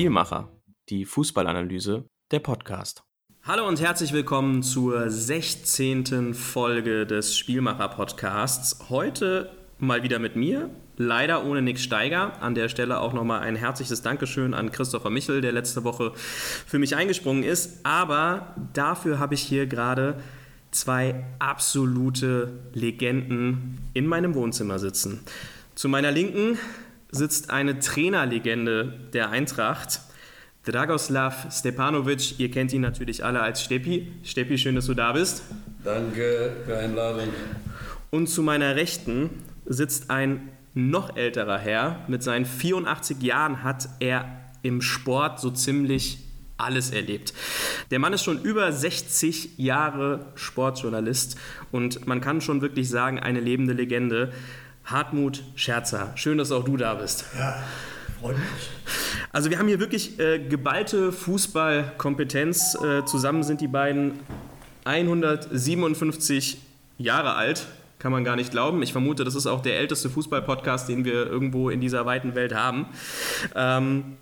[0.00, 0.48] Spielmacher,
[0.88, 3.02] die Fußballanalyse, der Podcast.
[3.42, 6.32] Hallo und herzlich willkommen zur 16.
[6.32, 8.88] Folge des Spielmacher-Podcasts.
[8.88, 12.42] Heute mal wieder mit mir, leider ohne Nick Steiger.
[12.42, 16.78] An der Stelle auch nochmal ein herzliches Dankeschön an Christopher Michel, der letzte Woche für
[16.78, 17.84] mich eingesprungen ist.
[17.84, 20.18] Aber dafür habe ich hier gerade
[20.70, 25.20] zwei absolute Legenden in meinem Wohnzimmer sitzen.
[25.74, 26.56] Zu meiner Linken
[27.12, 30.00] sitzt eine Trainerlegende der Eintracht,
[30.64, 32.38] Dragoslav Stepanovic.
[32.38, 34.12] Ihr kennt ihn natürlich alle als Steppi.
[34.22, 35.42] Steppi, schön, dass du da bist.
[35.82, 37.28] Danke für die Einladung.
[38.10, 39.30] Und zu meiner Rechten
[39.64, 42.04] sitzt ein noch älterer Herr.
[42.08, 44.26] Mit seinen 84 Jahren hat er
[44.62, 46.18] im Sport so ziemlich
[46.58, 47.32] alles erlebt.
[47.90, 51.38] Der Mann ist schon über 60 Jahre Sportjournalist
[51.72, 54.32] und man kann schon wirklich sagen, eine lebende Legende.
[54.90, 57.24] Hartmut Scherzer, schön, dass auch du da bist.
[57.38, 57.62] Ja,
[58.20, 58.46] freut mich.
[59.32, 62.76] Also wir haben hier wirklich äh, geballte Fußballkompetenz.
[62.82, 64.20] Äh, zusammen sind die beiden
[64.84, 66.60] 157
[66.98, 67.66] Jahre alt.
[67.98, 68.82] Kann man gar nicht glauben.
[68.82, 72.54] Ich vermute, das ist auch der älteste Fußballpodcast, den wir irgendwo in dieser weiten Welt
[72.54, 72.86] haben.
[73.54, 74.16] Ähm,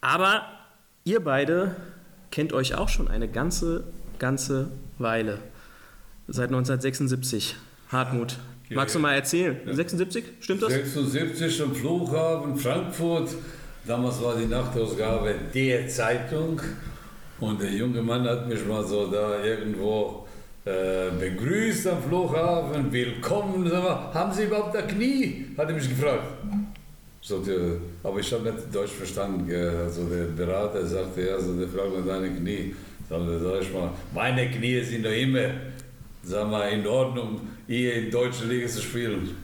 [0.00, 0.42] aber
[1.04, 1.76] ihr beide
[2.30, 3.84] kennt euch auch schon eine ganze,
[4.18, 5.38] ganze Weile.
[6.28, 7.56] Seit 1976.
[7.90, 8.38] Hartmut,
[8.70, 9.02] magst du ja.
[9.02, 9.56] mal erzählen?
[9.70, 10.72] 76, stimmt das?
[10.72, 13.30] 76 am Flughafen Frankfurt.
[13.86, 16.60] Damals war die Nachtausgabe der Zeitung.
[17.40, 20.26] Und der junge Mann hat mich mal so da irgendwo
[20.64, 22.92] äh, begrüßt am Flughafen.
[22.92, 23.64] Willkommen.
[23.64, 25.46] Mal, haben Sie überhaupt ein Knie?
[25.56, 26.24] Hat er mich gefragt.
[27.22, 27.42] So,
[28.02, 29.50] aber ich habe nicht Deutsch verstanden.
[29.52, 32.74] Also der Berater sagte, ja, so, der fragt nach deine Knie.
[33.08, 35.50] Sag, sag ich mal, meine Knie sind doch immer,
[36.30, 39.36] sag mal, in Ordnung, hier in deutscher Liga zu spielen.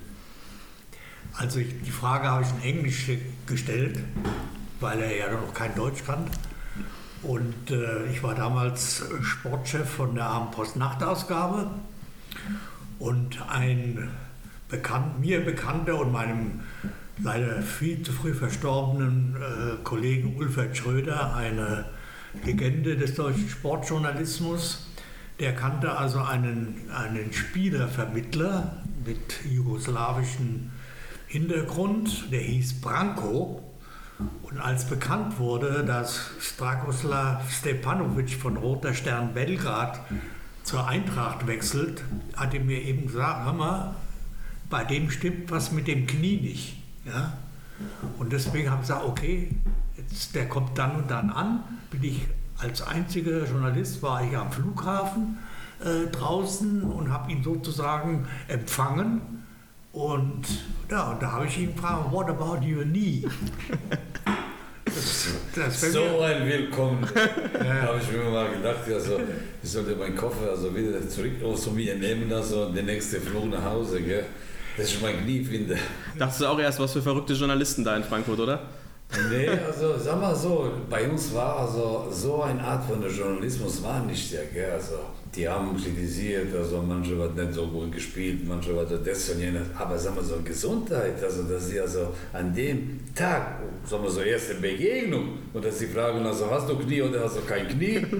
[1.36, 3.10] Also ich, die Frage habe ich in Englisch
[3.44, 3.98] gestellt,
[4.78, 6.30] weil er ja noch kein Deutsch kann.
[7.22, 11.70] Und äh, ich war damals Sportchef von der Abendpost-Nachtausgabe.
[13.00, 14.08] Und ein
[14.68, 16.60] bekannt, mir bekannter und meinem
[17.20, 21.86] leider viel zu früh verstorbenen äh, Kollegen Ulfert Schröder, eine
[22.44, 24.85] Legende des deutschen Sportjournalismus,
[25.38, 30.70] der kannte also einen, einen Spielervermittler mit jugoslawischem
[31.26, 33.62] Hintergrund, der hieß Branko.
[34.42, 40.00] Und als bekannt wurde, dass Strakoslav Stepanovic von Roter Stern Belgrad
[40.62, 42.02] zur Eintracht wechselt,
[42.34, 43.94] hat er mir eben gesagt, hör mal,
[44.70, 46.76] bei dem stimmt was mit dem Knie nicht.
[47.04, 47.34] Ja?
[48.18, 49.50] Und deswegen habe ich gesagt, okay,
[49.96, 52.22] jetzt, der kommt dann und dann an, bin ich
[52.58, 55.38] als einziger Journalist, war ich am Flughafen
[55.84, 59.20] äh, draußen und habe ihn sozusagen empfangen.
[59.92, 60.44] Und
[60.90, 63.24] ja, und da habe ich ihn gefragt, what about your knee?
[64.84, 67.04] Das, das So mir- ein Willkommen.
[67.14, 69.20] habe ich mir mal gedacht, also,
[69.62, 73.64] ich sollte meinen Koffer also wieder zurück zu mir nehmen, also der nächste Flug nach
[73.64, 74.24] Hause, gell?
[74.76, 75.76] dass ich mein Knie finde.
[76.18, 78.60] Dachtest du auch erst, was für verrückte Journalisten da in Frankfurt, oder?
[79.30, 84.00] Nee, also sag mal so, bei uns war also so eine Art von Journalismus war
[84.00, 84.72] nicht der, gell?
[84.72, 84.98] Also,
[85.36, 89.68] die haben kritisiert, also manche hat nicht so gut gespielt, manche hat das und jenes,
[89.78, 94.22] aber sag mal so Gesundheit, also dass sie also an dem Tag, sagen wir so
[94.22, 98.04] erste Begegnung und dass sie fragen, also hast du Knie oder hast du kein Knie?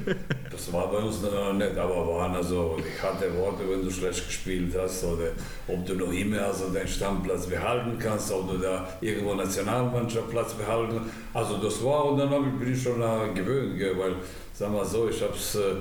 [0.49, 4.73] Das war bei uns noch nicht, aber waren also harte Worte, wenn du schlecht gespielt
[4.79, 5.33] hast oder
[5.69, 11.01] ob du noch immer also deinen Stammplatz behalten kannst, ob du da irgendwo Nationalmannschaftsplatz behalten
[11.35, 14.15] Also das war und dann ich, bin ich schon daran gewöhnt, weil,
[14.55, 15.77] sag mal so, ich habe es äh, äh,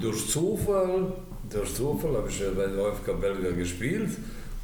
[0.00, 1.12] durch Zufall,
[1.50, 4.10] durch Zufall habe ich bei OFK Belga gespielt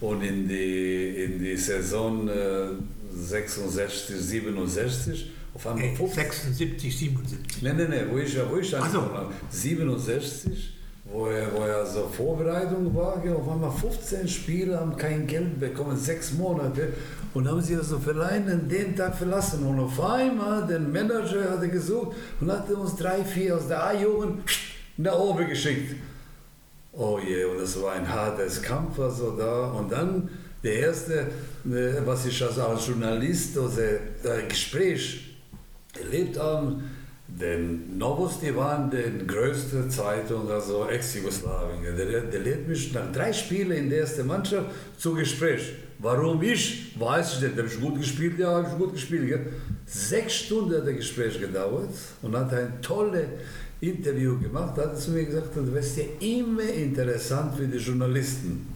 [0.00, 2.68] und in die, in die Saison äh,
[3.14, 7.62] 66, 67 auf einmal Nee, 50 76, 77.
[7.62, 8.98] Nein, nein, nein, wo ich, wo ich Ach so.
[9.00, 10.72] angefangen habe, 67,
[11.12, 15.96] wo er, wo er so Vorbereitung war, auf einmal 15 Spieler haben kein Geld bekommen,
[15.96, 16.88] sechs Monate,
[17.34, 19.64] und haben sie also Verein an den Tag verlassen.
[19.66, 23.82] Und auf einmal, den Manager hat er gesucht und hat uns drei, vier aus der
[23.84, 24.42] A-Jugend
[24.96, 25.96] nach oben geschickt.
[26.92, 29.70] Oh je, und das war ein hartes Kampf, also da.
[29.70, 30.28] Und dann
[30.62, 31.20] der erste,
[31.64, 33.98] äh, was ich also als Journalist, also äh,
[34.48, 35.36] Gespräch
[35.98, 36.84] erlebt haben,
[37.26, 41.96] denn Novosti waren die größte Zeitung, also Ex-Jugoslawien.
[41.96, 44.66] Der, der lädt mich nach drei Spielen in der ersten Mannschaft
[44.98, 45.72] zu Gespräch.
[46.02, 46.98] Warum ich?
[46.98, 47.56] Weiß ich nicht.
[47.56, 48.38] Habe ich gut gespielt?
[48.38, 49.28] Ja, habe ich gut gespielt.
[49.28, 49.52] Gell?
[49.86, 51.90] Sechs Stunden hat das Gespräch gedauert
[52.22, 53.28] und hat ein tolles
[53.80, 54.76] Interview gemacht.
[54.76, 58.66] Da hat er zu mir gesagt, du wirst ja immer interessant für die Journalisten.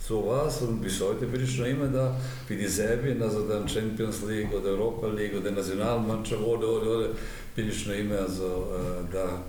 [0.00, 2.16] so war es und bis heute bin ich noch immer da,
[2.48, 7.08] wie die Serbien, also dann Champions League oder Europa League oder Nationalmannschaft oder, oder, oder,
[7.54, 9.42] bin ich noch immer also, äh, da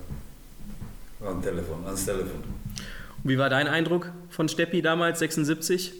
[1.26, 2.42] am Telefon, ans Telefon.
[3.24, 5.99] Wie war dein Eindruck von Steppi damals, 76?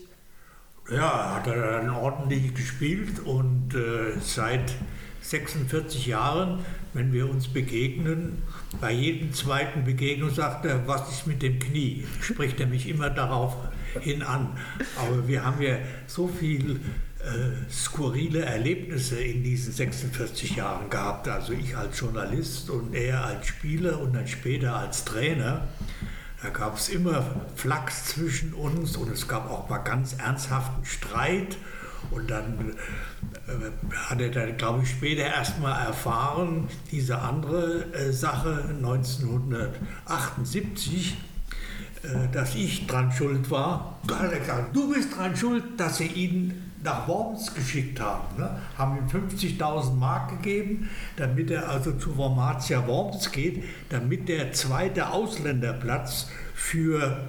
[0.91, 4.75] Ja, hat er dann ordentlich gespielt und äh, seit
[5.23, 6.65] 46 Jahren,
[6.95, 8.43] wenn wir uns begegnen,
[8.81, 12.05] bei jedem zweiten Begegnung sagt er, was ist mit dem Knie?
[12.21, 13.57] Spricht er mich immer darauf
[14.01, 14.59] hin an.
[14.99, 15.79] Aber wir haben ja
[16.09, 16.81] so viel
[17.21, 21.29] äh, skurrile Erlebnisse in diesen 46 Jahren gehabt.
[21.29, 25.69] Also ich als Journalist und er als Spieler und dann später als Trainer.
[26.43, 27.23] Da gab es immer
[27.55, 31.59] Flachs zwischen uns und es gab auch mal ganz ernsthaften Streit.
[32.11, 32.77] Und dann
[33.47, 33.53] äh,
[33.95, 41.19] hat er dann, glaube ich, später erst mal erfahren, diese andere äh, Sache 1978,
[42.03, 43.99] äh, dass ich dran schuld war.
[44.07, 48.39] Da hat er gesagt, du bist dran schuld, dass sie ihn nach Worms geschickt haben.
[48.39, 48.59] Ne?
[48.77, 55.11] Haben ihm 50.000 Mark gegeben, damit er also zu Wormatia Worms geht, damit der zweite
[55.11, 57.29] Ausländerplatz für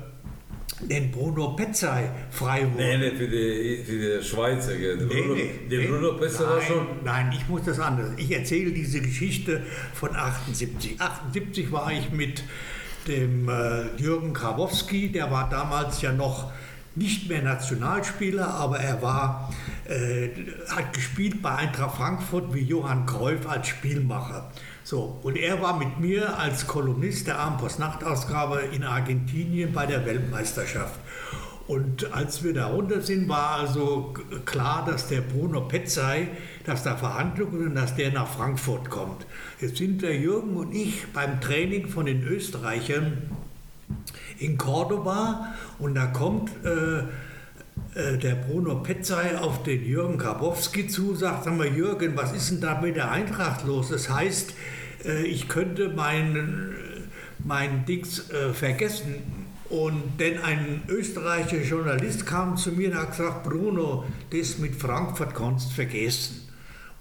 [0.90, 2.84] den Bruno Petzai frei wurde.
[2.84, 4.74] Nein, nicht für die, für die Schweizer.
[4.74, 6.88] Der, nee, Bruno, nee, der nee, Bruno Petzai war schon.
[7.04, 8.12] Nein, ich muss das anders.
[8.18, 9.62] Ich erzähle diese Geschichte
[9.94, 11.00] von 78.
[11.00, 12.44] 78 war ich mit
[13.08, 16.52] dem äh, Jürgen Grabowski, der war damals ja noch
[16.96, 19.54] nicht mehr Nationalspieler, aber er war,
[19.88, 20.30] äh,
[20.70, 24.52] hat gespielt bei Eintracht Frankfurt wie Johann Cruyff als Spielmacher.
[24.84, 30.06] So, und er war mit mir als Kolumnist der Abendpost Nachtausgabe in Argentinien bei der
[30.06, 31.00] Weltmeisterschaft.
[31.68, 34.14] Und als wir da runter sind, war also
[34.46, 36.28] klar, dass der Bruno Petzai,
[36.66, 39.26] dass da Verhandlungen und dass der nach Frankfurt kommt.
[39.62, 43.30] Jetzt sind der Jürgen und ich beim Training von den Österreichern
[44.40, 47.04] in Cordoba und da kommt äh,
[47.94, 52.52] äh, der Bruno Petzai auf den Jürgen Grabowski zu, sagt, sag mal Jürgen, was ist
[52.52, 53.90] denn da mit der Eintracht los?
[53.90, 54.54] Das heißt,
[55.06, 56.76] äh, ich könnte mein,
[57.44, 59.16] mein Dings äh, vergessen.
[59.70, 65.34] Und denn ein österreichischer Journalist kam zu mir und hat gesagt, Bruno, das mit Frankfurt
[65.34, 66.50] kannst du vergessen.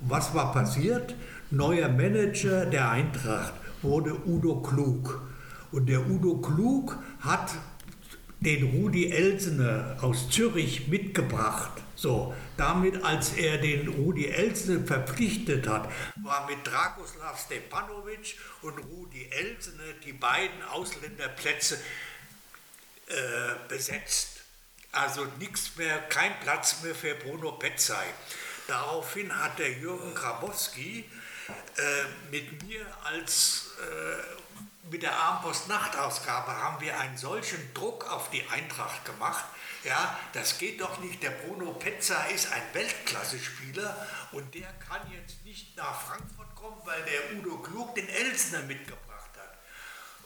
[0.00, 1.16] Was war passiert?
[1.50, 5.20] Neuer Manager der Eintracht wurde Udo Klug.
[5.72, 7.52] Und der Udo Klug hat
[8.40, 11.72] den Rudi Elsener aus Zürich mitgebracht.
[11.94, 15.90] So, damit, als er den Rudi Elsener verpflichtet hat,
[16.22, 21.78] war mit Dragoslav Stepanovic und Rudi Elsener die beiden Ausländerplätze
[23.06, 23.12] äh,
[23.68, 24.40] besetzt.
[24.92, 28.06] Also nichts mehr, kein Platz mehr für Bruno Petzai.
[28.66, 31.04] Daraufhin hat der Jürgen Grabowski
[31.76, 31.82] äh,
[32.30, 34.39] mit mir als äh,
[34.90, 39.44] mit der Abendpost-Nachtausgabe haben wir einen solchen Druck auf die Eintracht gemacht.
[39.84, 41.22] Ja, das geht doch nicht.
[41.22, 47.02] Der Bruno Petzer ist ein Weltklasse-Spieler und der kann jetzt nicht nach Frankfurt kommen, weil
[47.04, 49.58] der Udo Klug den Elsner mitgebracht hat.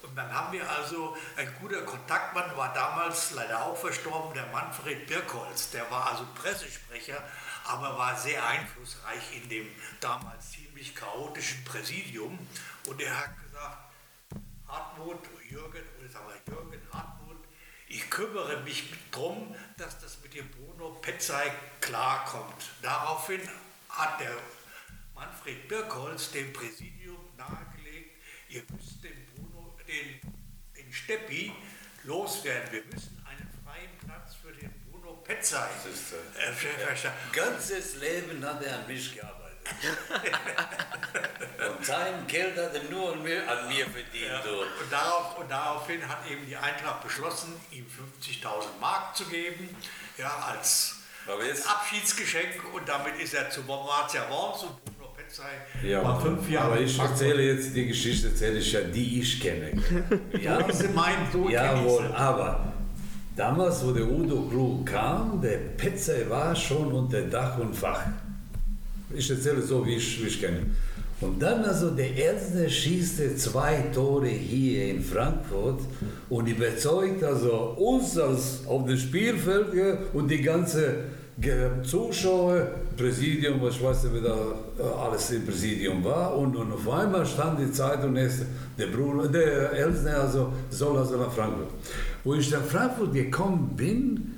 [0.03, 5.07] Und dann haben wir also, ein guter Kontaktmann war damals leider auch verstorben, der Manfred
[5.07, 5.71] Birkholz.
[5.71, 7.23] Der war also Pressesprecher,
[7.67, 9.71] aber war sehr einflussreich in dem
[10.01, 12.39] damals ziemlich chaotischen Präsidium.
[12.87, 13.44] Und er hat
[14.75, 17.37] Hartmut, Jürgen, oder sagen wir Jürgen Hartmut,
[17.87, 22.71] ich kümmere mich darum, dass das mit dem Bruno Petzai klarkommt.
[22.83, 23.41] Daraufhin
[23.89, 24.37] hat der
[25.15, 28.17] Manfred Birkholz dem Präsidium nahegelegt,
[28.49, 30.21] ihr müsst den Bruno, den,
[30.77, 31.53] den Steppi
[32.03, 32.73] loswerden.
[32.73, 35.69] Wir müssen einen freien Platz für den Bruno Petzai.
[36.37, 37.15] Äh, ja.
[37.33, 39.44] Ganzes Leben hat er an mich gearbeitet.
[41.77, 44.27] Und sein Geld hat er nur an mir, an mir verdient.
[44.29, 44.39] Ja.
[44.51, 49.69] Und, darauf, und daraufhin hat eben die Eintracht beschlossen, ihm 50.000 Mark zu geben,
[50.19, 52.63] ja, als, als Abschiedsgeschenk.
[52.73, 55.43] Und damit ist er zu Bombardia Worms und Bruno Petzai
[55.83, 56.73] ja, war fünf Jahre.
[56.73, 59.73] Aber ich erzähle jetzt die Geschichte, erzähle ich ja, die ich kenne.
[60.41, 62.73] ja, Sie meinen, so Jawohl, aber
[63.37, 68.03] damals, wo der Udo Klug kam, der Petzai war schon unter Dach und Fach.
[69.17, 70.61] Ich erzähle so, wie ich, wie ich kenne.
[71.21, 75.81] Und dann also der Erste schießt zwei Tore hier in Frankfurt
[76.29, 79.69] und überzeugt also uns als auf dem Spielfeld
[80.13, 80.97] und die ganze
[81.83, 84.37] Zuschauer, Präsidium, ich weiß nicht, wie da
[84.79, 86.37] äh, alles im Präsidium war.
[86.37, 91.33] Und, und auf einmal stand die Zeitung, der, Bruno, der Elsner also, soll also nach
[91.33, 91.71] Frankfurt.
[92.23, 94.34] Wo ich nach Frankfurt gekommen bin,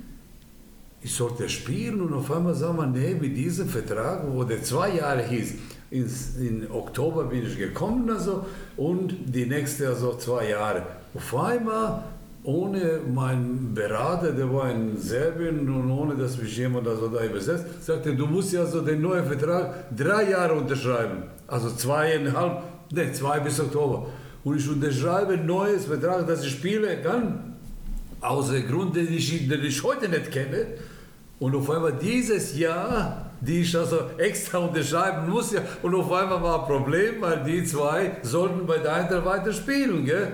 [1.01, 4.95] ich sollte spielen und auf einmal sagen wir, nee, mit diesem Vertrag, wo der zwei
[4.95, 5.53] Jahre hieß,
[5.89, 10.83] ins, in Oktober bin ich gekommen also, und die nächste also zwei Jahre.
[11.13, 12.03] Auf einmal
[12.43, 17.65] ohne meinen Berater, der war in Serbien und ohne dass mich jemand also da übersetzt,
[17.81, 21.23] sagte, du musst ja so den neuen Vertrag drei Jahre unterschreiben.
[21.45, 24.07] Also zweieinhalb, ne, zwei bis Oktober.
[24.43, 27.56] Und ich unterschreibe ein neues Vertrag, dass ich spielen kann,
[28.21, 30.65] aus dem Grund, den ich, den ich heute nicht kenne.
[31.39, 36.41] Und auf einmal dieses Jahr, die ich also extra unterschreiben muss, ja, und auf einmal
[36.41, 40.03] war ein Problem, weil die zwei sollten bei der Eintracht weiter spielen.
[40.03, 40.33] Gell?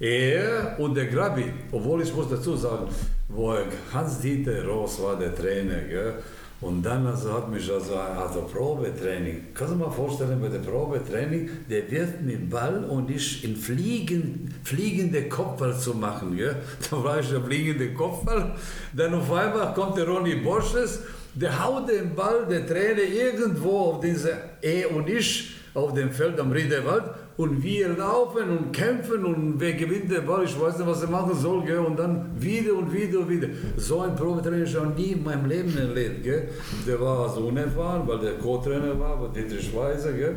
[0.00, 2.88] Er und der Grabi, obwohl ich muss dazu sagen,
[3.28, 3.54] wo
[3.92, 6.14] Hans-Dieter Ross war der Trainer, gell?
[6.60, 9.46] Und dann also hat mich also, also Probetraining.
[9.54, 14.54] Kannst du mal vorstellen, bei der Probetraining, der wirft mir Ball und ich in fliegen,
[14.62, 16.36] fliegende Kopfball zu machen.
[16.36, 16.56] Gell?
[16.90, 18.54] Da war ich der fliegende Kopfball.
[18.92, 21.00] Dann auf einmal kommt der Ronny Bosches,
[21.34, 26.38] der haut den Ball, der Trainer irgendwo auf diese Er und ich auf dem Feld
[26.38, 27.04] am Riederwald
[27.40, 31.08] und wir laufen und kämpfen und wer gewinnt den Ball, ich weiß nicht, was er
[31.08, 31.78] machen soll, gell?
[31.78, 33.48] und dann wieder und wieder und wieder.
[33.78, 36.22] So ein Probetrainer habe ich auch nie in meinem Leben erlebt.
[36.22, 36.48] Gell?
[36.86, 40.12] Der war also unerfahren, weil der Co-Trainer war, war Dietrich Weiser.
[40.12, 40.36] Gell?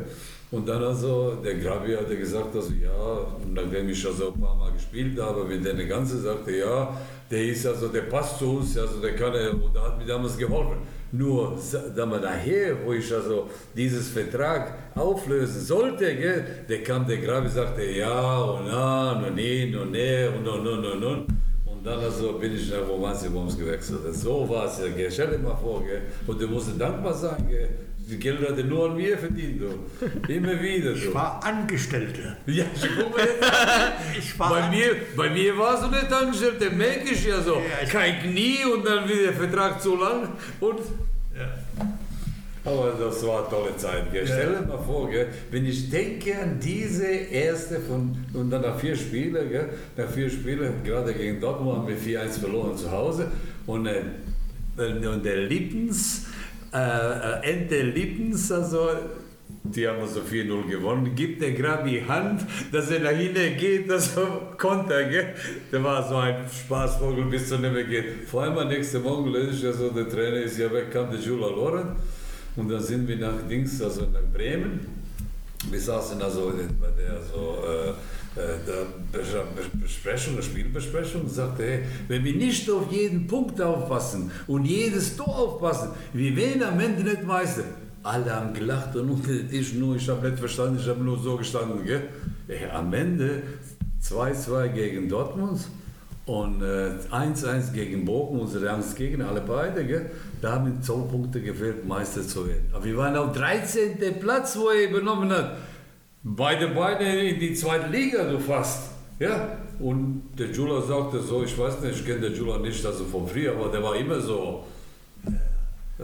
[0.50, 4.72] Und dann also, der Grabi hat gesagt, also ja, nachdem ich also ein paar Mal
[4.72, 6.96] gespielt habe, wenn der eine ganze sagte, ja,
[7.30, 10.38] der ist also, der passt zu uns, also der kann, und der hat mir damals
[10.38, 10.78] geholfen.
[11.16, 11.56] Nur
[11.94, 17.48] da man daher, wo ich also dieses Vertrag auflösen sollte, gell, der kam der Grabi
[17.48, 21.26] sagte ja und na und nee und nee und und und und und.
[21.66, 24.00] Und dann also bin ich nach Romanzi-Bombs gewechselt.
[24.12, 24.80] So war es
[25.12, 26.02] stell dir mal vor, gell.
[26.26, 27.68] und du musst dankbar sein, gell.
[28.08, 30.30] Die Gelder hat er nur an mir verdient, du.
[30.32, 30.92] Immer wieder.
[30.92, 30.96] Du.
[30.96, 32.36] Ich war Angestellte.
[32.46, 32.64] Ja,
[34.18, 37.54] ich war bei, mir, bei mir war so nicht Angestellte, merke ich ja so.
[37.54, 40.28] Ja, Kein Knie und dann wieder der Vertrag zu lang.
[40.60, 40.80] Und
[41.34, 41.48] ja.
[42.64, 44.10] Aber das war eine tolle Zeit.
[44.10, 44.26] Gell.
[44.26, 44.34] Ja.
[44.34, 48.78] Stell dir mal vor, gell, wenn ich denke an diese erste von, und dann nach
[48.78, 53.30] vier Spielen, gell, nach vier Spielen, gerade gegen Dortmund haben wir 4-1 verloren zu Hause
[53.66, 54.02] und, äh,
[54.76, 56.26] und der Lippens,
[56.74, 58.90] äh, äh, Ente Lippens, also
[59.62, 61.14] die haben also 4-0 gewonnen.
[61.14, 65.34] Gibt der Grabi Hand, dass er nach hinten geht, dass er Konter, gell?
[65.72, 68.28] Der war so ein Spaßvogel, bis zu nicht mehr geht.
[68.28, 71.20] Vor allem am nächsten Morgen löse ich also, der Trainer ist ja weg, kam der
[71.20, 71.96] Jula Loren.
[72.56, 74.80] Und dann sind wir nach Dings, also nach Bremen.
[75.70, 77.92] Wir saßen also bei der so, äh,
[79.80, 85.38] Besprechung, der Spielbesprechung sagte, hey, wenn wir nicht auf jeden Punkt aufpassen und jedes Tor
[85.38, 87.64] aufpassen, wir werden am Ende nicht Meister
[88.04, 91.84] alle haben gelacht und Tisch nur, ich habe nicht verstanden, ich habe nur so gestanden.
[91.84, 92.02] Gell?
[92.46, 93.42] Ja, am Ende
[94.02, 95.60] 2-2 gegen Dortmund
[96.26, 99.84] und 1-1 äh, gegen Bochum, unsere Angstgegner, alle beide.
[99.86, 100.10] Gell?
[100.42, 102.66] Da haben zwei Punkte gefehlt, Meister zu werden.
[102.72, 103.96] Aber wir waren auf 13.
[104.20, 105.56] Platz, wo er übernommen hat.
[106.24, 108.90] Beide Beine in die zweite Liga, du fast.
[109.18, 109.58] Ja?
[109.78, 113.28] Und der Jula sagte so, ich weiß nicht, ich kenne den Jula nicht, also von
[113.28, 114.64] früher, aber der war immer so.
[115.98, 116.02] Äh,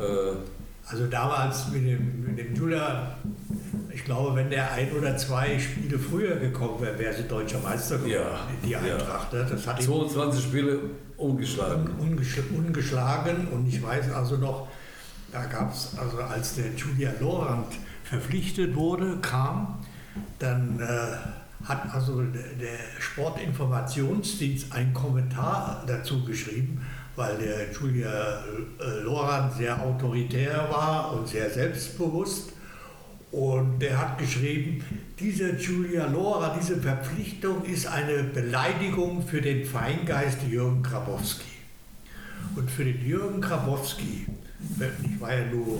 [0.87, 3.17] also damals mit dem, mit dem Julia,
[3.95, 7.97] ich glaube, wenn der ein oder zwei Spiele früher gekommen wäre, wäre sie deutscher Meister
[7.97, 9.33] geworden, ja, die Eintracht.
[9.33, 9.45] Ja.
[9.45, 10.81] Das hat 22 Spiele
[11.17, 11.91] ungeschlagen.
[11.99, 14.69] ungeschlagen und ich weiß also noch,
[15.33, 17.69] da gab es, also als der Julia Lorand
[18.03, 19.79] verpflichtet wurde, kam,
[20.39, 26.81] dann äh, hat also der Sportinformationsdienst einen Kommentar dazu geschrieben
[27.21, 28.45] weil der Julia
[28.81, 32.53] äh, Loran sehr autoritär war und sehr selbstbewusst.
[33.31, 34.83] Und der hat geschrieben,
[35.19, 41.45] diese Julia Lora, diese Verpflichtung ist eine Beleidigung für den Feingeist Jürgen Grabowski.
[42.57, 44.27] Und für den Jürgen Grabowski,
[45.05, 45.79] ich war ja nur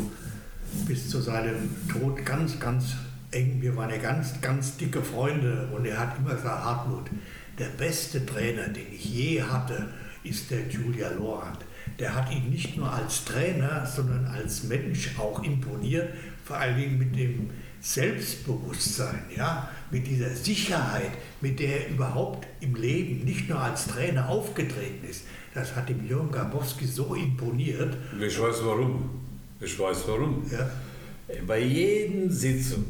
[0.87, 2.97] bis zu seinem Tod ganz, ganz
[3.31, 7.11] eng, wir waren ja ganz, ganz dicke Freunde und er hat immer gesagt, Hartmut,
[7.59, 9.89] der beste Trainer, den ich je hatte,
[10.25, 11.59] ist der Julia Lorand.
[11.99, 16.09] Der hat ihn nicht nur als Trainer, sondern als Mensch auch imponiert,
[16.45, 22.75] vor allen Dingen mit dem Selbstbewusstsein, ja, mit dieser Sicherheit, mit der er überhaupt im
[22.75, 25.25] Leben nicht nur als Trainer aufgetreten ist.
[25.55, 27.97] Das hat dem Jürgen Garbowski so imponiert.
[28.21, 29.09] Ich weiß warum.
[29.61, 30.45] Ich weiß warum.
[30.51, 30.71] Ja.
[31.47, 32.85] Bei jeder Sitzung,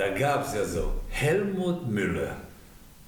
[0.00, 2.34] da gab es ja so Helmut Müller,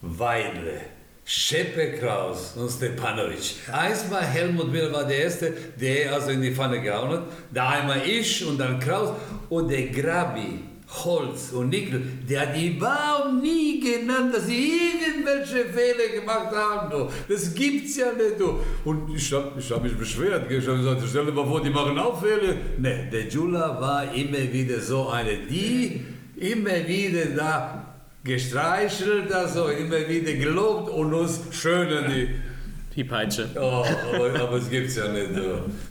[0.02, 0.82] Weidle,
[1.24, 3.54] Scheppe Kraus und Stepanovic.
[3.72, 7.22] Einmal Helmut Müller war der Erste, der also in die Pfanne gehauen hat.
[7.50, 9.14] Da einmal ich und dann Kraus
[9.48, 10.64] und der Grabi,
[11.02, 16.90] Holz und Nickel, der hat die überhaupt nie genannt, dass sie irgendwelche Fehler gemacht haben.
[16.90, 17.08] Du.
[17.26, 18.38] Das gibt's ja nicht.
[18.38, 18.60] Du.
[18.84, 20.50] Und ich habe ich hab mich beschwert.
[20.50, 22.52] Ich habe gesagt, stell dir mal vor, die machen auch Fehler.
[22.76, 26.11] Ne, der Jula war immer wieder so eine, die
[26.42, 27.94] immer wieder da
[28.24, 32.28] gestreichelt, also immer wieder gelobt und uns schön die
[32.94, 33.48] die Peitsche.
[33.56, 33.84] Oh,
[34.14, 35.30] aber, aber es gibt es ja nicht.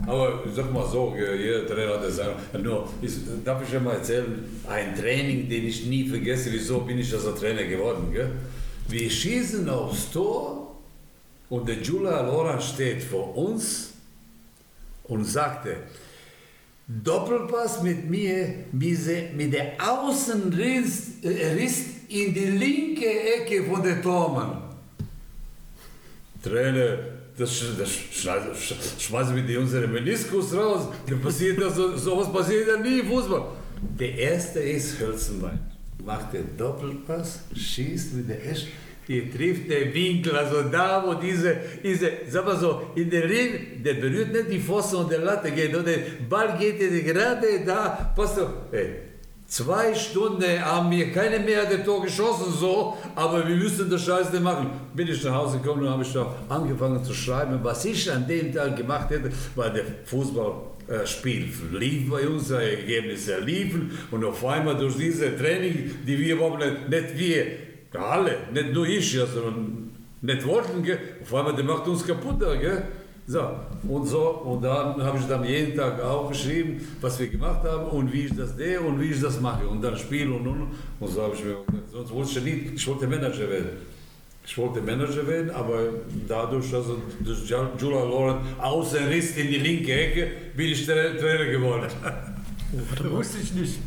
[0.06, 2.22] Aber sag mal so, jeder Trainer hat das
[2.62, 7.00] nur, ich, Darf ich ja mal erzählen, ein Training, den ich nie vergesse, wieso bin
[7.00, 8.12] ich also Trainer geworden.
[8.14, 8.30] Gell?
[8.88, 10.76] Wir schießen aufs Tor
[11.50, 13.94] und der Jula Loran steht vor uns
[15.06, 15.78] und sagte,
[17.04, 21.66] Doppelpass mit mir, mit der Außenriss äh,
[22.10, 24.64] in die linke Ecke von der Tormann.
[26.44, 26.98] Trainer,
[27.38, 27.92] das, das
[29.00, 30.88] schmeißen wir die unsere Meniskus raus.
[31.08, 33.44] Da passiert das, so, sowas passiert ja nie im Fußball.
[34.00, 35.60] Der erste ist Hölzenbein.
[36.04, 38.68] Macht den Doppelpass, schießt mit der Esch,
[39.12, 43.84] hier trifft der Winkel, also da, wo diese, diese sag mal so, in der Ring,
[43.84, 46.00] der berührt nicht die Pfosten und der Latte geht, und der
[46.30, 49.12] Ball geht gerade da, passt du, ey,
[49.52, 54.40] Zwei Stunden haben wir keine mehr der Tor geschossen, so, aber wir müssen das Scheiße
[54.40, 54.70] machen.
[54.94, 56.16] Bin ich nach Hause gekommen und habe ich
[56.48, 62.26] angefangen zu schreiben, was ich an dem Tag gemacht hätte, weil der Fußballspiel lief bei
[62.30, 67.20] uns, die Ergebnisse liefen und auf einmal durch diese Training, die wir überhaupt nicht, nicht
[67.20, 67.46] wir,
[68.00, 71.00] alle, nicht nur ich, sondern nicht wollten, gell?
[71.22, 72.40] auf einmal, der macht uns kaputt.
[72.40, 72.84] Gell?
[73.28, 73.42] So,
[73.88, 78.12] und so, und dann habe ich dann jeden Tag aufgeschrieben, was wir gemacht haben und
[78.12, 79.68] wie ich das sehe und wie ich das mache.
[79.68, 80.68] Und dann Spiel und und.
[81.00, 81.58] Und so habe ich mir
[81.92, 83.70] sonst wollte ich nicht, ich wollte Manager werden.
[84.44, 85.80] Ich wollte Manager werden, aber
[86.28, 86.86] dadurch, dass
[87.20, 91.88] das Julia Lauren außerriss in die linke Ecke, bin ich Trainer geworden.
[92.96, 93.80] Das wusste ich nicht.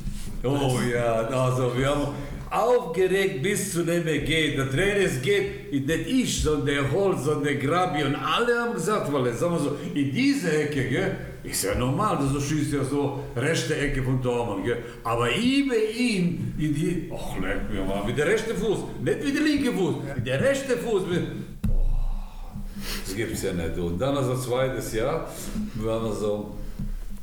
[0.44, 2.08] Oh ja, also wir haben
[2.54, 4.56] aufgeregt bis zu dem geht.
[4.56, 9.12] Der Trainer geht, nicht ich, sondern der Holz und der Grabi und alle haben gesagt,
[9.12, 12.84] weil jetzt sagen wir so, in diese Ecke, gell, ist ja normal, du schießt ja
[12.84, 18.04] so rechte Ecke von Tormann, gell, aber über ihn in die, ach leck mir mal,
[18.04, 21.22] mit der rechten Fuß, nicht mit der linken Fuß, mit der rechten Fuß, mit,
[21.68, 22.52] oh,
[23.04, 23.76] das gibt's ja nicht.
[23.76, 25.28] Und dann also zweites Jahr,
[25.74, 26.54] wir so,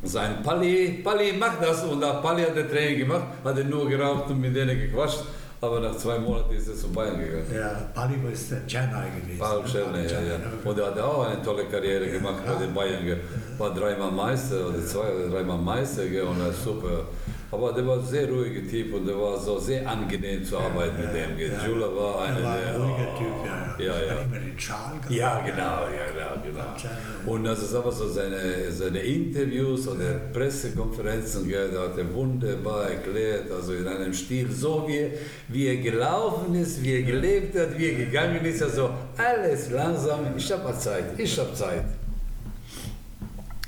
[0.04, 3.88] sein Palli, Palli macht das und der Palli hat den Training gemacht, hat er nur
[3.88, 5.24] geraucht und mit denen gequatscht.
[5.64, 7.46] Aber nach zwei Monaten ist er zu Bayern gegangen.
[7.54, 9.38] Ja, Palli ist der Czernay gewesen.
[9.38, 10.38] Paul Czernay, ja, ja.
[10.64, 13.20] Und er hat auch eine tolle Karriere gemacht ja, bei den Bayern.
[13.60, 17.06] War dreimal Meister oder zwei oder dreimal Meister und er super
[17.52, 20.96] aber der war ein sehr ruhiger Typ und der war so sehr angenehm zu arbeiten
[21.02, 21.52] ja, mit dem.
[21.52, 22.76] Ja, Jula war einer war der.
[22.76, 23.76] Ein ruhiger Typ, ja.
[23.78, 24.22] Ja, ja.
[24.22, 27.32] Immer den Schal ja, genau, ja, genau.
[27.34, 32.90] Und also sagen wir so, seine, seine Interviews oder Pressekonferenzen, gell, da hat er wunderbar
[32.90, 35.12] erklärt, also in einem Stil, so wie,
[35.50, 40.20] wie er gelaufen ist, wie er gelebt hat, wie er gegangen ist, also alles langsam.
[40.38, 41.84] Ich habe Zeit, ich habe Zeit.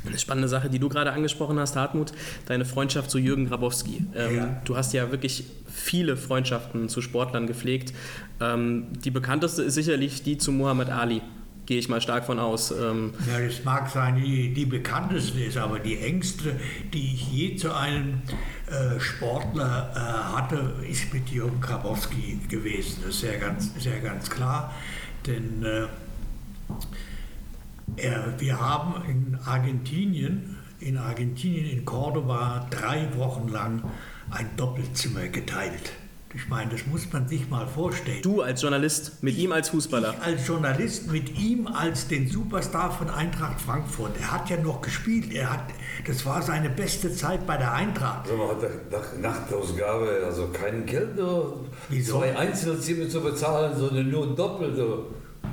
[0.05, 2.11] Eine spannende Sache, die du gerade angesprochen hast, Hartmut,
[2.45, 4.05] deine Freundschaft zu Jürgen Grabowski.
[4.15, 4.61] Ähm, ja.
[4.65, 7.93] Du hast ja wirklich viele Freundschaften zu Sportlern gepflegt.
[8.41, 11.21] Ähm, die bekannteste ist sicherlich die zu Muhammad Ali.
[11.65, 12.71] Gehe ich mal stark von aus.
[12.71, 16.59] Ähm ja, das mag sein, die, die bekannteste ist, aber die engste,
[16.93, 18.21] die ich je zu einem
[18.67, 19.99] äh, Sportler äh,
[20.35, 23.03] hatte, ist mit Jürgen Grabowski gewesen.
[23.05, 24.73] Das ist ja ganz, sehr ganz klar.
[25.25, 25.85] Denn äh,
[28.37, 33.83] wir haben in Argentinien, in Argentinien, in Cordoba, drei Wochen lang
[34.31, 35.93] ein Doppelzimmer geteilt.
[36.35, 38.23] Ich meine, das muss man sich mal vorstellen.
[38.23, 40.15] Du als Journalist, mit ihm als Fußballer.
[40.19, 44.19] Ich als Journalist, mit ihm als den Superstar von Eintracht Frankfurt.
[44.19, 45.31] Er hat ja noch gespielt.
[45.31, 45.65] Er hat,
[46.07, 48.23] das war seine beste Zeit bei der Eintracht.
[48.23, 51.65] Also man hat nach Nachtausgabe also kein Geld, nur
[52.03, 54.75] zwei Einzelzimmer zu bezahlen, sondern nur doppelt.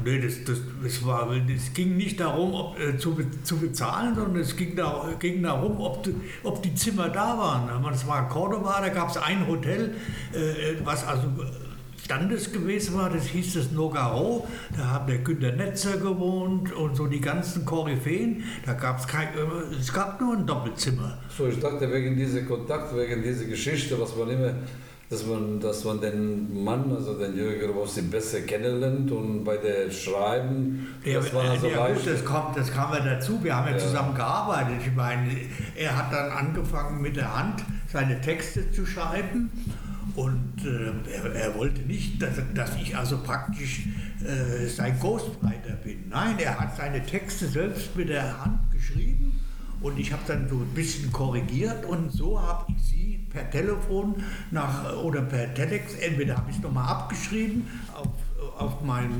[0.05, 4.43] Nee, das, das, das, war, das ging nicht darum, ob, äh, zu, zu bezahlen, sondern
[4.43, 6.09] es ging, da, ging darum, ob,
[6.43, 7.93] ob die Zimmer da waren.
[7.93, 9.95] Es war Cordoba, da gab es ein Hotel,
[10.33, 11.29] äh, was also
[12.11, 17.21] standesgemäß war, das hieß das Nogaro, da hat der Günter Netzer gewohnt und so die
[17.21, 21.19] ganzen Koryphäen, da gab es kein, äh, es gab nur ein Doppelzimmer.
[21.37, 24.55] So, ich dachte wegen dieser Kontakt, wegen dieser Geschichte, was man immer
[25.11, 29.91] dass man, dass man den Mann, also den Jürgen Grabowski, besser kennenlernt und bei der
[29.91, 33.67] Schreiben, ja, das war also ja, gut, das kommt, das kam ja dazu, wir haben
[33.67, 34.77] ja, ja, zusammen gearbeitet.
[34.87, 35.29] Ich meine,
[35.75, 39.51] er hat dann angefangen mit der Hand seine Texte zu schreiben.
[40.15, 43.87] Und äh, er, er, wollte nicht, dass, dass ich also praktisch
[44.25, 46.09] äh, sein Ghostwriter bin.
[46.09, 49.41] Nein, er hat seine Texte selbst mit der Hand geschrieben.
[49.81, 51.85] Und ich habe dann so ein bisschen korrigiert.
[51.85, 54.17] Und so habe ich sie per Telefon
[54.51, 58.09] nach, oder per Telex, entweder habe ich es nochmal abgeschrieben auf,
[58.59, 59.15] auf meine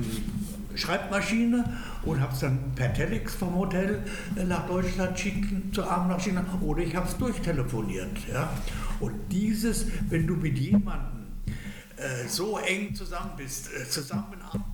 [0.75, 1.65] Schreibmaschine
[2.03, 4.03] und habe es dann per Telex vom Hotel
[4.47, 8.29] nach Deutschland schicken, zur Abendmaschine oder ich habe es durchtelefoniert.
[8.33, 8.53] Ja.
[9.01, 11.27] Und dieses, wenn du mit jemandem
[11.97, 14.70] äh, so eng zusammen bist, äh, zusammenarbeitest,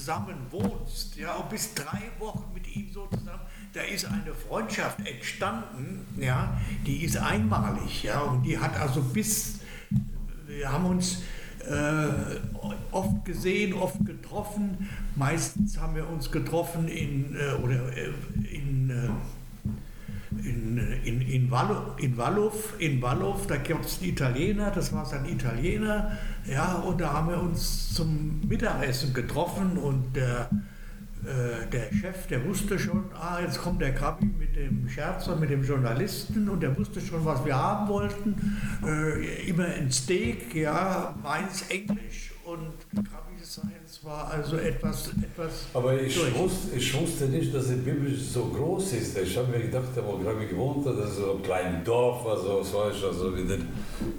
[0.00, 3.42] zusammen wohnst, ja, und bist drei Wochen mit ihm so zusammen,
[3.74, 9.60] da ist eine Freundschaft entstanden, ja, die ist einmalig, ja, und die hat also bis,
[10.46, 11.18] wir haben uns
[11.68, 12.08] äh,
[12.90, 14.88] oft gesehen, oft getroffen.
[15.14, 18.10] Meistens haben wir uns getroffen in, äh, oder, äh,
[18.50, 19.08] in, äh,
[20.44, 25.04] in, in, in, Wallow, in Wallow, in Wallow, da gab es einen Italiener, das war
[25.04, 26.12] sein Italiener,
[26.46, 30.48] ja, und da haben wir uns zum Mittagessen getroffen und der
[31.24, 35.50] äh, der Chef, der wusste schon, ah, jetzt kommt der Krabi mit dem Scherzer, mit
[35.50, 38.58] dem Journalisten und der wusste schon, was wir haben wollten.
[38.82, 43.36] Äh, immer ein Steak, ja, meins Englisch und Krabi
[44.02, 45.08] War also etwas.
[45.08, 49.18] etwas Aber ich wusste, ich wusste nicht, dass die Bibel so groß ist.
[49.18, 52.60] Ich habe mir gedacht, wo Krabi gewohnt hat, das ist so ein kleines Dorf, also,
[52.60, 53.68] was weiß ich, also mit den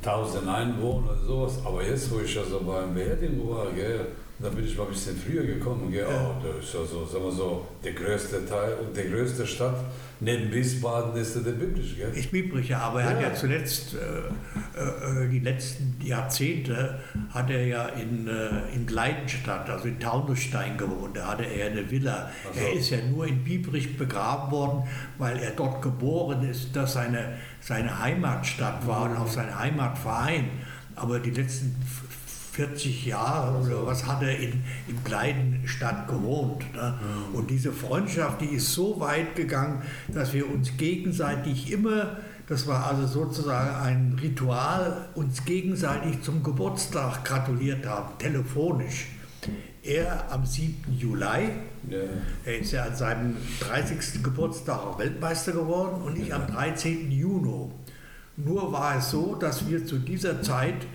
[0.04, 1.54] 1000 Einwohnern oder sowas.
[1.66, 4.06] Aber jetzt, wo ich also beim Beerdigung war, gell,
[4.42, 5.92] da bin ich mal ein bisschen früher gekommen.
[5.92, 6.08] Gell?
[6.10, 6.36] Ja.
[6.40, 9.78] Oh, das ist also, sagen wir so, der größte Teil und die größte Stadt
[10.20, 11.96] neben Wiesbaden ist der Biblisch.
[11.98, 12.12] Gell?
[12.14, 13.16] Ist biblisch, ja, aber er ja.
[13.16, 17.00] hat ja zuletzt, äh, äh, die letzten Jahrzehnte,
[17.32, 21.18] hat er ja in, äh, in Gleidenstadt, also in Taunusstein gewohnt.
[21.18, 22.32] Da hatte er eine Villa.
[22.54, 22.60] So.
[22.60, 24.84] Er ist ja nur in Biebrich begraben worden,
[25.18, 30.50] weil er dort geboren ist, das seine, seine Heimatstadt war und auch sein Heimatverein.
[30.96, 31.76] Aber die letzten
[32.52, 36.74] 40 Jahre oder was hat er in, in Kleidenstadt gewohnt.
[36.74, 36.94] Ne?
[37.34, 42.88] Und diese Freundschaft, die ist so weit gegangen, dass wir uns gegenseitig immer, das war
[42.88, 49.08] also sozusagen ein Ritual, uns gegenseitig zum Geburtstag gratuliert haben, telefonisch.
[49.84, 50.76] Er am 7.
[50.96, 51.50] Juli,
[51.90, 52.00] ja.
[52.46, 54.22] er ist ja an seinem 30.
[54.22, 57.10] Geburtstag auch Weltmeister geworden und ich am 13.
[57.10, 57.72] Juni.
[58.36, 60.86] Nur war es so, dass wir zu dieser Zeit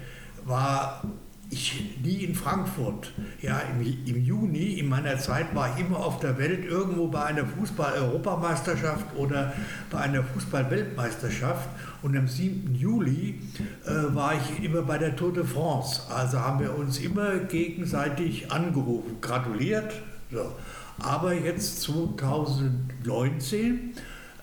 [0.45, 1.03] war
[1.50, 3.12] ich nie in Frankfurt.
[3.40, 7.24] Ja, im, im, Juni in meiner Zeit war ich immer auf der Welt irgendwo bei
[7.24, 9.52] einer Fußball-Europameisterschaft oder
[9.90, 11.68] bei einer Fußball-Weltmeisterschaft.
[12.02, 12.74] Und am 7.
[12.74, 13.40] Juli
[13.85, 16.02] äh, war ich immer bei der Tour de France.
[16.11, 19.92] Also haben wir uns immer gegenseitig angerufen, gratuliert.
[20.30, 20.52] So.
[20.98, 23.92] Aber jetzt 2019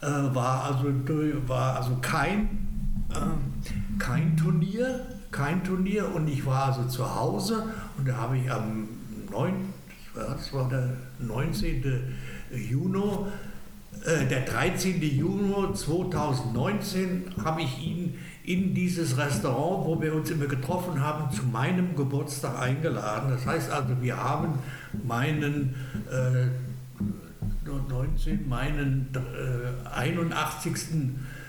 [0.01, 0.93] äh, war, also,
[1.47, 2.67] war also kein,
[3.11, 3.15] äh,
[3.99, 7.65] kein Turnier kein Turnier und ich war also zu Hause
[7.97, 8.87] und da habe ich am
[9.29, 9.53] 9,
[10.15, 11.83] das war der 19.
[12.51, 13.01] Juni,
[14.05, 15.01] äh, der 13.
[15.01, 21.43] Juni 2019 habe ich ihn in dieses Restaurant, wo wir uns immer getroffen haben, zu
[21.43, 23.31] meinem Geburtstag eingeladen.
[23.31, 24.59] Das heißt also, wir haben
[25.03, 25.73] meinen
[26.11, 26.47] äh,
[27.89, 30.75] 19, meinen äh, 81.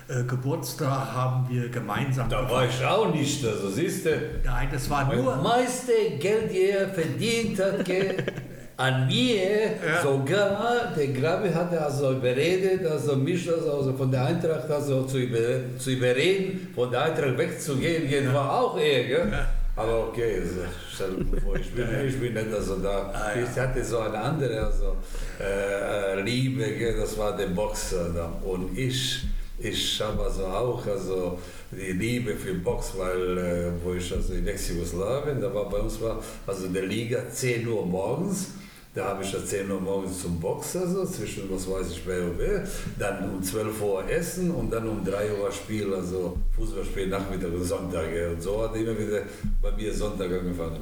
[0.06, 2.28] Äh, Geburtstag haben wir gemeinsam.
[2.28, 4.10] Da war ich auch nicht, also siehst du.
[4.44, 5.32] Nein, das war nur.
[5.32, 7.88] Das meiste Geld, die er verdient hat,
[8.76, 10.02] an mir, ja.
[10.02, 15.78] sogar der Grabe hat also überredet, also mich also von der Eintracht also zu, über,
[15.78, 18.34] zu überreden, von der Eintracht wegzugehen, ja.
[18.34, 19.28] war auch er, gell?
[19.30, 19.46] Ja.
[19.76, 21.14] Aber okay, also,
[21.58, 23.10] ich bin, ich bin nicht also da.
[23.12, 23.32] Ah.
[23.34, 24.96] Ich hatte so eine andere also,
[25.40, 26.96] äh, Liebe, gell?
[26.96, 28.10] das war der Boxer.
[28.14, 28.32] Da.
[28.44, 29.24] Und ich
[29.58, 31.38] ich habe also auch also
[31.70, 36.00] die Liebe für Box, weil äh, wo ich also in Ex-Jugoslawien, da war bei uns
[36.00, 38.48] war also der Liga 10 Uhr morgens.
[38.94, 42.22] Da habe ich ja 10 Uhr morgens zum Box, also zwischen, was weiß ich, wer
[42.22, 42.64] und wer.
[42.96, 47.64] Dann um 12 Uhr Essen und dann um 3 Uhr Spiel, also Fußballspiel, Nachmittag und
[47.64, 48.06] Sonntag.
[48.32, 49.22] Und so hat immer wieder
[49.60, 50.80] bei mir Sonntag angefangen.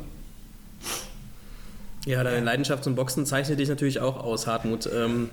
[2.04, 4.90] Ja, deine Leidenschaft zum Boxen zeichnet dich natürlich auch aus, Hartmut.
[4.92, 5.30] Ähm,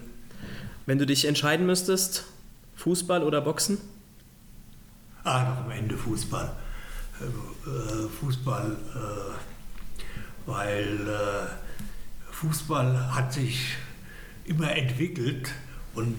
[0.86, 2.24] wenn du dich entscheiden müsstest,
[2.80, 3.78] Fußball oder Boxen?
[5.26, 6.50] Ah, am Ende Fußball.
[7.20, 13.76] Äh, Fußball, äh, weil äh, Fußball hat sich
[14.46, 15.52] immer entwickelt
[15.94, 16.16] und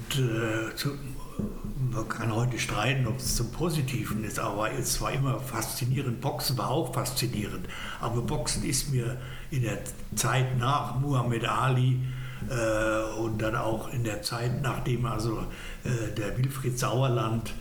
[1.91, 6.21] man kann heute streiten, ob es zum Positiven ist, aber es war immer faszinierend.
[6.21, 7.67] Boxen war auch faszinierend.
[8.01, 9.17] Aber Boxen ist mir
[9.51, 9.79] in der
[10.15, 11.99] Zeit nach Muhammad Ali
[12.49, 15.47] äh, und dann auch in der Zeit, nachdem also
[15.85, 17.53] äh, der Wilfried Sauerland,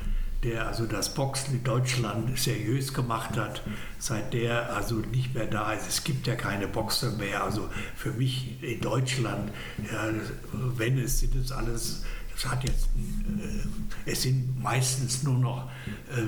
[0.44, 3.62] der also das Boxen in Deutschland seriös gemacht hat,
[3.98, 5.88] seit der also nicht mehr da ist.
[5.88, 7.44] Es gibt ja keine Boxer mehr.
[7.44, 9.52] Also für mich in Deutschland,
[9.92, 10.10] ja,
[10.54, 12.04] wenn es sind es alles
[12.46, 15.70] es jetzt, äh, es sind meistens nur noch
[16.12, 16.22] äh,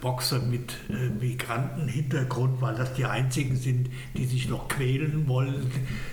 [0.00, 5.70] Boxer mit äh, Migrantenhintergrund, weil das die einzigen sind, die sich noch quälen wollen.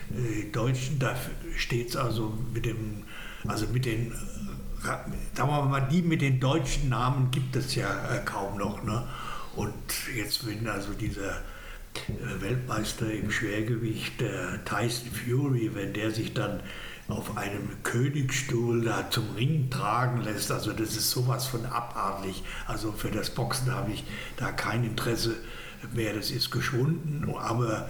[0.09, 1.15] Die Deutschen, da
[1.55, 3.03] steht es also mit dem,
[3.47, 4.13] also mit den,
[4.81, 7.87] sagen wir mal, die mit den deutschen Namen gibt es ja
[8.25, 8.83] kaum noch.
[8.83, 9.03] Ne?
[9.55, 9.73] Und
[10.15, 14.23] jetzt, wenn also dieser äh, Weltmeister im Schwergewicht,
[14.65, 16.61] Tyson Fury, wenn der sich dann
[17.07, 20.51] auf einem Königsstuhl da zum Ring tragen lässt.
[20.51, 22.43] Also das ist sowas von abartig.
[22.67, 24.03] Also für das Boxen habe ich
[24.37, 25.35] da kein Interesse
[25.93, 26.13] mehr.
[26.13, 27.29] Das ist geschwunden.
[27.37, 27.89] Aber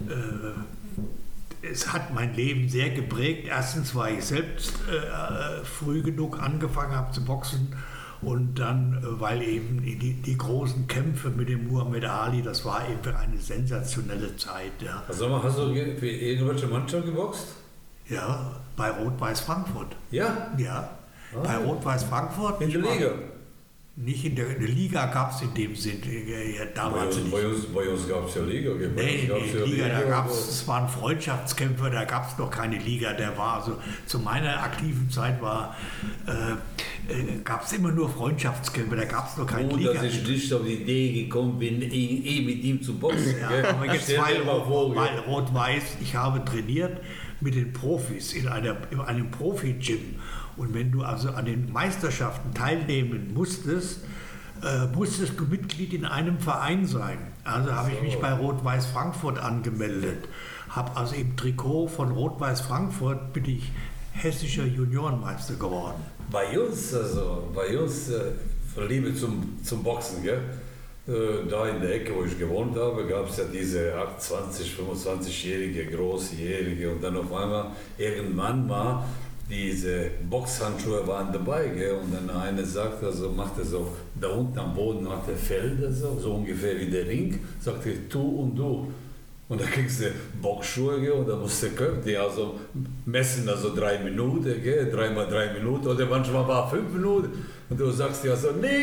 [0.00, 3.46] äh, es hat mein Leben sehr geprägt.
[3.48, 7.74] Erstens, weil ich selbst äh, früh genug angefangen habe zu boxen
[8.20, 12.82] und dann, äh, weil eben die, die, großen Kämpfe mit dem Muhammad Ali, das war
[12.88, 14.72] eben eine sensationelle Zeit.
[14.80, 15.04] Ja.
[15.06, 17.46] Also, hast du für irgendwelche Mannschaft geboxt?
[18.08, 19.96] Ja, bei Rot-Weiß Frankfurt.
[20.10, 20.52] Ja?
[20.56, 20.90] Ja,
[21.34, 21.40] ah.
[21.42, 22.60] bei Rot-Weiß Frankfurt.
[22.62, 23.10] In der Liga?
[24.00, 27.44] Nicht in der, in der Liga gab es in dem Sinn äh, ja, damals bei
[27.44, 28.70] uns, Bei uns, uns gab es ja Liga.
[28.70, 32.38] Bei nee, gab's ja Liga, Liga, da gab es, es waren Freundschaftskämpfe, da gab es
[32.38, 33.12] noch keine Liga.
[33.14, 35.76] Der war also zu meiner aktiven Zeit war,
[36.28, 39.94] äh, äh, gab es immer nur Freundschaftskämpfe, da gab es noch keine Und Liga.
[39.94, 43.34] dass ich nicht auf die Idee gekommen bin, eh, eh mit ihm zu boxen.
[43.40, 44.42] ja, aber jetzt weil
[45.26, 46.98] Rot-Weiß, ich habe trainiert
[47.40, 50.16] mit den Profis in, einer, in einem Profi-Gym.
[50.56, 54.00] Und wenn du also an den Meisterschaften teilnehmen musstest,
[54.62, 57.18] äh, musstest du Mitglied in einem Verein sein.
[57.44, 60.28] Also habe ich mich bei Rot-Weiß Frankfurt angemeldet.
[60.68, 63.70] Habe also im Trikot von Rot-Weiß Frankfurt bin ich
[64.12, 66.02] hessischer Juniorenmeister geworden.
[66.30, 68.32] Bei uns, also bei uns, äh,
[68.86, 70.40] Liebe zum, zum Boxen, gell?
[71.08, 75.86] Äh, da in der Ecke, wo ich gewohnt habe, gab es ja diese 20, 25-jährige,
[75.86, 79.04] großjährige und dann auf einmal irgendwann mal
[79.48, 81.92] diese Boxhandschuhe waren dabei gell?
[82.02, 83.90] und dann eine sagt, also machte so,
[84.20, 88.20] da unten am Boden hat der Felder so, so ungefähr wie der Ring, sagte du
[88.20, 88.92] und du.
[89.48, 91.12] Und da kriegst du Boxschuhe gell?
[91.12, 91.68] und da musst du
[92.04, 92.60] die also
[93.06, 94.90] messen, also drei Minuten, gell?
[94.90, 97.46] dreimal drei Minuten oder manchmal war fünf Minuten.
[97.70, 98.82] Und du sagst dir so, nee,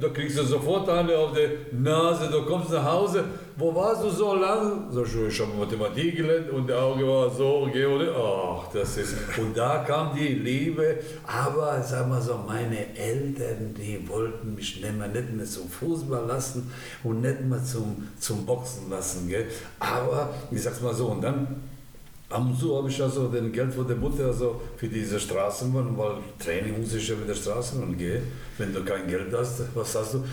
[0.00, 3.24] da kriegst du sofort eine auf die Nase, du kommst nach Hause,
[3.56, 4.90] wo warst du so lang?
[4.90, 8.14] So, ich habe Mathematik gelernt und der Auge war so, oder?
[8.16, 14.08] Ach, das ist, und da kam die Liebe, aber sag mal so, meine Eltern, die
[14.08, 16.70] wollten mich nicht mehr, nicht mehr zum Fußball lassen
[17.04, 19.48] und nicht mehr zum, zum Boxen lassen, gell?
[19.80, 21.56] aber ich sag's mal so, und dann
[22.30, 25.96] Ab und zu habe ich also den Geld von der Mutter also für diese Straßenbahn,
[25.96, 28.22] weil Training muss ich ja mit der Straßenbahn gehen.
[28.58, 30.24] Wenn du kein Geld hast, was hast du?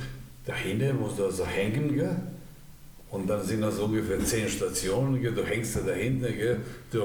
[0.45, 2.15] Dahinter musst du also hängen, gell?
[3.11, 5.33] Und dann sind das ungefähr zehn Stationen, gell?
[5.33, 6.59] du hängst da dahinter, gell?
[6.91, 7.01] Du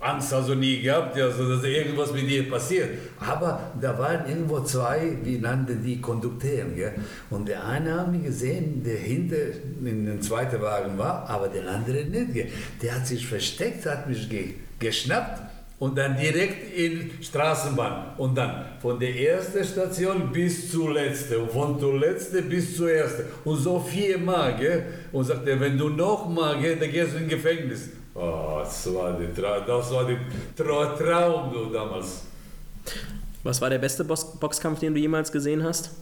[0.00, 2.90] Angst also nie gehabt, also, dass irgendwas mit dir passiert.
[3.18, 6.68] Aber da waren irgendwo zwei, wie nannten die Kondukteure.
[6.74, 6.94] Gell?
[7.30, 9.36] Und der eine haben wir gesehen, der hinter
[9.84, 12.32] in dem zweiten Wagen war, aber der andere nicht.
[12.32, 12.48] Gell?
[12.80, 15.42] Der hat sich versteckt, hat mich ge geschnappt
[15.80, 18.16] und dann direkt in Straßenbahn.
[18.18, 21.36] Und dann von der ersten Station bis zur letzten.
[21.36, 23.24] Und von der letzten bis zur ersten.
[23.44, 24.56] Und so viermal.
[24.56, 24.84] Gell?
[25.12, 27.90] Und sagt er, wenn du noch mal gehst, dann gehst du ins Gefängnis.
[28.20, 30.06] Oh, das war, die das war
[30.56, 32.22] Tra Traum du, damals.
[33.44, 35.92] Was war der beste Box Boxkampf, den du jemals gesehen hast?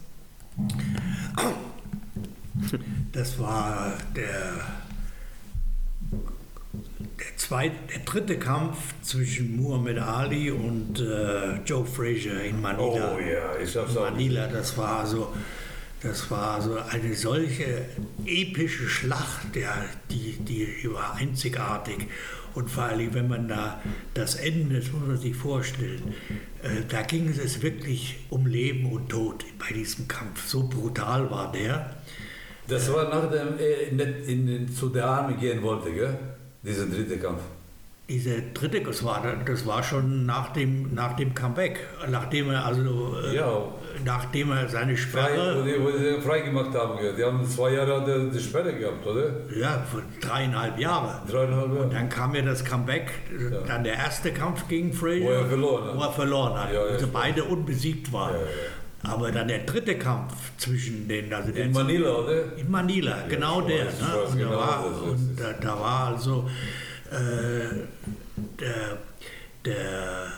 [3.12, 4.54] Das war der,
[7.18, 13.14] der, zweite, der dritte Kampf zwischen Muhammad Ali und äh, Joe Frazier in Manila.
[13.14, 15.34] Oh ja, ich hab's in Manila, das war so.
[16.02, 17.86] Das war so eine solche
[18.24, 22.06] epische Schlacht, ja, die, die war einzigartig.
[22.54, 23.82] Und vor allem, wenn man da
[24.14, 26.14] das Ende, das muss man sich vorstellen,
[26.62, 30.46] äh, da ging es wirklich um Leben und Tod bei diesem Kampf.
[30.46, 31.96] So brutal war der.
[32.68, 36.18] Das war nach dem, äh, in, in, in, zu der Armee gehen wollte, gell?
[36.62, 37.42] dieser dritte Kampf.
[38.08, 43.16] Diese dritte, das war, das war schon nach dem, nach dem Comeback, nachdem er also
[43.20, 43.64] äh, ja.
[44.04, 45.26] nachdem er seine Sperre.
[45.26, 49.04] Frei, wo, die, wo die frei gemacht haben, die haben zwei Jahre die Sperre gehabt,
[49.04, 49.30] oder?
[49.58, 49.84] Ja,
[50.20, 51.20] dreieinhalb Jahre.
[51.28, 51.82] Dreieinhalb Jahre.
[51.82, 53.60] Und dann kam ja das Comeback, ja.
[53.66, 55.24] dann der erste Kampf gegen Frazier.
[55.24, 55.96] Wo er verloren hat.
[55.96, 58.36] Wo er verloren hat, ja, also beide unbesiegt waren.
[59.02, 61.32] Aber dann der dritte Kampf zwischen den.
[61.32, 62.56] Also in Manila, oder?
[62.56, 63.84] In Manila, genau der.
[63.84, 63.90] Ne?
[64.28, 66.48] Und, genau da war, und da, da war also
[68.60, 68.98] der,
[69.64, 70.32] der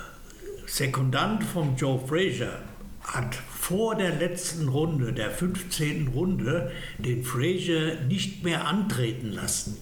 [0.66, 2.59] Sekundant von Joe Frazier
[3.02, 6.09] hat vor der letzten Runde, der 15.
[6.09, 9.76] Runde, den Frazier nicht mehr antreten lassen.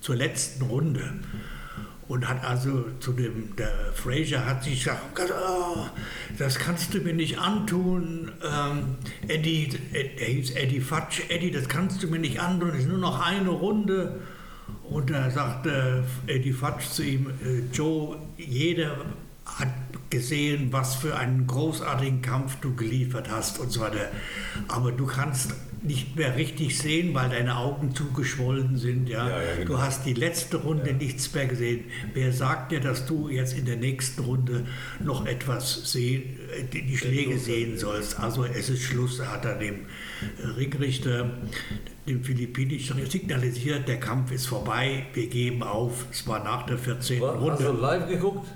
[0.00, 1.14] Zur letzten Runde.
[2.08, 5.86] Und hat also zu dem, der Frazier hat sich gesagt, oh,
[6.38, 8.96] das kannst du mir nicht antun, ähm,
[9.28, 12.98] Eddie, er hieß Eddie Fatsch, Eddie, das kannst du mir nicht antun, es ist nur
[12.98, 14.20] noch eine Runde.
[14.90, 18.96] Und da sagte Eddie Fatsch zu ihm, äh, Joe, jeder
[19.46, 19.68] hat
[20.10, 24.10] gesehen, was für einen großartigen Kampf du geliefert hast und so weiter.
[24.68, 29.08] Aber du kannst nicht mehr richtig sehen, weil deine Augen zugeschwollen sind.
[29.08, 29.28] Ja?
[29.28, 29.66] Ja, ja, genau.
[29.66, 31.84] Du hast die letzte Runde nichts mehr gesehen.
[32.12, 34.66] Wer sagt dir, dass du jetzt in der nächsten Runde
[35.02, 38.18] noch etwas sehen, äh, die Schläge sehen sollst?
[38.18, 39.86] Also es ist Schluss, hat er dem
[40.42, 41.30] äh, Ringrichter,
[42.10, 46.06] dem philippinischen signalisiert, der Kampf ist vorbei, wir geben auf.
[46.10, 47.20] Es war nach der 14.
[47.20, 47.80] War, hast du Runde.
[47.80, 48.48] live geguckt?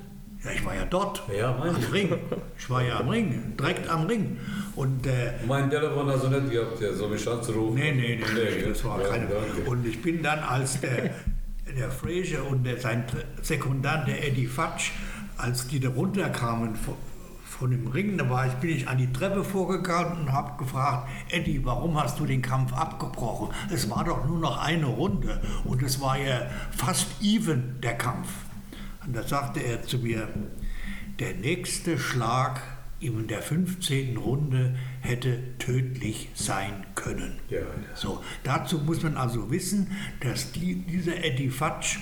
[0.44, 1.82] Ja, ich war ja dort, Ja, mein am.
[1.92, 2.18] Ring.
[2.58, 4.38] Ich war ja am Ring, direkt am Ring.
[4.76, 7.76] Und äh, Mein Telefon hast du nicht gehabt, ja, so mich anzurufen.
[7.76, 9.26] Nee, nee, nee, nee das war ja, keine.
[9.26, 9.70] danke.
[9.70, 11.14] Und ich bin dann als der,
[11.78, 13.04] der Fraser und der, sein
[13.40, 14.90] Sekundant, der Eddie Fatsch,
[15.38, 16.76] als die da runterkamen
[17.64, 21.08] von, dem Ring, da war ich, bin ich an die Treppe vorgegangen und habe gefragt,
[21.30, 23.54] Eddie, warum hast du den Kampf abgebrochen?
[23.72, 28.28] Es war doch nur noch eine Runde und es war ja fast even, der Kampf.
[29.06, 30.28] Und da sagte er zu mir,
[31.18, 32.60] der nächste Schlag
[33.00, 34.18] in der 15.
[34.18, 37.38] Runde hätte tödlich sein können.
[37.50, 37.66] Ja, ja.
[37.94, 41.98] So, dazu muss man also wissen, dass die, dieser Eddie Fatsch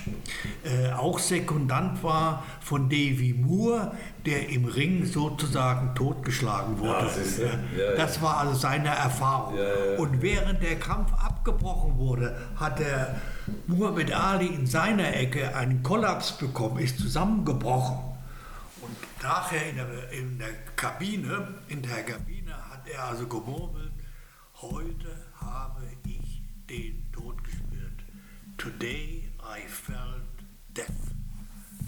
[0.63, 7.07] äh, auch Sekundant war von Davy Moore, der im Ring sozusagen totgeschlagen wurde.
[7.07, 7.43] Ah, siehst du?
[7.43, 7.95] Ja, ja.
[7.97, 9.57] Das war also seine Erfahrung.
[9.57, 9.99] Ja, ja.
[9.99, 13.19] Und während der Kampf abgebrochen wurde, hat der
[13.67, 17.97] Muhammad Ali in seiner Ecke einen Kollaps bekommen, ist zusammengebrochen.
[18.81, 22.42] Und nachher in der, in der Kabine, in der Kabine
[22.93, 23.91] er also gemurmelt,
[24.61, 27.99] heute habe ich den Tod gespürt.
[28.57, 30.23] Today I felt
[30.75, 30.87] death.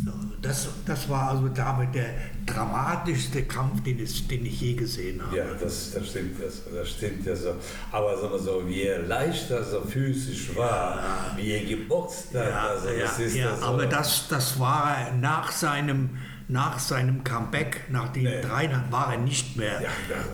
[0.03, 2.15] So, das, das war also damit der
[2.45, 5.37] dramatischste Kampf, den, es, den ich je gesehen habe.
[5.37, 7.55] Ja, das, das stimmt ja so, das stimmt ja so.
[7.93, 10.99] Aber sagen wir so, wie er leicht also physisch war,
[11.37, 13.65] wie er geboxt hat, Ja, also das ja, ist ja, ja so.
[13.65, 18.41] aber das, das war nach seinem, nach seinem Comeback, nach den Nee.
[18.41, 19.81] drei, war er nicht mehr.
[19.81, 19.89] Ja,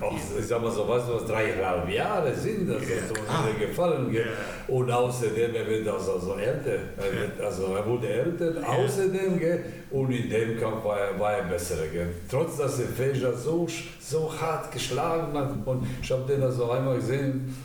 [0.06, 3.46] auch, ich sag mal so, weißt du, was dreieinhalb Jahre sind, das ist so klar.
[3.56, 4.14] wieder gefallen.
[4.14, 4.22] Ja.
[4.68, 6.72] Und außerdem, er wird also, also älter.
[6.98, 9.64] Er wird, also er wurde älter, außerdem, gell?
[9.90, 11.76] und in dem Kampf war er, war er besser.
[11.92, 12.10] Gell?
[12.30, 13.66] Trotz, dass er Feja so,
[14.02, 15.52] so hart geschlagen hat.
[15.66, 17.56] Und ich habe den also einmal gesehen,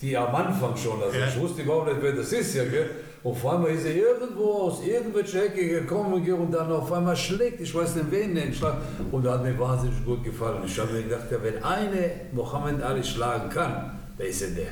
[0.00, 1.28] die am Anfang schon, also Ja.
[1.28, 2.90] ich wusste überhaupt nicht, wer das ist, ja, gell?
[3.24, 7.60] Und auf einmal ist er irgendwo aus irgendwelcher Ecke gekommen und dann auf einmal schlägt,
[7.60, 8.78] ich weiß nicht wen, den Schlag.
[9.12, 10.62] Und das hat mir wahnsinnig gut gefallen.
[10.66, 14.66] Ich habe mir gedacht, ja, wenn eine Mohammed Ali schlagen kann, dann ist er der.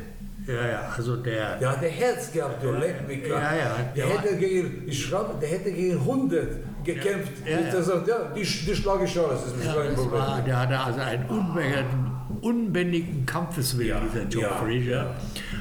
[0.46, 3.28] Ja, ja, also der, Der hat ein Herz gehabt, du leck mich.
[3.28, 6.48] Ja, ja, Der der hätte gegen, ich schraube, der hätte gegen 100
[6.82, 7.32] gekämpft.
[7.46, 7.70] Ja, ja.
[7.70, 10.12] Der sagt, ja, die, die schlage ich alles, das ist ja, kein Problem.
[10.20, 14.90] war, der hatte also einen unbändigen, unbändigen Kampfeswillen, Ja, dieser Joe ja, Frazier.
[14.90, 15.14] ja.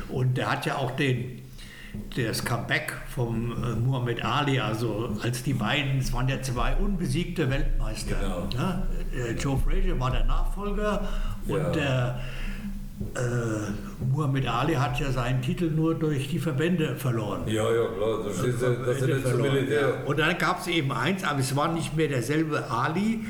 [0.09, 1.38] Und der hat ja auch den,
[2.15, 7.49] das Comeback vom äh, Muhammad Ali, also als die beiden, es waren ja zwei unbesiegte
[7.49, 8.15] Weltmeister.
[8.15, 8.47] Genau.
[8.55, 11.07] Ja, äh, Joe Frazier war der Nachfolger
[11.47, 11.69] und Ja.
[11.71, 12.19] der
[13.15, 17.43] äh, Muhammad Ali hat ja seinen Titel nur durch die Verbände verloren.
[17.47, 19.81] Ja, ja, klar, das ist, das zum verloren, Militär.
[19.81, 20.05] ja.
[20.05, 23.21] Und dann gab es eben eins, aber es war nicht mehr derselbe Ali.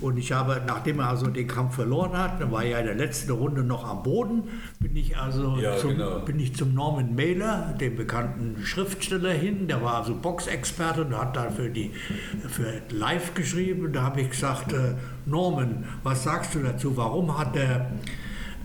[0.00, 2.86] Und ich habe, nachdem er also den Kampf verloren hat, dann war er ja in
[2.86, 4.44] der letzten Runde noch am Boden,
[4.80, 6.20] bin ich also Ja, zum, genau.
[6.20, 9.66] bin ich zum Norman Mailer, dem bekannten Schriftsteller, hin.
[9.68, 11.90] Der war also Boxexperte und hat da für, die,
[12.48, 13.92] für Live geschrieben.
[13.92, 14.94] Da habe ich gesagt, äh,
[15.26, 16.96] Norman, was sagst du dazu?
[16.96, 17.90] Warum hat der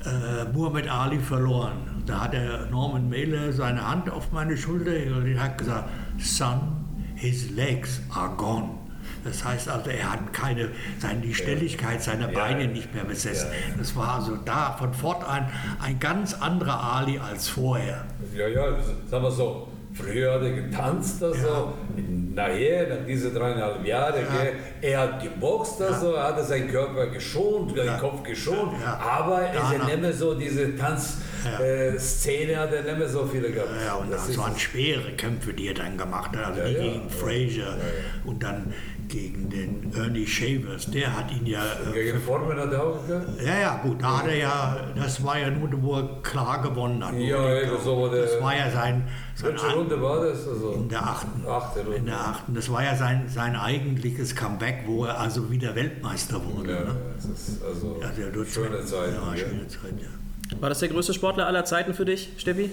[0.06, 2.04] äh, Muhammad Ali verloren.
[2.06, 5.90] Da hat der Norman Mailer seine Hand auf meine Schulter und hat gesagt,
[6.20, 6.60] Son,
[7.16, 8.70] his legs are gone.
[9.24, 13.48] Das heißt also, er hat keine, seine, die Stelligkeit seiner Beine nicht mehr besessen.
[13.78, 15.50] Das war also da von fortan
[15.82, 18.06] ein ganz anderer Ali als vorher.
[18.36, 18.66] Ja, ja,
[19.10, 21.74] sagen wir so, früher hat er getanzt, also,
[22.34, 27.78] nachher, nach diesen dreieinhalb Jahren, gell, er hat geboxt, also, er hat seinen Körper geschont,
[27.78, 28.98] den Kopf geschont, Ja.
[28.98, 30.78] aber es ist Danach- nicht mehr so, diese Ja.
[30.78, 33.70] Tanzszene hat er nicht mehr so viele gehabt.
[33.86, 36.46] Ja, und das, ist waren schwere Kämpfe, die er dann gemacht hat.
[36.46, 36.80] Also Ja, ja.
[36.82, 37.78] gegen Frazier
[38.26, 38.74] und dann
[39.14, 40.88] gegen den Ernie Shavers.
[40.88, 43.28] Der hat ihn ja äh, Gegen Formen hat er auch gehabt?
[43.46, 47.06] Ja, ja, gut, da hat er ja, das war ja nur, wo er klar gewonnen
[47.06, 47.14] hat.
[47.14, 50.48] Ja, eben so, wo der- das war ja sein, sein Welche Runde war das?
[50.48, 51.44] Also, in der achten.
[51.48, 51.98] Achte Runde.
[51.98, 52.56] In der achten.
[52.56, 56.72] Das war ja sein, sein eigentliches Comeback, wo er also wieder Weltmeister wurde.
[56.72, 56.96] ja, Ne?
[57.16, 59.14] das ist also Also schöne Zeit.
[59.14, 60.60] Ja, schöne Zeit, ja.
[60.60, 62.72] War das der größte Sportler aller Zeiten für dich, Steffi?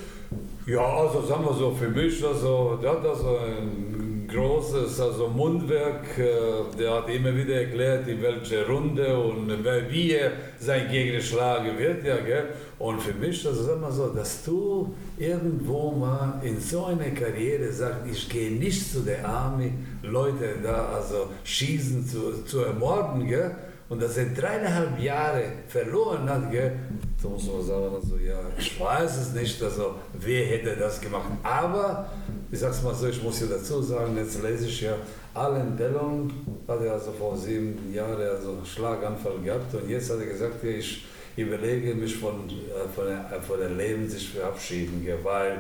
[0.66, 3.99] Ja, also sagen wir so, für mich, also, der hat also ein
[4.31, 9.49] großes also Mundwerk, äh, der hat immer wieder erklärt, in welche Runde und
[9.91, 12.51] wie er sein Gegner schlagen wird, ja, gell?
[12.78, 17.70] Und für mich, also sagen wir so, dass du irgendwo mal in so einer Karriere
[17.72, 19.72] sagst, ich gehe nicht zu der Army,
[20.03, 23.55] Leute da also schießen, zu, zu ermorden, gell?
[23.91, 26.72] Und dass er dreieinhalb Jahre verloren hat, gell,
[27.20, 31.28] da muss man sagen, also, ja, ich weiß es nicht, also, wer hätte das gemacht.
[31.43, 32.09] Aber,
[32.53, 34.95] ich sag's mal so, ich muss ja dazu sagen, jetzt lese ich ja,
[35.34, 36.32] Allen Dellon
[36.68, 41.05] hat er also vor sieben Jahren also Schlaganfall gehabt und jetzt hat er gesagt, ich
[41.36, 45.59] überlege mich von, äh, von, der, von der Leben sich verabschieden, weil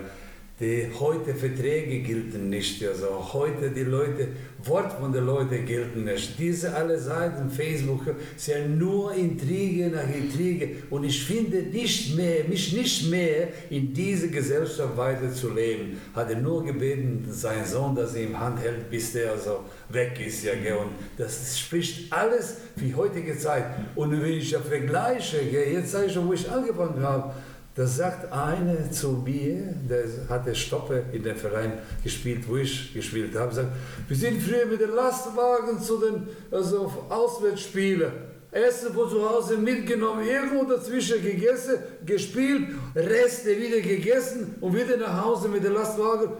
[0.60, 2.86] die heute Verträge gelten nicht.
[2.86, 4.28] Also heute die Leute,
[4.64, 6.38] Wort von den Leuten gelten nicht.
[6.38, 8.02] Diese alle Seiten, Facebook,
[8.36, 10.76] sind nur Intrige nach Intrige.
[10.90, 16.00] Und ich finde nicht mehr, mich nicht mehr in diese Gesellschaft weiter zu leben.
[16.14, 20.20] Hat er nur gebeten, seinen Sohn, dass er ihm Hand hält, bis der also weg
[20.24, 20.44] ist.
[20.44, 20.52] Ja?
[20.76, 23.64] Und das spricht alles für heutige Zeit.
[23.94, 27.32] Und wenn ich ja vergleiche, jetzt sage ich schon, wo ich angefangen habe,
[27.80, 33.34] da sagt einer zu mir, der hatte Stoppe in dem Verein gespielt, wo ich gespielt
[33.34, 33.70] habe, sagt,
[34.06, 38.12] wir sind früher mit den Lastwagen zu den also Auswärtsspielen.
[38.50, 45.24] Essen von zu Hause mitgenommen, irgendwo dazwischen gegessen, gespielt, Reste wieder gegessen und wieder nach
[45.24, 46.32] Hause mit dem Lastwagen.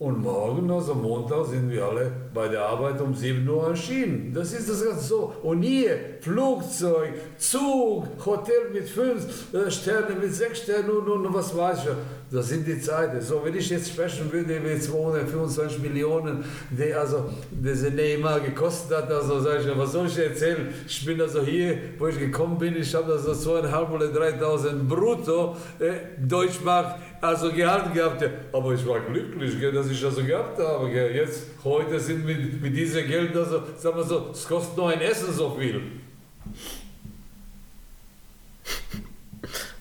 [0.00, 4.32] Und morgen, also Montag, sind wir alle bei der Arbeit um 7 Uhr erschienen.
[4.32, 5.32] Das ist das Ganze so.
[5.42, 11.34] Und hier, Flugzeug, Zug, Hotel mit 5 äh, Sternen, mit 6 Sternen und, und, und
[11.34, 11.90] was weiß ich.
[12.30, 13.22] Das sind die Zeiten.
[13.22, 19.10] So, wenn ich jetzt sprechen würde über 225 Millionen, die also diese Neymar gekostet hat,
[19.10, 20.68] also sage ich, was soll ich erzählen?
[20.86, 25.56] Ich bin also hier, wo ich gekommen bin, ich habe also 2.500 oder 3.000 brutto
[25.78, 28.22] äh, Deutschmark also Gehalt gehabt.
[28.52, 30.90] Aber ich war glücklich, gell, dass ich das so gehabt habe.
[30.90, 31.16] Gell.
[31.16, 35.00] Jetzt, heute sind mit, mit diesem Geld, also, sagen wir so, es kostet nur ein
[35.00, 35.80] Essen so viel.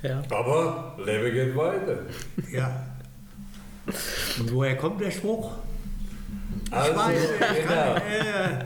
[0.04, 0.22] Ja.
[0.30, 2.00] Aber Leben geht weiter.
[2.52, 2.84] Ja.
[4.40, 5.52] Und woher kommt der Spruch?
[6.70, 7.96] Also, weiß, genau,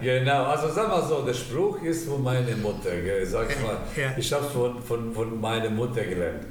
[0.01, 4.13] genau, also sag mal so, der Spruch ist von meiner Mutter, gell, sag mal, ja.
[4.17, 6.45] ich habe es von, von, von meiner Mutter gelernt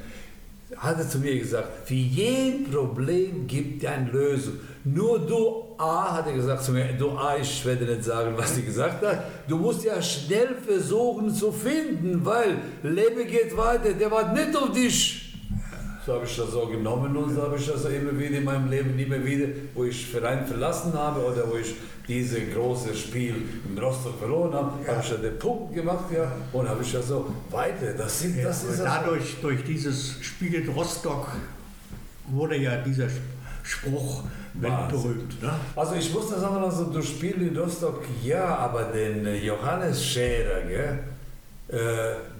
[0.77, 4.55] hat er zu mir gesagt, für jeden Problem gibt es eine Lösung.
[4.85, 8.55] Nur du, A, hat er gesagt zu mir, du A, ich werde nicht sagen, was
[8.55, 14.11] sie gesagt hat, du musst ja schnell versuchen zu finden, weil Leben geht weiter, der
[14.11, 15.35] wartet nicht auf dich.
[16.07, 18.71] So habe ich das so genommen und so habe ich das immer wieder in meinem
[18.71, 21.75] Leben, immer wieder, wo ich Verein verlassen habe oder wo ich
[22.09, 23.35] dieses große Spiel
[23.69, 24.93] in Rostock verloren habe, ja.
[24.93, 27.93] habe ich ja den Punkt gemacht ja, und habe ich ja so weiter.
[27.93, 31.29] Das, sind, ja, das ist dadurch, durch dieses Spiel in Rostock
[32.29, 33.09] wurde ja dieser
[33.71, 35.43] Spruch weltberühmt.
[35.43, 35.51] Ne?
[35.77, 40.63] Also ich muss das sagen, also du spielst in Rostock, ja, aber den Johannes Scherer
[40.63, 40.99] gell,
[41.69, 41.79] äh,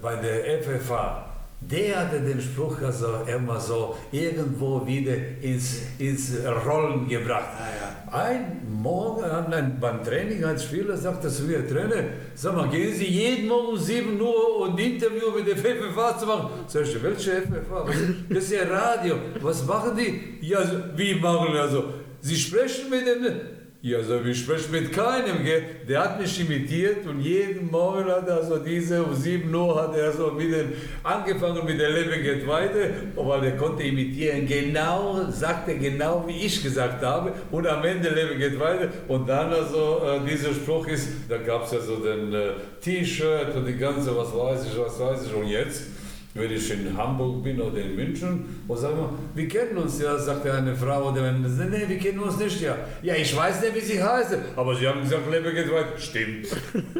[0.01, 1.30] bei der FFA,
[1.61, 6.33] der hatte den Spruch also immer so irgendwo wieder ins, ins
[6.65, 7.49] Rollen gebracht.
[7.57, 8.19] Ah, ja.
[8.19, 12.03] Ein Morgen ein, beim Training als Spieler sagte zu mir, Trainer,
[12.33, 16.25] sag mal, gehen Sie jeden Morgen um 7 Uhr ein Interview mit der FFA zu
[16.25, 16.49] machen?
[16.67, 17.85] Sag ich, welche FFA?
[18.29, 19.15] Das ist ja Radio.
[19.39, 20.45] Was machen die?
[20.45, 20.59] Ja,
[20.95, 21.85] wie machen also?
[22.21, 25.63] Sie sprechen mit dem ja, also wir sprechen mit keinem, gell?
[25.89, 29.95] der hat mich imitiert und jeden Morgen hat er so diese, um 7 Uhr hat
[29.95, 30.65] er so wieder
[31.01, 36.61] angefangen mit der Leben geht weiter, weil er konnte imitieren, genau, sagte genau wie ich
[36.61, 41.07] gesagt habe und am Ende Leben geht weiter und dann also äh, dieser Spruch ist,
[41.27, 42.51] da gab es ja so den äh,
[42.81, 46.00] T-Shirt und die ganze, was weiß ich, was weiß ich und jetzt
[46.33, 50.17] wenn ich in Hamburg bin oder in München und sage mal, wir kennen uns ja,
[50.17, 52.77] sagt eine Frau oder wenn nee, wir kennen uns nicht ja.
[53.01, 55.99] Ja, ich weiß nicht, wie sie heißen, aber sie haben gesagt, Lebe geht weit.
[55.99, 56.47] Stimmt.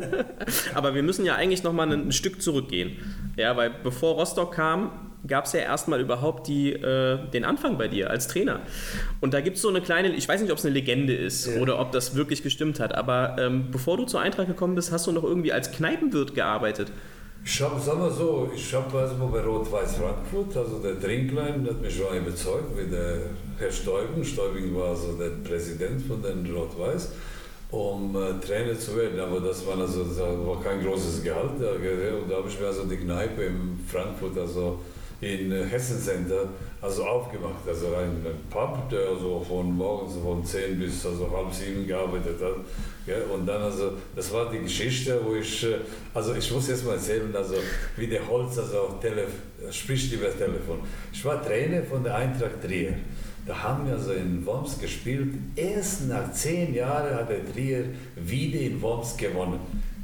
[0.74, 2.98] aber wir müssen ja eigentlich noch mal ein, Stück zurückgehen.
[3.38, 4.92] Ja, weil bevor Rostock kam,
[5.26, 8.60] gab es ja erstmal überhaupt die, äh, den Anfang bei dir als Trainer.
[9.22, 11.48] Und da gibt es so eine kleine, ich weiß nicht, ob es eine Legende ist
[11.48, 11.62] ja.
[11.62, 15.08] oder ob das wirklich gestimmt hat, aber ähm, bevor du zur Eintracht gekommen bist, hast
[15.08, 16.92] du noch irgendwie als Kneipenwirt gearbeitet.
[17.44, 21.82] Ich habe, sagen wir so, ich habe also bei Rot-Weiß Frankfurt, also der Trinklein hat
[21.82, 23.18] mich schon überzeugt, wie der
[23.58, 24.24] Herr Stäubing.
[24.24, 27.10] Stäubing war also der Präsident von den Rot-Weiß,
[27.72, 29.20] um äh, Trainer zu werden.
[29.20, 31.54] Aber das war, also, das war kein großes Gehalt.
[31.60, 31.74] Da,
[32.30, 34.80] da habe ich mir also die Kneipe in Frankfurt, also
[35.22, 36.50] in äh, Hessen Center,
[36.82, 37.68] also aufgemacht.
[37.68, 42.56] Also ein, Pub, der also von morgens von 10 bis also halb sieben gearbeitet hat.
[43.06, 45.78] Ja, und dann also, das war die Geschichte, wo ich, äh,
[46.14, 47.56] also ich muss jetzt mal erzählen, also
[47.96, 49.30] wie der Holz also Telef
[49.70, 50.80] spricht über Telefon.
[51.14, 52.96] Ich war Trainer von der Eintracht Trier.
[53.46, 55.34] Da haben wir also in Worms gespielt.
[55.56, 59.60] Erst nach zehn Jahren hat der Trier wieder in Worms gewonnen.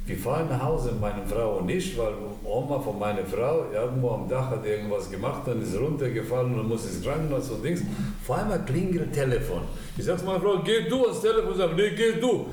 [0.08, 4.26] Wir fahren nach Hause, meine Frau und ich, weil Oma von meiner Frau irgendwo am
[4.26, 7.82] Dach hat irgendwas gemacht, dann ist runtergefallen und muss ins Krankenhaus und Dings.
[8.24, 9.64] Vor einmal klingelt Telefon.
[9.98, 12.46] Ich sag meiner Frau, geh du ans Telefon, sag, nee, geh du.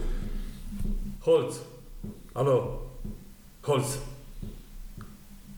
[1.25, 1.61] Holz.
[2.35, 2.81] Hallo.
[3.65, 3.99] Holz.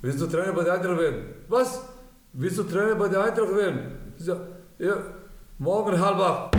[0.04, 1.22] willst du Trainer bei der Eintracht werden?
[1.48, 1.82] Was?
[2.34, 3.80] Willst du Trainer bei der Eintracht werden?
[4.20, 4.38] Ich sag,
[4.78, 4.98] ja,
[5.58, 6.58] morgen halb acht.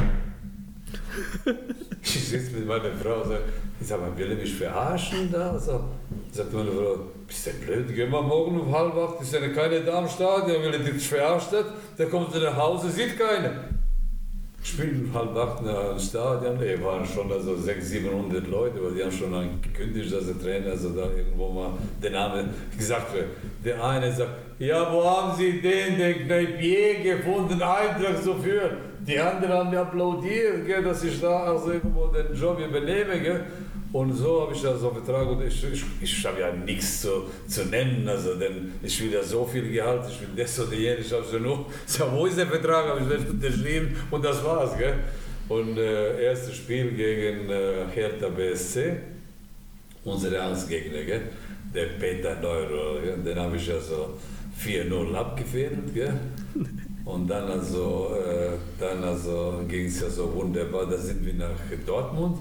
[2.03, 3.45] ich sitze mit meiner Frau und sage,
[3.81, 5.59] ich sag mal, will mich verarschen da?
[5.59, 5.81] So,
[6.33, 9.81] sagt meine Frau, bist du blöd, geh mal morgen um halb acht, ist ja keine
[9.81, 11.67] da am Stadion, er dich verarscht hat,
[11.97, 13.53] dann kommt nach Hause, sieht keiner.
[14.61, 19.13] Spielen halb acht im Stadion, ey, waren schon also 600, 700 Leute, weil die haben
[19.13, 21.71] schon gekündigt, dass der Trainer also da irgendwo mal
[22.03, 23.27] der Name gesagt wird.
[23.65, 28.77] Der eine sagt, ja, wo haben Sie den, den Kneipier gefunden, Eintrag so für?
[29.07, 33.21] Die anderen haben mir applaudiert, gell, dass ich da also irgendwo den Job übernehme.
[33.21, 33.45] Gell.
[33.91, 37.25] Und so habe ich da so einen Vertrag ich, ich, ich habe ja nichts zu,
[37.47, 41.07] zu nennen, also denn ich will ja so viel Gehalt, ich will das oder jenes,
[41.07, 44.45] ich habe so nur, so, wo ist der Vertrag, habe ich das unterschrieben und das
[44.45, 44.77] war's.
[44.77, 44.95] Gell?
[45.49, 48.97] Und äh, erstes Spiel gegen äh, Hertha BSC,
[50.05, 51.23] unsere Angstgegner, gell?
[51.75, 53.17] der Peter Neuro, gell?
[53.25, 54.19] den habe ich ja so
[54.63, 55.79] 4-0 abgefedert.
[57.07, 61.57] Und dann also, äh, dann also ging es ja so wunderbar, da sind wir nach
[61.87, 62.37] Dortmund.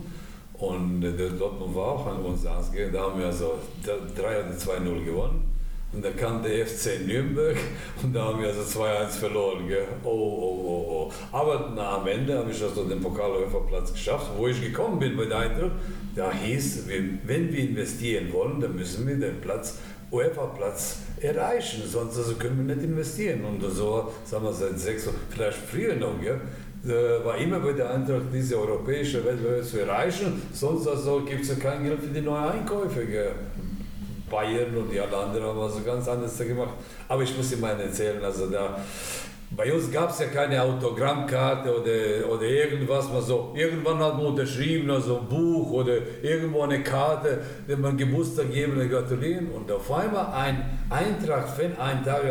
[0.59, 2.93] Und der Dortmund war auch an uns ausgegangen.
[2.93, 5.57] Da haben wir also 3 oder 2-0 gewonnen.
[5.93, 7.55] Und da kam der FC Nürnberg
[8.03, 9.67] und da haben wir also 2-1 verloren.
[9.67, 9.87] Gell?
[10.03, 11.11] Oh, oh, oh, oh.
[11.31, 15.25] Aber na, am Ende habe ich also den Pokal-UEFA-Platz geschafft, wo ich gekommen bin bei
[15.25, 15.71] der Eintracht.
[16.15, 19.77] Da hieß, wenn wir investieren wollen, dann müssen wir den Platz,
[20.11, 23.45] UEFA-Platz erreichen, sonst also können wir nicht investieren.
[23.45, 26.41] Und so, sagen wir seit sechs, vielleicht früher noch, gell?
[26.85, 30.41] Äh, war immer bei der Eintracht, diese europäische Wettbewerbe zu erreichen.
[30.53, 33.01] Sonst also gibt es ja kein Geld für die neuen Einkäufe.
[34.29, 36.73] Bayern und die anderen haben also ganz anders gemacht.
[37.07, 38.77] Aber ich muss Ihnen mal erzählen, also da,
[39.51, 44.25] bei uns gab es ja keine Autogrammkarte oder, oder irgendwas, man so, irgendwann hat man
[44.27, 49.49] unterschrieben, also ein Buch oder irgendwo eine Karte, die man Geburtstag geben und gratulieren.
[49.51, 52.23] Und auf einmal ein Eintracht-Fan, einen Tag,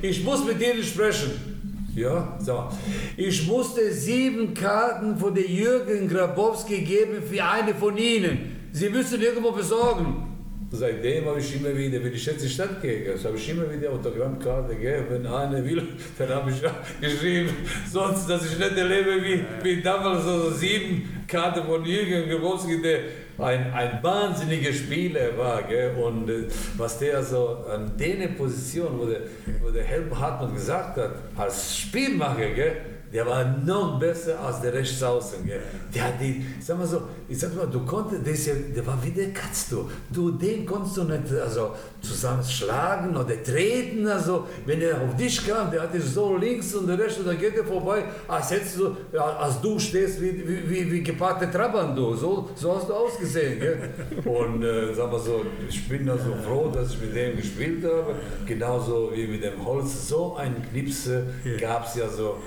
[0.00, 1.55] ich muss mit denen sprechen.
[1.96, 2.68] Ja, so.
[3.16, 8.68] Ich musste sieben Karten von der Jürgen Grabowski geben für eine von Ihnen.
[8.70, 10.35] Sie müssen irgendwo besorgen.
[10.70, 13.48] Seitdem habe ich immer wieder, wenn ich jetzt in die Stadt gehe, also habe ich
[13.48, 15.06] immer wieder Autogrammkarte gegeben.
[15.10, 15.82] Wenn einer will,
[16.18, 16.60] dann habe ich
[17.00, 17.50] geschrieben.
[17.90, 23.00] Sonst, dass ich nicht erlebe, wie, wie damals also sieben Karten von Jürgen Grabowski, der
[23.38, 25.62] ein, ein wahnsinniger Spieler war.
[25.62, 25.94] Gell?
[25.94, 26.46] Und äh,
[26.76, 29.20] was der so an der Position, wo der,
[29.62, 32.76] wo der Helmut Hartmann gesagt hat, als Spielmacher, gell?
[33.12, 35.46] Der war noch besser als der Rechtsaußen.
[35.46, 35.60] Gell?
[35.94, 39.10] Der hat die, sag mal so, ich sag mal, du konntest, der, der war wie
[39.10, 39.88] der Katz, du.
[40.12, 40.32] du.
[40.32, 44.06] Den konntest du nicht also, zusammenschlagen oder treten.
[44.06, 47.38] Also, wenn er auf dich kam, der hat dich so links und rechts und dann
[47.38, 51.96] geht er vorbei, als, hättest du, als du stehst wie, wie, wie, wie gepackte Trabant,
[51.96, 52.14] du.
[52.14, 53.60] So, so hast du ausgesehen.
[53.60, 53.78] Gell?
[54.24, 58.14] Und äh, sag mal so, ich bin also froh, dass ich mit dem gespielt habe.
[58.44, 60.08] Genauso wie mit dem Holz.
[60.08, 61.26] So ein Knipse
[61.60, 62.38] gab es ja so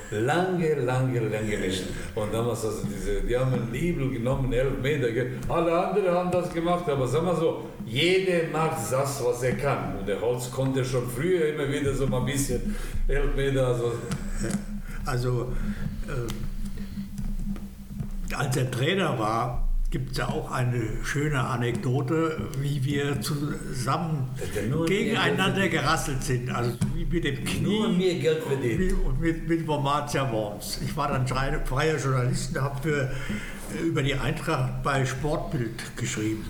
[0.49, 1.83] lange, lange, lange nicht.
[2.15, 5.07] Und damals, also diese, die haben einen Liebel genommen, elf Meter.
[5.47, 9.97] Alle anderen haben das gemacht, aber sag mal so, jeder macht das, was er kann.
[9.99, 12.75] Und der Holz konnte schon früher immer wieder so mal ein bisschen
[13.07, 13.67] Elfmeter.
[13.67, 13.93] Also,
[15.05, 15.53] also
[16.07, 16.27] äh,
[18.35, 24.29] als er Trainer war, gibt es ja auch eine schöne Anekdote, wie wir zusammen
[24.87, 26.51] gegeneinander gerasselt sind.
[26.51, 28.93] Also wie mit dem Knie nur mehr Geld verdient.
[29.03, 30.79] und mit, mit Wormatia Worms.
[30.85, 31.27] Ich war dann
[31.65, 33.11] freier Journalist und habe
[33.83, 36.45] über die Eintracht bei Sportbild geschrieben.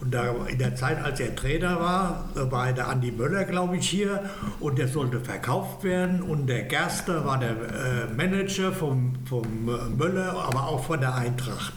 [0.00, 3.88] Und da, in der Zeit, als er Trainer war, war der Andi Möller, glaube ich,
[3.88, 4.28] hier
[4.60, 6.22] und der sollte verkauft werden.
[6.22, 9.64] Und der Gerster war der äh, Manager vom, vom
[9.96, 11.72] Möller, aber auch von der Eintracht.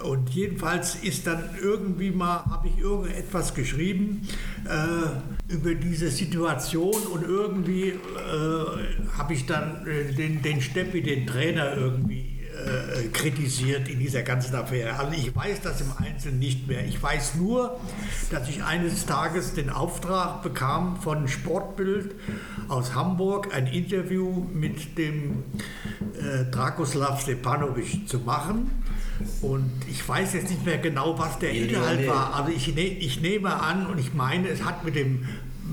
[0.00, 4.28] Und jedenfalls ist dann irgendwie mal, habe ich irgendetwas geschrieben
[4.64, 7.98] äh, über diese Situation und irgendwie äh,
[9.16, 14.54] habe ich dann äh, den, den Steppi, den Trainer, irgendwie äh, kritisiert in dieser ganzen
[14.54, 14.94] Affäre.
[14.94, 16.84] Also ich weiß das im Einzelnen nicht mehr.
[16.84, 17.78] Ich weiß nur,
[18.30, 22.14] dass ich eines Tages den Auftrag bekam von Sportbild
[22.68, 25.44] aus Hamburg, ein Interview mit dem
[26.20, 28.70] äh, Dragoslav Stepanovic zu machen.
[29.42, 32.34] Und ich weiß jetzt nicht mehr genau, was der Inhalt war.
[32.34, 35.26] Also ich, ne, ich nehme an und ich meine, es hat mit dem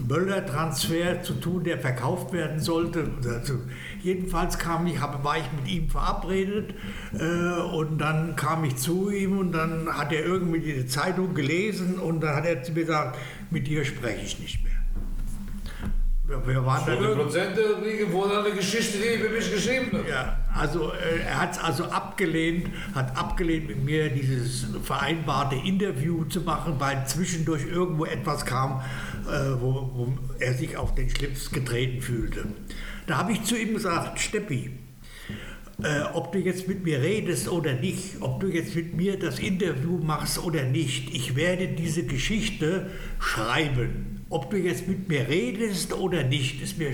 [0.08, 3.10] Möller-Transfer zu tun, der verkauft werden sollte.
[3.24, 3.60] Also
[4.02, 6.74] jedenfalls kam ich, war ich mit ihm verabredet
[7.14, 11.98] äh, und dann kam ich zu ihm und dann hat er irgendwie die Zeitung gelesen
[11.98, 13.18] und dann hat er zu mir gesagt,
[13.50, 14.75] mit dir spreche ich nicht mehr.
[16.28, 20.08] Wir, wir waren da 100 Prozent liegen vor einer Geschichte, die über mich geschrieben hat.
[20.08, 26.26] Ja, also äh, er hat es also abgelehnt, hat abgelehnt mit mir dieses vereinbarte Interview
[26.26, 28.82] zu machen, weil zwischendurch irgendwo etwas kam,
[29.28, 32.46] äh, wo, wo er sich auf den Schlips getreten fühlte.
[33.06, 34.72] Da habe ich zu ihm gesagt, Steppi,
[35.84, 39.38] äh, ob du jetzt mit mir redest oder nicht, ob du jetzt mit mir das
[39.38, 44.15] Interview machst oder nicht, ich werde diese Geschichte schreiben.
[44.36, 46.92] Ob du jetzt mit mir redest oder nicht, ist mir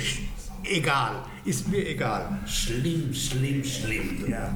[0.64, 1.24] egal.
[1.44, 2.38] Ist mir egal.
[2.46, 4.30] Schlimm, schlimm, schlimm.
[4.30, 4.56] Ja.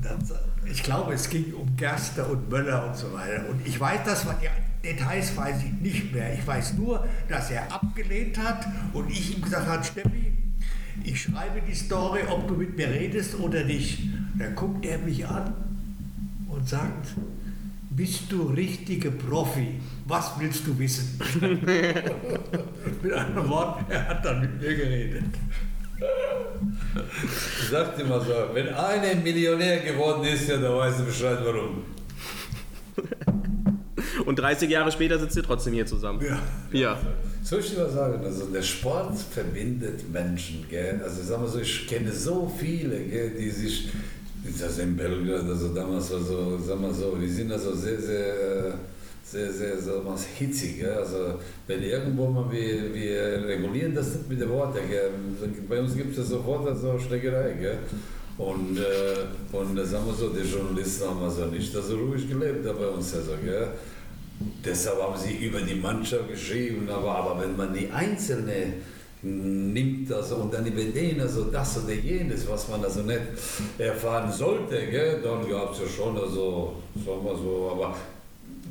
[0.00, 0.18] Dann,
[0.64, 3.50] ich glaube, es ging um Gerster und Möller und so weiter.
[3.50, 4.52] Und ich weiß, das war, ja,
[4.84, 6.32] Details weiß ich nicht mehr.
[6.32, 10.32] Ich weiß nur, dass er abgelehnt hat und ich ihm gesagt habe, Steffi,
[11.02, 14.04] ich schreibe die Story, ob du mit mir redest oder nicht.
[14.38, 15.52] Dann guckt er mich an
[16.48, 17.08] und sagt,
[17.90, 19.80] bist du richtige Profi?
[20.10, 21.20] Was willst du wissen?
[23.00, 25.22] mit anderen Worten, er hat dann mit mir geredet.
[27.62, 31.84] Ich sagte immer so, wenn einer Millionär geworden ist, ja, dann weißt du Bescheid warum.
[34.26, 36.20] Und 30 Jahre später sitzt ihr trotzdem hier zusammen.
[36.24, 36.40] Ja.
[36.72, 36.98] Ja.
[37.44, 38.24] Soll ich dir was sagen?
[38.24, 40.66] Also der Sport verbindet Menschen.
[40.68, 41.00] Gell?
[41.04, 43.90] Also sagen wir so, ich kenne so viele, gell, die sich,
[44.60, 48.74] das in Belgrad, also damals war so, sagen wir so, die sind also sehr, sehr,
[49.30, 50.80] sehr, sehr, sehr was hitzig.
[50.80, 50.92] Gell?
[50.92, 51.34] Also
[51.66, 54.80] wenn irgendwo mal wir, wir regulieren das nicht mit den Worten.
[55.68, 57.52] Bei uns gibt es ja sofort also Schlägerei.
[57.52, 57.78] Gell?
[58.38, 62.86] Und, äh, und sagen wir so, die Journalisten haben also nicht so ruhig gelebt bei
[62.86, 63.14] uns.
[63.14, 63.68] Also, gell?
[64.64, 68.72] Deshalb haben sie über die Mannschaft geschrieben, aber, aber wenn man die Einzelne
[69.22, 73.20] nimmt also, und dann über den also das oder jenes, was man also nicht
[73.76, 77.94] erfahren sollte, gell, dann gab es ja schon, also, sagen wir so, aber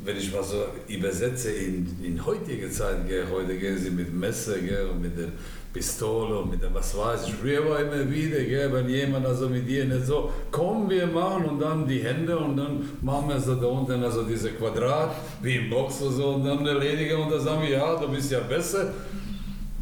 [0.10, 4.58] wenn ich mal so übersetze in, in heutige Zeit, gell, heute gehen sie mit Messer
[4.58, 5.28] gell, und mit der
[5.72, 7.36] Pistole und mit dem was weiß ich.
[7.36, 11.46] Früher war immer wieder, gell, wenn jemand also mit dir nicht so, komm, wir machen
[11.46, 15.58] und dann die Hände und dann machen wir so da unten also diese Quadrat, wie
[15.58, 18.40] im Box oder so und dann erledigen und dann sagen wir, ja, du bist ja
[18.40, 18.92] besser.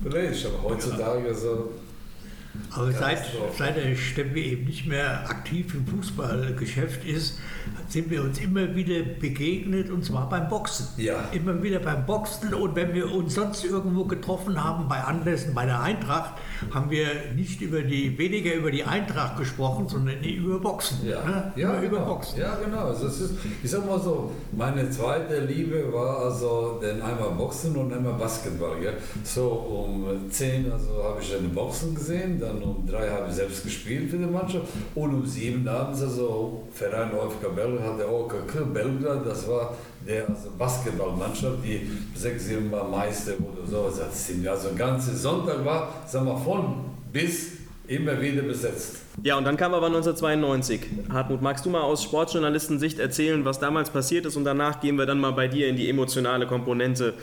[0.03, 1.69] Vielleicht, aber heutzutage so.
[2.71, 3.23] Aber seit,
[3.57, 7.39] seit der Steffi eben nicht mehr aktiv im Fußballgeschäft ist,
[7.89, 10.87] sind wir uns immer wieder begegnet und zwar beim Boxen.
[10.97, 11.29] Ja.
[11.31, 15.65] Immer wieder beim Boxen und wenn wir uns sonst irgendwo getroffen haben, bei Anlässen bei
[15.65, 16.33] der Eintracht,
[16.73, 21.07] haben wir nicht über die, weniger über die Eintracht gesprochen, sondern über Boxen.
[21.07, 21.53] Ja, ne?
[21.55, 22.13] ja, über genau.
[22.13, 22.39] Boxen.
[22.39, 22.87] Ja, genau.
[22.87, 23.31] Also ist,
[23.63, 28.79] ich sag mal so, meine zweite Liebe war also dann einmal Boxen und einmal Basketball.
[28.79, 28.97] Gell?
[29.23, 33.63] So um 10 also habe ich dann Boxen gesehen, dann um 3 habe ich selbst
[33.63, 38.73] gespielt für die Mannschaft und um 7 abends also Verein OFK Belgrad hat der OKK
[38.73, 39.75] Belgrad, das war
[40.07, 43.91] der also Basketballmannschaft, die sechs, sieben Mal Meister oder so.
[43.99, 47.51] Das sind also ganze Sonntag war, sag mal, von bis
[47.87, 48.97] immer wieder besetzt.
[49.23, 50.81] Ja, und dann kam aber 1992.
[51.09, 54.35] Hartmut, magst du mal aus Sportjournalistensicht erzählen, was damals passiert ist?
[54.35, 57.13] Und danach gehen wir dann mal bei dir in die emotionale Komponente.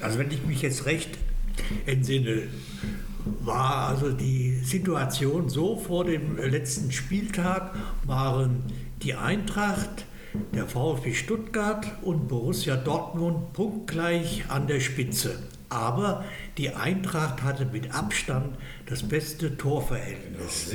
[0.00, 1.10] Also wenn ich mich jetzt recht
[1.86, 2.42] entsinne,
[3.40, 7.74] war also die Situation so vor dem letzten Spieltag
[8.06, 8.62] waren
[9.02, 10.04] die Eintracht,
[10.52, 15.38] der VfB Stuttgart und Borussia Dortmund punktgleich an der Spitze.
[15.70, 16.24] Aber
[16.58, 18.56] die Eintracht hatte mit Abstand
[18.86, 20.70] das beste Torverhältnis.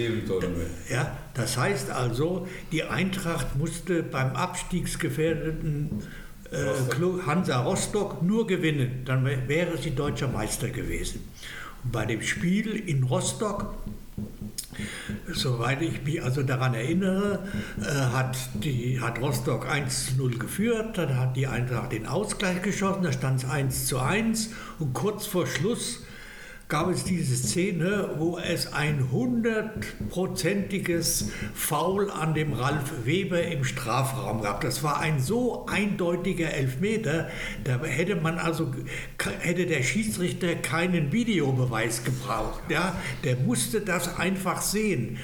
[0.90, 5.90] Ja, das heißt also, die Eintracht musste beim abstiegsgefährdeten
[6.52, 9.04] äh, Hansa Rostock nur gewinnen.
[9.06, 11.22] Dann wär- wäre sie deutscher Meister gewesen.
[11.84, 13.74] Bei dem Spiel in Rostock,
[15.32, 17.48] soweit ich mich also daran erinnere,
[17.80, 22.62] äh, hat, die, hat Rostock 1 zu 0 geführt, dann hat die Eintracht den Ausgleich
[22.62, 26.04] geschossen, da stand es 1 zu 1 und kurz vor Schluss
[26.70, 34.44] gab es diese Szene, wo es ein hundertprozentiges Foul an dem Ralf Weber im Strafraum
[34.44, 34.62] gab.
[34.62, 37.28] Das war ein so eindeutiger Elfmeter,
[37.64, 38.72] da hätte man also
[39.40, 42.62] hätte der Schiedsrichter keinen Videobeweis gebraucht.
[42.70, 45.18] Ja, der musste das einfach sehen.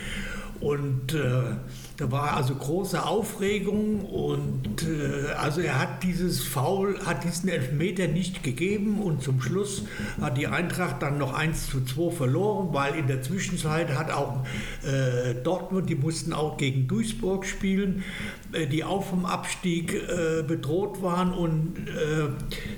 [0.61, 1.57] Und äh,
[1.97, 8.07] da war also große Aufregung und äh, also er hat dieses Foul, hat diesen Elfmeter
[8.07, 9.83] nicht gegeben und zum Schluss
[10.19, 14.45] hat die Eintracht dann noch 1 zu 2 verloren, weil in der Zwischenzeit hat auch
[14.83, 18.03] äh, Dortmund, die mussten auch gegen Duisburg spielen,
[18.51, 22.27] äh, die auch vom Abstieg äh, bedroht waren und äh,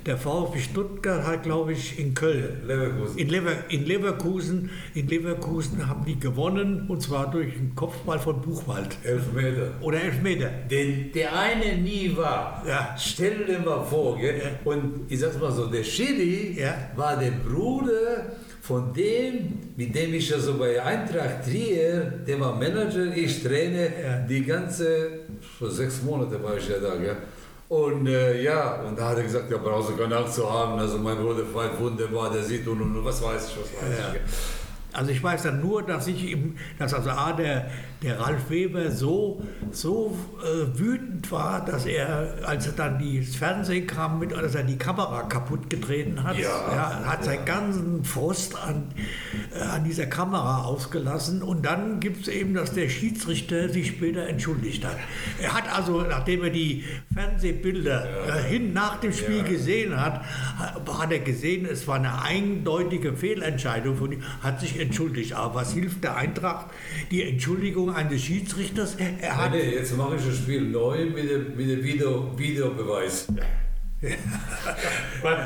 [0.05, 3.17] der VfB Stuttgart hat glaube ich in Köln Leverkusen.
[3.17, 8.41] in, Lever, in, Leverkusen, in Leverkusen haben die gewonnen und zwar durch einen Kopfball von
[8.41, 8.97] Buchwald.
[9.07, 9.67] Elfmeter.
[9.81, 10.49] Oder Elfmeter.
[10.69, 12.63] Den der eine nie war.
[12.67, 12.95] Ja.
[12.97, 14.37] Stell dir mal vor, gell?
[14.43, 14.71] Ja.
[14.71, 16.73] Und ich sag's mal so, der Schiri Ja.
[16.95, 18.25] war der Bruder
[18.61, 19.33] von dem,
[19.77, 24.17] mit dem ich ja so bei Eintracht Trier, der war Manager, ich Trainer, Ja.
[24.29, 25.09] die ganze,
[25.57, 27.15] vor sechs Monate war ich ja da, gell?
[27.69, 30.79] Und äh, ja, und da hat er gesagt, ja, brauchst du keine Angst zu haben,
[30.79, 33.97] also mein Bruder fällt wunderbar, der sieht und, und, und was weiß ich, was weiß
[34.15, 34.56] ich.
[34.97, 37.69] Also ich weiß dann nur, dass ich ihm, dass also A, der,
[38.01, 43.85] der Ralf Weber so, so äh, wütend war, dass er, als er dann das Fernsehen
[43.85, 47.03] kam, mit, dass er die Kamera kaputt getreten hat, Ja.
[47.05, 48.85] hat seinen ganzen Frust an,
[49.55, 51.43] äh, an dieser Kamera ausgelassen.
[51.43, 54.97] Und dann gibt es eben, dass der Schiedsrichter sich später entschuldigt hat.
[55.39, 59.43] Er hat also, nachdem er die Fernsehbilder äh, hin nach dem Spiel Ja.
[59.43, 60.21] gesehen hat,
[60.97, 64.86] hat er gesehen, es war eine eindeutige Fehlentscheidung von ihm, hat sich entschuldigt.
[65.35, 66.67] Aber was hilft der Eintracht?
[67.11, 68.95] Die Entschuldigung eines Schiedsrichters?
[69.21, 73.27] Er hat, Nee, jetzt mache ich das Spiel neu mit dem, mit dem Video, Videobeweis.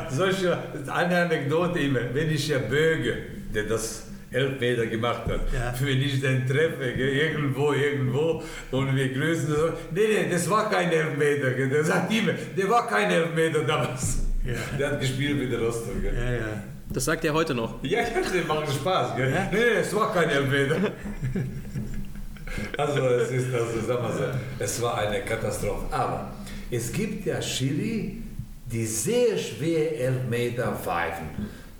[0.10, 3.18] Solche, eine Anekdote immer, wenn ich ja Böge,
[3.54, 5.74] der das Elfmeter gemacht hat, Ja.
[5.82, 10.70] wenn ich den treffe, gell, irgendwo, irgendwo, und wir grüßen, so, nee, nee, das war
[10.70, 14.20] kein Elfmeter, gell, der sagt immer, der war kein Elfmeter damals.
[14.46, 14.54] Ja.
[14.78, 16.02] Der hat gespielt mit der Rostock.
[16.02, 16.14] Gell.
[16.16, 16.64] ja, ja.
[16.94, 17.76] Das sagt er heute noch.
[17.84, 19.32] Ja, ja, das macht Spaß, gell?
[19.32, 19.48] Ja?
[19.52, 20.92] Nee, es war kein Elfmeter.
[22.78, 24.24] Also, es ist, also, sag mal so,
[24.60, 25.86] es war eine Katastrophe.
[25.90, 26.32] Aber
[26.70, 28.22] es gibt ja Schiri,
[28.66, 31.28] die sehr schwer Elfmeter pfeifen.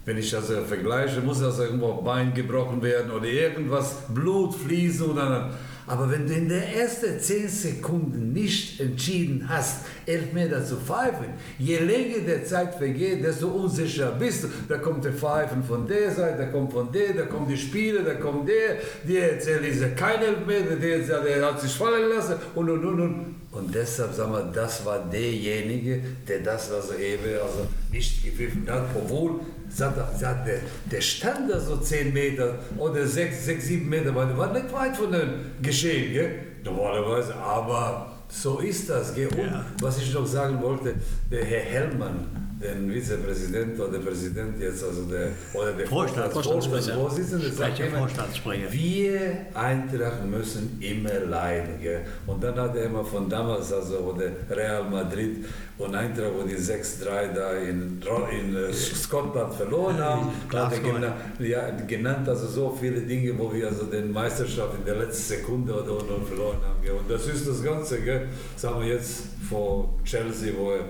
[0.06, 5.12] Wenn ich das äh, vergleiche, muss das irgendwo Bein gebrochen werden oder irgendwas, Blut fließen
[5.12, 5.54] oder dann.
[5.92, 11.26] Aber wenn du in der ersten 10 Sekunden nicht entschieden hast, Elfmeter zu pfeifen,
[11.60, 14.48] je länger der Zeit vergeht, desto unsicher bist du.
[14.70, 18.04] Da kommt der Pfeifen von der Seite, da kommt von der, da kommt die Spieler,
[18.04, 22.36] da kommt der, der erzählt, ist ja kein Elfmeter, der, der hat sich fallen lassen
[22.56, 23.41] und und und und.
[23.52, 28.86] Und deshalb, sagen wir, das war derjenige, der das also eben also nicht gepfiffen hat,
[28.96, 29.42] obwohl
[29.78, 34.54] er- der, der stand da so 10 Meter oder 6, 6 7 Meter weit, war
[34.54, 35.30] nicht weit von dem
[35.62, 36.32] Geschehen, gell?
[36.64, 39.14] normalerweise, aber so ist das.
[39.16, 39.28] Gell?
[39.28, 39.66] Und Ja.
[39.82, 40.94] was ich noch sagen wollte,
[41.30, 46.94] der Herr Hellmann, der Vizepräsident oder der Präsident jetzt, also der, oder der Vorstands- Vorstandssprecher.
[46.94, 48.72] Vorsitzende, sagt Sprecher, immer, Vorstandssprecher.
[48.72, 49.22] wir
[49.54, 51.82] Eintracht müssen immer leiden.
[51.82, 52.02] Gell?
[52.28, 55.46] Und dann hat er immer von damals, also wo der Real Madrid
[55.78, 58.02] und Eintracht, wo die 6-3 da in,
[58.32, 63.52] in äh, Schottland verloren haben, hat er genannt, ja, genannt, also so viele Dinge, wo
[63.54, 66.82] wir also den Meisterschaft in der letzten Sekunde oder, oder verloren haben.
[66.84, 66.92] Gell?
[66.92, 68.28] Und das ist das Ganze, gell?
[68.56, 70.86] sagen wir jetzt vor Chelsea, wo er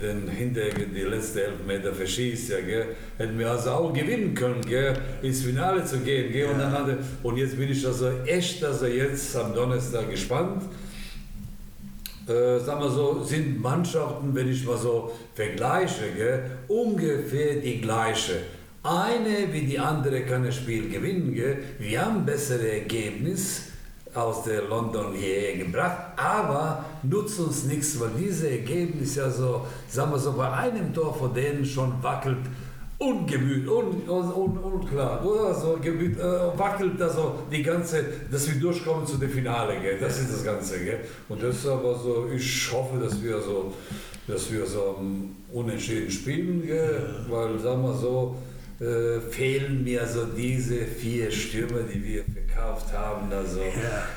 [0.00, 2.86] den Hinteregger die letzte Elfmeter verschießt, ja, gell?
[3.16, 4.96] hätten wir also auch gewinnen können, gell?
[5.22, 6.32] ins Finale zu gehen.
[6.32, 6.46] Gell?
[6.46, 10.62] Und, dann hat er, und jetzt bin ich also echt also jetzt am Donnerstag gespannt.
[12.26, 18.40] Äh, sagen wir so, sind Mannschaften, wenn ich mal so vergleiche, gell, ungefähr die gleiche.
[18.82, 21.32] Eine wie die andere kann das Spiel gewinnen.
[21.34, 21.58] Gell.
[21.78, 23.68] Wir haben bessere Ergebnis
[24.14, 30.12] aus der London hierher gebracht, aber nutzt uns nichts, weil diese Ergebnis ja so, sagen
[30.12, 32.38] wir so, bei einem Tor von denen schon wackelt
[32.98, 36.22] ungemüt, un, un, un, unklar, oder so gemüt, äh,
[36.56, 39.98] wackelt also die ganze, dass wir durchkommen zu dem Finale, gell?
[39.98, 40.78] das ist das Ganze.
[40.78, 41.00] Gell?
[41.28, 43.72] Und deshalb also, ich hoffe, dass wir so,
[44.28, 47.26] dass wir so um, unentschieden spielen, gell?
[47.28, 48.36] weil sagen wir so,
[48.80, 53.60] äh, fehlen mir so diese vier Stürmer, die wir verkauft haben, also,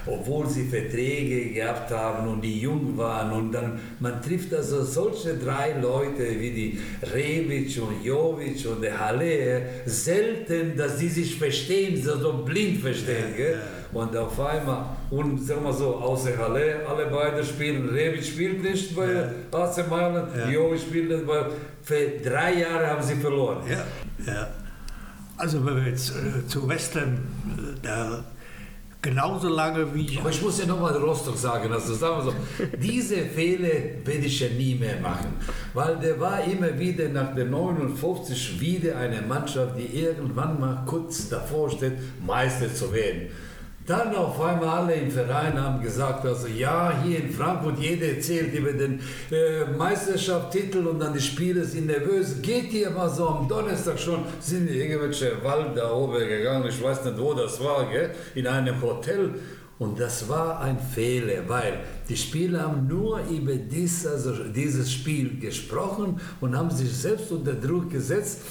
[0.06, 5.36] obwohl sie Verträge gehabt haben und die jung waren und dann, man trifft also solche
[5.36, 6.80] drei Leute wie die
[7.14, 13.60] Rebic und Jovic und der Halle, selten, dass die sich verstehen, so, blind verstehen, gell?
[13.98, 18.96] Und auf einmal, und sagen wir so, außer Halle, alle beide spielen, Rebic spielt nicht
[18.96, 20.48] bei AC Mailand, Ja.
[20.50, 21.46] Jovic spielt nicht bei,
[21.82, 23.64] für drei Jahre haben sie verloren.
[23.68, 24.48] Ja, ja.
[25.36, 27.28] Also wenn wir jetzt äh, zu Western,
[27.58, 28.24] äh, da
[29.02, 30.20] genauso lange wie ich...
[30.20, 32.34] Aber ich muss ja nochmal Rostock sagen, also sagen wir so,
[32.78, 35.34] diese Fehler werde ich ja nie mehr machen,
[35.74, 41.30] weil der war immer wieder nach der 59 wieder eine Mannschaft, die irgendwann mal kurz
[41.30, 41.94] davor steht,
[42.24, 43.30] Meister zu werden.
[43.88, 48.54] Dann auf einmal alle im Verein haben gesagt, also ja, hier in Frankfurt, jeder erzählt
[48.54, 49.00] über den
[49.32, 52.42] äh, Meisterschaftstitel und dann die Spieler sind nervös.
[52.42, 56.84] Geht hier mal so am Donnerstag schon, sind in irgendwelche Wald da oben gegangen, ich
[56.84, 58.14] weiß nicht, wo das war, gell?
[58.36, 59.36] in einem Hotel.
[59.80, 61.80] Und das war ein Fehler, weil
[62.10, 67.54] die Spieler haben nur über dies, also dieses Spiel gesprochen und haben sich selbst unter
[67.54, 68.42] Druck gesetzt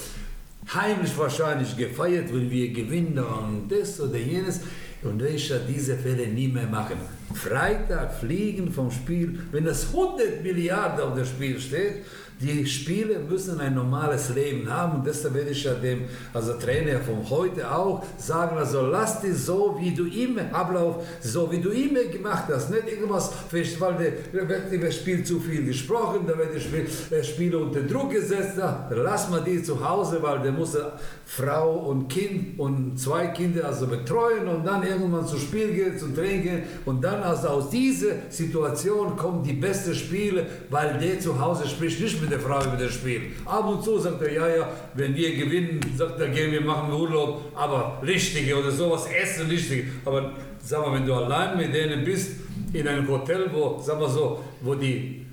[0.75, 4.61] heimlich wahrscheinlich gefeiert, wenn wir gewinnen und das oder jenes.
[5.03, 6.97] Und ich werde diese Fälle nie mehr machen.
[7.35, 12.05] Freitag fliegen vom Spiel, wenn das 100 Milliarden auf dem Spiel steht,
[12.41, 14.99] die Spieler müssen ein normales Leben haben.
[14.99, 16.05] Und deshalb werde ich ja dem
[16.35, 21.51] also Trainer von heute auch sagen, also lass dich so, wie du immer Ablauf, so
[21.51, 26.27] wie du immer gemacht hast, nicht irgendwas, weil da wird im Spiel zu viel gesprochen,
[26.27, 30.23] da wird das Spiel, das Spiel unter Druck gesetzt, da lass mal die zu Hause,
[30.23, 30.77] weil der muss
[31.25, 36.15] Frau und Kind und zwei Kinder also betreuen und dann irgendwann zum Spiel gehen, zum
[36.15, 41.39] Training gehen und dann also aus dieser Situation kommen die besten Spiele, weil der zu
[41.39, 43.33] Hause spricht nicht mit der Frau über das Spiel.
[43.45, 46.93] Ab und zu sagt er, ja, ja, wenn wir gewinnen, sagt er, gehen wir machen
[46.93, 49.85] Urlaub, aber richtige oder sowas, essen richtige.
[50.05, 52.33] Aber sag mal, wenn du allein mit denen bist,
[52.73, 55.27] in einem Hotel, wo, sag mal so, wo die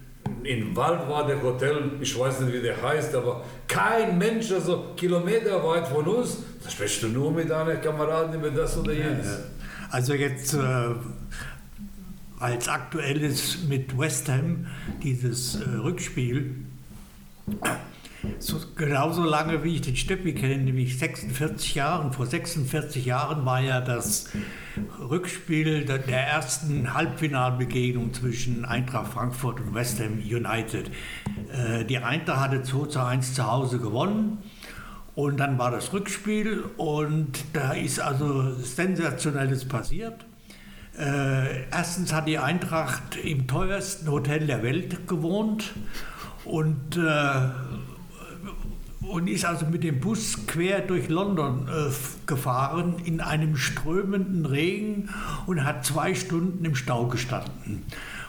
[0.43, 4.93] in Wald war der Hotel, ich weiß nicht, wie der heißt, aber kein Mensch, also
[4.95, 9.25] Kilometer weit von uns, da sprichst du nur mit deinen Kameraden über das oder jenes.
[9.25, 9.39] Ja, ja.
[9.91, 10.57] Also jetzt äh,
[12.43, 14.67] als aktuelles mit West Ham,
[15.01, 16.65] dieses äh, Rückspiel,
[18.39, 22.13] so, genauso lange wie ich den Steppi kenne, nämlich 46 Jahren.
[22.13, 24.29] Vor 46 Jahren war ja das
[24.99, 30.89] Rückspiel der, der ersten Halbfinalbegegnung zwischen Eintracht Frankfurt und West Ham United.
[31.51, 34.37] Äh, die Eintracht hatte 2 zu 1 zu Hause gewonnen.
[35.15, 40.25] Und dann war das Rückspiel und da ist also Sensationelles passiert.
[40.97, 45.73] Äh, erstens hat die Eintracht im teuersten Hotel der Welt gewohnt
[46.45, 47.49] und, äh,
[49.01, 51.91] und ist also mit dem Bus quer durch London äh,
[52.27, 55.09] gefahren in einem strömenden Regen
[55.47, 57.83] und hat zwei Stunden im Stau gestanden.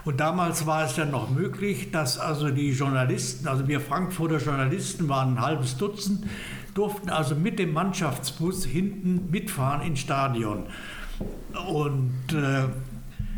[0.06, 5.08] Und damals war es dann noch möglich, dass also die Journalisten, also wir Frankfurter Journalisten
[5.08, 6.26] waren ein halbes Dutzend,
[6.74, 10.64] durften also mit dem Mannschaftsbus hinten mitfahren ins Stadion.
[11.68, 12.64] Und äh,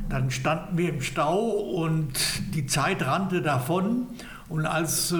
[0.09, 2.13] dann standen wir im Stau und
[2.55, 4.07] die Zeit rannte davon.
[4.49, 5.15] Und als äh,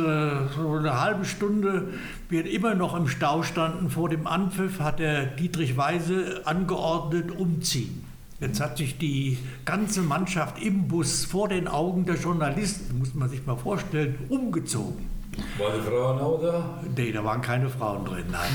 [0.55, 1.89] so eine halbe Stunde
[2.29, 8.05] wir immer noch im Stau standen vor dem Anpfiff, hat der Dietrich Weise angeordnet, umziehen.
[8.39, 13.31] Jetzt hat sich die ganze Mannschaft im Bus vor den Augen der Journalisten, muss man
[13.31, 15.16] sich mal vorstellen, umgezogen.
[15.59, 16.83] Waren die Frauen auch da?
[16.97, 18.51] Nee, da waren keine Frauen drin, nein.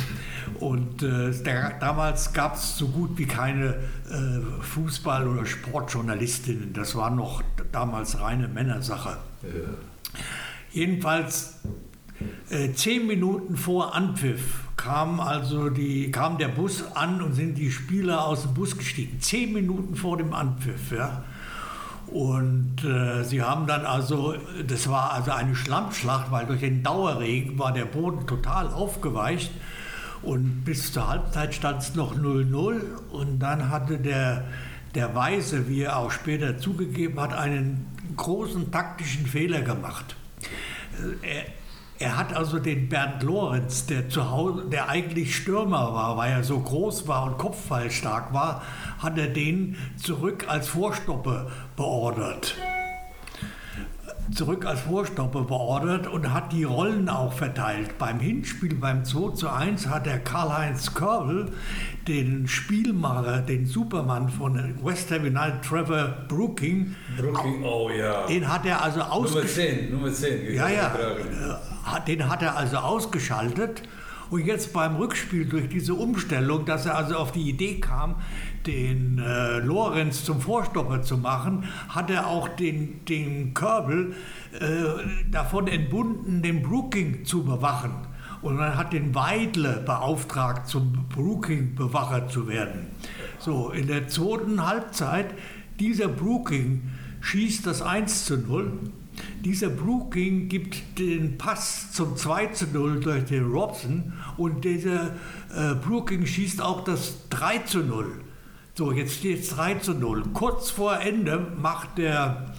[0.59, 3.75] Und äh, der, damals gab es so gut wie keine
[4.09, 6.73] äh, Fußball- oder Sportjournalistinnen.
[6.73, 9.17] Das war noch damals reine Männersache.
[9.43, 9.49] Ja.
[10.71, 11.59] Jedenfalls
[12.49, 17.71] äh, zehn Minuten vor Anpfiff kam also die, kam der Bus an und sind die
[17.71, 19.19] Spieler aus dem Bus gestiegen.
[19.21, 20.91] Zehn Minuten vor dem Anpfiff.
[20.91, 21.23] Ja.
[22.11, 24.35] Und äh, sie haben dann also,
[24.67, 29.51] das war also eine Schlammschlacht, weil durch den Dauerregen war der Boden total aufgeweicht.
[30.21, 32.81] Und bis zur Halbzeit stand es noch 0-0.
[33.11, 34.43] Und dann hatte der,
[34.93, 37.87] der Weise, wie er auch später zugegeben hat, einen
[38.17, 40.15] großen taktischen Fehler gemacht.
[41.21, 41.45] Er,
[42.01, 46.43] er hat also den Bernd Lorenz, der zu Hause, der eigentlich Stürmer war, weil er
[46.43, 48.63] so groß war und kopfballstark war,
[48.99, 52.55] hat er den zurück als Vorstoppe beordert
[54.33, 57.97] zurück als Vorstopper beordert und hat die Rollen auch verteilt.
[57.97, 61.51] Beim Hinspiel beim 2 zu 1 hat der Karl-Heinz Körbel
[62.07, 68.25] den Spielmacher, den Superman von West Ham United, Trevor Brooking, Brooking oh ja.
[68.27, 69.91] Den hat er also ausgeschaltet.
[69.91, 70.55] Nummer 10, Nummer 10.
[70.55, 70.95] Ja, ja.
[72.07, 73.83] Den hat er also ausgeschaltet.
[74.29, 78.15] Und jetzt beim Rückspiel durch diese Umstellung, dass er also auf die Idee kam,
[78.65, 84.15] den äh, Lorenz zum Vorstopper zu machen, hat er auch den, den Körbel
[84.57, 87.91] äh, davon entbunden, den Brooking zu bewachen.
[88.41, 92.87] Und man hat den Weidle beauftragt, zum Brooking-Bewacher zu werden.
[93.37, 95.27] So, in der zweiten Halbzeit,
[95.79, 98.79] dieser Brooking schießt das 1 zu 0.
[99.43, 105.15] Dieser Brooking gibt den Pass zum 2 zu 0 durch den Robson und dieser
[105.55, 108.11] äh, Brooking schießt auch das 3 zu 0.
[108.75, 110.23] So, jetzt steht es 3 zu 0.
[110.33, 112.53] Kurz vor Ende macht der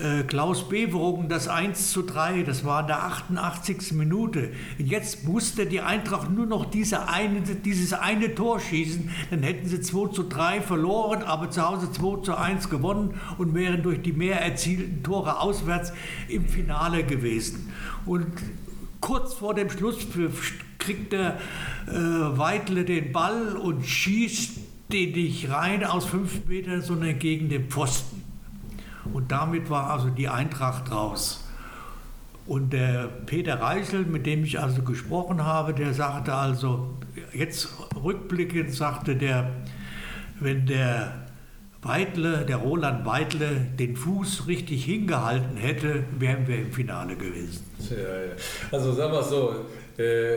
[0.00, 2.42] äh, Klaus Beverungen das 1 zu 3.
[2.42, 3.92] Das war in der 88.
[3.92, 4.52] Minute.
[4.78, 9.10] Und jetzt musste die Eintracht nur noch diese eine, dieses eine Tor schießen.
[9.30, 13.54] Dann hätten sie 2 zu 3 verloren, aber zu Hause 2 zu 1 gewonnen und
[13.54, 15.92] wären durch die mehr erzielten Tore auswärts
[16.28, 17.72] im Finale gewesen.
[18.06, 18.26] Und
[19.00, 21.38] kurz vor dem Schlusspfiff kriegt der
[21.86, 24.58] äh, Weidle den Ball und schießt
[24.92, 28.11] den nicht rein aus fünf Metern, sondern gegen den Pfosten.
[29.12, 31.44] Und damit war also die Eintracht raus.
[32.46, 36.90] Und der Peter Reichel, mit dem ich also gesprochen habe, der sagte also,
[37.32, 37.68] jetzt
[38.02, 39.50] rückblickend sagte der,
[40.40, 41.22] wenn der
[41.82, 47.64] Weidle, der Roland Weidle, den Fuß richtig hingehalten hätte, wären wir im Finale gewesen.
[47.90, 48.32] Ja, ja.
[48.70, 49.54] Also sagen wir so,
[49.98, 50.36] äh,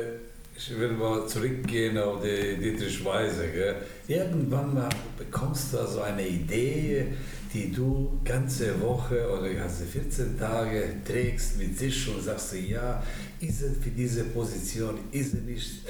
[0.57, 3.47] ich will mal zurückgehen auf die Dietrich Weise.
[3.49, 3.75] Gell?
[4.07, 7.07] Irgendwann mal bekommst du also eine Idee,
[7.55, 13.01] die du ganze Woche oder ganze 14 Tage trägst mit sich und sagst ja,
[13.39, 15.85] ist es für diese Position, ist es nicht,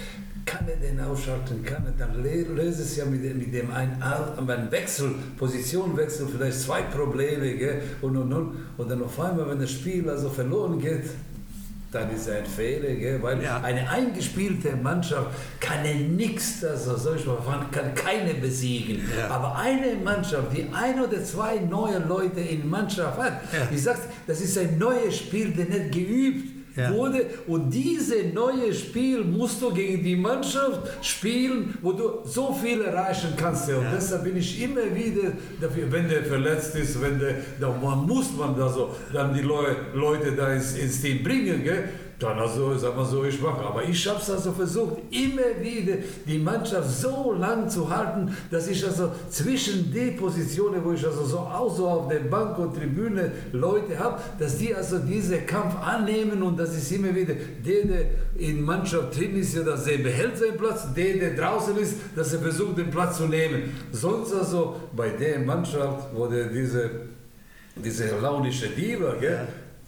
[0.45, 4.71] kann er den ausschalten, kann er, dann löst es ja mit, mit dem einen, einen
[4.71, 7.81] Wechsel, Positionwechsel, vielleicht zwei Probleme gell?
[8.01, 11.05] und und und und dann auf einmal, wenn das Spiel also verloren geht,
[11.95, 13.23] dann ist ein Fehler, gell?
[13.23, 13.61] weil ja.
[13.61, 15.29] eine eingespielte Mannschaft
[15.61, 15.83] kann
[16.15, 19.09] nichts, also mal fragen, kann keine besiegen.
[19.17, 19.29] Ja.
[19.29, 23.67] Aber eine Mannschaft, die ein oder zwei neue Leute in Mannschaft hat, ja.
[23.71, 26.93] ich sag, das ist ein neues Spiel, der nicht geübt ja.
[26.93, 27.25] wurde.
[27.47, 33.33] Und dieses neue Spiel musst du gegen die Mannschaft spielen, wo du so viel erreichen
[33.37, 33.69] kannst.
[33.69, 33.91] Und ja.
[33.93, 38.57] deshalb bin ich immer wieder dafür, wenn der verletzt ist, wenn der, dann muss man
[38.57, 41.63] da so, dann die Leute da ins, ins Team bringen.
[41.63, 41.89] Gell?
[42.19, 43.61] Dann also, sag mal so, ich mache.
[43.65, 48.67] Aber ich habe es also versucht, immer wieder die Mannschaft so lang zu halten, dass
[48.69, 52.73] ich also zwischen den Positionen, wo ich also so auch so auf der Bank und
[52.73, 57.33] Tribüne Leute habe, dass die also diesen Kampf annehmen und das ist immer wieder,
[57.65, 58.05] der, der
[58.37, 62.39] in Mannschaft drin ist, dass er behält seinen Platz, der, der draußen ist, dass er
[62.39, 63.71] versucht, den Platz zu nehmen.
[63.91, 66.89] Sonst also bei der Mannschaft, wo der diese,
[67.75, 69.47] diese launische Diva, gell, ja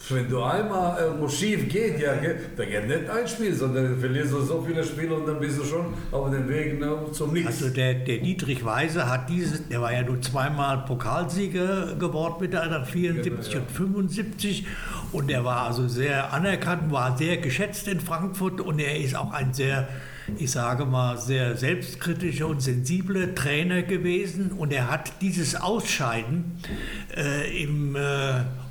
[0.10, 2.14] wenn du einmal irgendwo schief geht, ja,
[2.56, 5.60] dann geht nicht ein Spiel, sondern du verlierst du so viele Spiele und dann bist
[5.60, 7.64] du schon auf dem Weg ne, zum Nichts.
[7.64, 12.56] Also der, der Dietrich Weise hat diese, der war ja nur zweimal Pokalsieger geworden mit
[12.56, 13.68] einer 74 genau, ja.
[13.68, 14.68] und 75
[15.12, 19.34] und er war also sehr anerkannt, war sehr geschätzt in Frankfurt und er ist auch
[19.34, 19.88] ein sehr
[20.38, 26.60] ich sage mal, sehr selbstkritischer und sensibler Trainer gewesen und er hat dieses Ausscheiden
[27.16, 28.00] äh, im äh,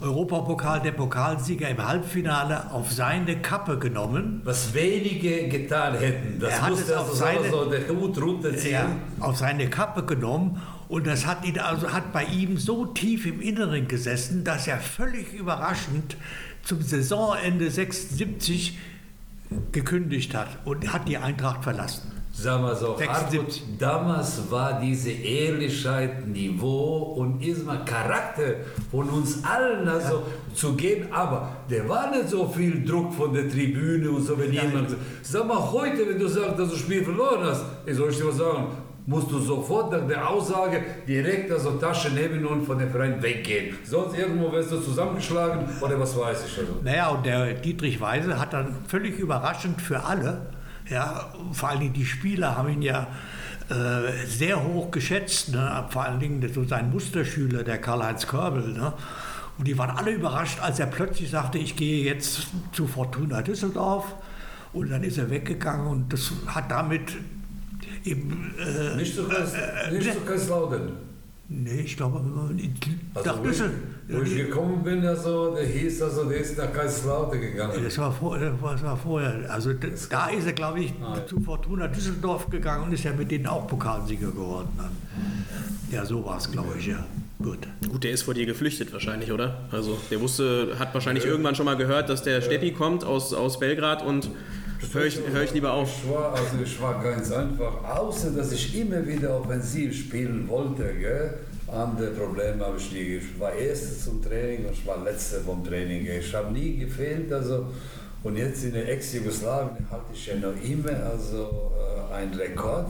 [0.00, 4.42] Europapokal der Pokalsieger im Halbfinale auf seine Kappe genommen.
[4.44, 6.38] Was wenige getan hätten.
[6.38, 8.72] Das er musste seine, so der Hut runterziehen.
[8.72, 8.88] Ja,
[9.20, 13.40] auf seine Kappe genommen und das hat, ihn also, hat bei ihm so tief im
[13.40, 16.16] Inneren gesessen, dass er völlig überraschend
[16.62, 18.78] zum Saisonende 76
[19.72, 22.12] gekündigt hat und hat die Eintracht verlassen.
[22.32, 28.56] Sagen wir so, Hartmut, damals war diese Ehrlichkeit, Niveau und erstmal Charakter
[28.90, 30.54] von uns allen also ja.
[30.54, 34.52] zu gehen, aber der war nicht so viel Druck von der Tribüne und so, wenn
[34.52, 34.64] ja.
[34.64, 38.10] jemand sag mal heute, wenn du sagst, dass du das Spiel verloren hast, ich soll
[38.10, 38.66] ich dir was sagen,
[39.06, 43.76] musst du sofort nach der Aussage direkt also Tasche nehmen und von dem Verein weggehen.
[43.84, 46.58] Sonst irgendwo wirst du zusammengeschlagen oder was weiß ich.
[46.58, 46.80] Also.
[46.82, 50.46] Naja, und der Dietrich Weise hat dann völlig überraschend für alle,
[50.90, 53.06] ja, vor allem die Spieler haben ihn ja
[53.68, 55.84] äh, sehr hoch geschätzt, ne?
[55.90, 58.72] vor allen Dingen so sein Musterschüler, der Karl-Heinz Körbel.
[58.72, 58.92] Ne?
[59.58, 64.14] Und die waren alle überrascht, als er plötzlich sagte, ich gehe jetzt zu Fortuna Düsseldorf.
[64.72, 67.16] Und dann ist er weggegangen und das hat damit
[68.06, 70.92] Eben, äh, nicht zu, Kreis, äh, nicht zu Kaiserslautern.
[71.48, 72.18] Nee, ich glaube,
[73.14, 73.74] also nach Düsseldorf.
[74.08, 77.82] Wo ich gekommen bin, also, der hieß also, der ist nach Kaiserslautern gegangen.
[77.82, 79.50] Das war, vor, das war vorher.
[79.50, 83.12] Also das da ist er, glaube ich, ah, zu Fortuna Düsseldorf gegangen und ist ja
[83.12, 84.68] mit denen auch Pokalsieger geworden.
[84.76, 84.90] Dann.
[85.90, 87.04] Ja, so war es, glaube ich, ja.
[87.42, 87.58] Gut.
[87.88, 89.68] Gut, der ist vor dir geflüchtet wahrscheinlich, oder?
[89.70, 91.30] Also der wusste, hat wahrscheinlich ja.
[91.30, 92.40] irgendwann schon mal gehört, dass der ja.
[92.40, 94.30] Steppi kommt aus, aus Belgrad und
[94.92, 95.88] höre ich, hör ich lieber auf.
[95.88, 100.94] Ich war, also ich war ganz einfach, außer dass ich immer wieder offensiv spielen wollte.
[100.94, 101.34] Gell?
[101.68, 103.16] Andere Probleme habe ich nie.
[103.16, 106.06] Ich war Erster zum Training und ich war Letzter vom Training.
[106.06, 107.32] Ich habe nie gefehlt.
[107.32, 107.66] Also,
[108.22, 111.72] und jetzt in der Ex-Jugoslawien hatte ich ja noch immer also,
[112.10, 112.88] äh, einen Rekord.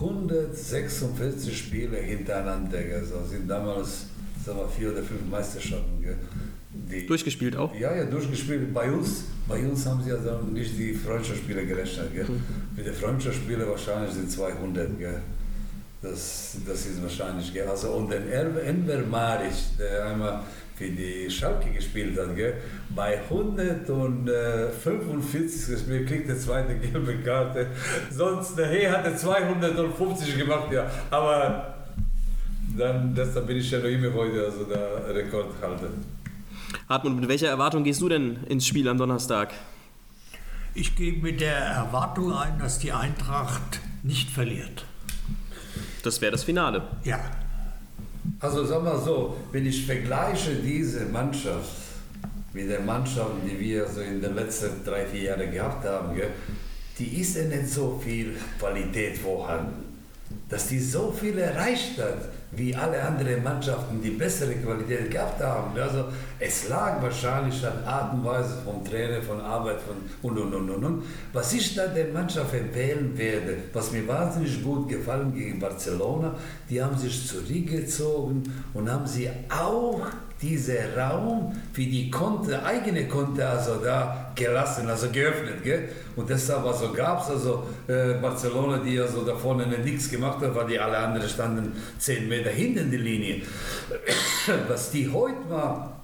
[0.00, 2.78] 146 Spiele hintereinander.
[2.98, 4.06] Also sind damals
[4.44, 6.02] sagen wir, vier oder fünf Meisterschaften.
[6.02, 6.16] Gell?
[6.90, 7.72] Die, durchgespielt auch?
[7.74, 8.74] Ja, ja, durchgespielt.
[8.74, 12.12] Bei uns, bei uns haben sie also nicht die Freundschaftsspiele gerechnet.
[12.12, 12.24] Gell?
[12.24, 12.42] Mhm.
[12.76, 14.98] Mit den Freundschaftsspielen wahrscheinlich sind 200.
[14.98, 15.22] Gell?
[16.02, 17.52] Das, das ist wahrscheinlich.
[17.52, 17.66] Gell?
[17.66, 20.42] Also, und den Enver Maric, der einmal
[20.76, 22.54] für die Schalke gespielt hat, gell?
[22.94, 27.68] bei 145 gespielt, kriegt der zweite gelbe Karte.
[28.10, 30.90] Sonst, der He hatte 250 gemacht, ja.
[31.10, 31.74] Aber
[32.76, 35.90] dann, deshalb bin ich ja noch immer heute also der Rekordhalter.
[36.88, 39.52] Hartmut, mit welcher Erwartung gehst du denn ins Spiel am Donnerstag?
[40.74, 44.84] Ich gehe mit der Erwartung ein, dass die Eintracht nicht verliert.
[46.02, 46.82] Das wäre das Finale.
[47.04, 47.20] Ja.
[48.40, 51.70] Also sag mal so, wenn ich vergleiche diese Mannschaft
[52.52, 56.18] mit den Mannschaften, die wir so in den letzten drei, vier Jahren gehabt haben,
[56.98, 59.84] die ist ja nicht so viel Qualität vorhanden.
[60.48, 65.78] dass die so viel erreicht hat, wie alle anderen Mannschaften, die bessere Qualität gehabt haben.
[65.78, 66.04] Also
[66.38, 70.84] es lag wahrscheinlich an Art und Weise vom Trainer, von Arbeit von und und und
[70.84, 71.02] und.
[71.32, 76.34] Was ich da der Mannschaft empfehlen werde, was mir wahnsinnig gut gefallen gegen Barcelona,
[76.68, 78.42] die haben sich zurückgezogen
[78.72, 80.00] und haben sie auch
[80.42, 85.62] dieser Raum für die Konte, eigene Konte also da gelassen, also geöffnet.
[85.62, 85.88] Gell?
[86.16, 90.54] Und deshalb also gab es also äh, Barcelona, die also da vorne nichts gemacht hat,
[90.54, 93.42] weil die alle anderen standen 10 Meter hinten die Linie.
[94.68, 96.00] Was die heute war,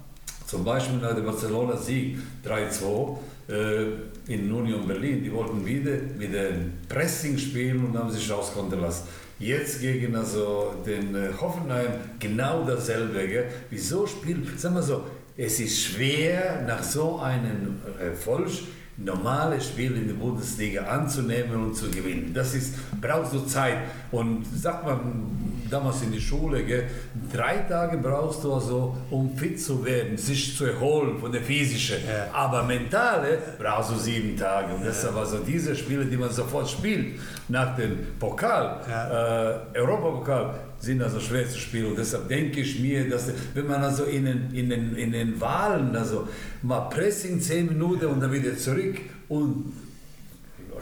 [0.47, 3.17] zum Beispiel nach dem Barcelona-Sieg 3-2
[3.49, 8.81] äh, in Union Berlin, die wollten wieder mit dem Pressing spielen und haben sich auskontern
[8.81, 9.07] lassen.
[9.41, 11.89] Jetzt gegen also den äh, Hoffenheim
[12.19, 13.27] genau dasselbe.
[13.27, 13.47] Gell?
[13.71, 18.51] Wieso spielt, sagen wir so, es ist schwer nach so einem Erfolg
[18.99, 22.33] normale Spiel in der Bundesliga anzunehmen und zu gewinnen.
[22.35, 23.79] Das ist, braucht so Zeit.
[24.13, 26.85] Und sagt man damals in die Schule, gell,
[27.33, 31.99] drei Tage brauchst du also, um fit zu werden, sich zu erholen von der physischen.
[32.07, 32.33] Ja.
[32.33, 34.75] Aber mentale brauchst du sieben Tage.
[34.75, 37.19] Und deshalb also diese Spiele, die man sofort spielt,
[37.49, 39.51] nach dem Pokal, ja.
[39.75, 41.87] äh, Europapokal, sind also schwer zu spielen.
[41.87, 45.41] Und deshalb denke ich mir, dass wenn man also in den, in den, in den
[45.41, 46.27] Wahlen, also
[46.63, 48.97] mal Pressing zehn Minuten und dann wieder zurück
[49.29, 49.73] und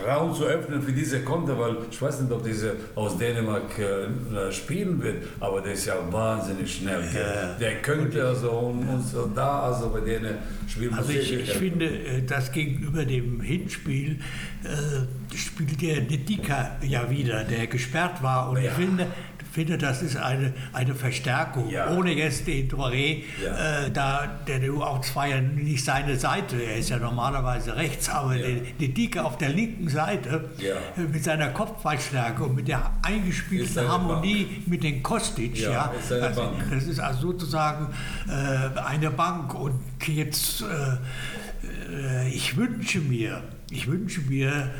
[0.07, 4.53] Raum zu öffnen für diese Konter, weil ich weiß nicht, ob diese aus Dänemark äh,
[4.53, 7.03] spielen wird, aber der ist ja wahnsinnig schnell.
[7.15, 7.55] Ja.
[7.59, 10.37] Der könnte also uns da, also bei denen
[10.69, 10.95] spielen.
[10.95, 14.21] Also ich, ich finde, äh, dass gegenüber dem Hinspiel
[14.65, 18.51] äh, spielt der Nedika ja wieder, der gesperrt war.
[18.51, 18.65] Und ja.
[18.65, 19.07] ich finde,
[19.51, 21.91] finde, das ist eine, eine Verstärkung, ja.
[21.91, 23.87] ohne jetzt den Touré, ja.
[23.87, 28.37] äh, da, der U8 war ja nicht seine Seite, er ist ja normalerweise rechts, aber
[28.37, 28.61] ja.
[28.79, 34.45] die Dicke auf der linken Seite äh, mit seiner Kopfballstärke und mit der eingespielten Harmonie
[34.45, 34.69] Bank.
[34.69, 36.39] mit den Kostic, ja, ist das,
[36.71, 37.89] das, ist also sozusagen
[38.29, 44.71] äh, eine Bank und jetzt, äh, äh, ich wünsche mir, ich wünsche mir,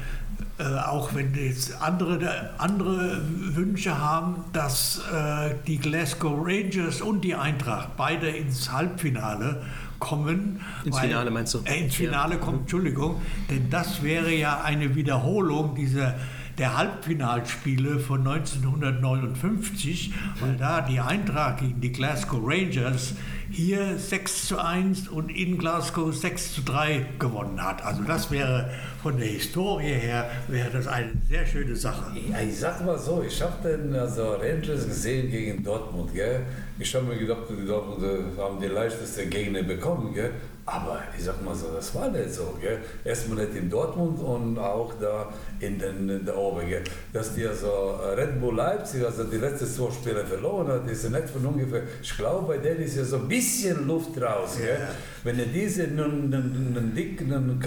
[0.59, 3.21] äh, auch wenn jetzt andere, andere
[3.55, 9.63] Wünsche haben, dass äh, die Glasgow Rangers und die Eintracht beide ins Halbfinale
[9.99, 10.61] kommen.
[10.85, 11.61] Ins weil, Finale meinst du?
[11.65, 12.41] Äh, ins Finale ja.
[12.41, 13.21] kommen, Entschuldigung,
[13.51, 16.15] denn das wäre ja eine Wiederholung dieser
[16.59, 23.15] der Halbfinalspiele von 1959, weil da die Eintracht gegen die Glasgow Rangers
[23.51, 27.85] hier 6 zu 1 und in Glasgow 6 zu 3 gewonnen hat.
[27.85, 28.71] Also das wäre
[29.03, 32.13] von der Historie her wäre das eine sehr schöne Sache.
[32.31, 36.13] Ja, ich sag mal so, ich habe den also Rangers gesehen gegen Dortmund.
[36.15, 36.41] Gell?
[36.79, 38.03] Ich habe mir gedacht, die Dortmund
[38.39, 40.15] haben die leichteste Gegner bekommen.
[40.15, 40.33] Gell?
[40.71, 42.55] Aber ich sag mal so, das war nicht so.
[42.61, 42.79] Gell?
[43.03, 46.69] Erstmal nicht in Dortmund und auch da in, den, in der Oben.
[46.69, 46.85] Gell?
[47.11, 51.11] Dass die also Red Bull Leipzig, also die letzten zwei Spiele verloren hat, ist ja
[51.11, 51.83] nicht von ungefähr.
[52.03, 54.59] Ich glaube, bei denen ist ja so ein bisschen Luft raus.
[54.59, 54.79] Gell?
[55.25, 57.63] Wenn er diese einen, dicken, einen,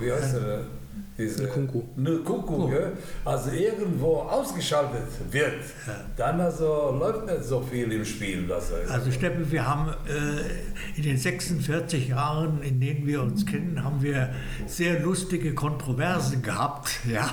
[0.00, 0.81] wie heißt er?
[1.22, 1.82] Diese Kunku.
[2.24, 2.70] Kunku, oh.
[3.24, 5.94] also irgendwo ausgeschaltet wird, ja.
[6.16, 8.46] dann also läuft nicht so viel im Spiel.
[8.46, 8.90] Das heißt.
[8.90, 14.02] Also Steppe, wir haben äh, in den 46 Jahren, in denen wir uns kennen, haben
[14.02, 14.30] wir
[14.66, 16.90] sehr lustige Kontroversen gehabt.
[17.12, 17.28] Ja?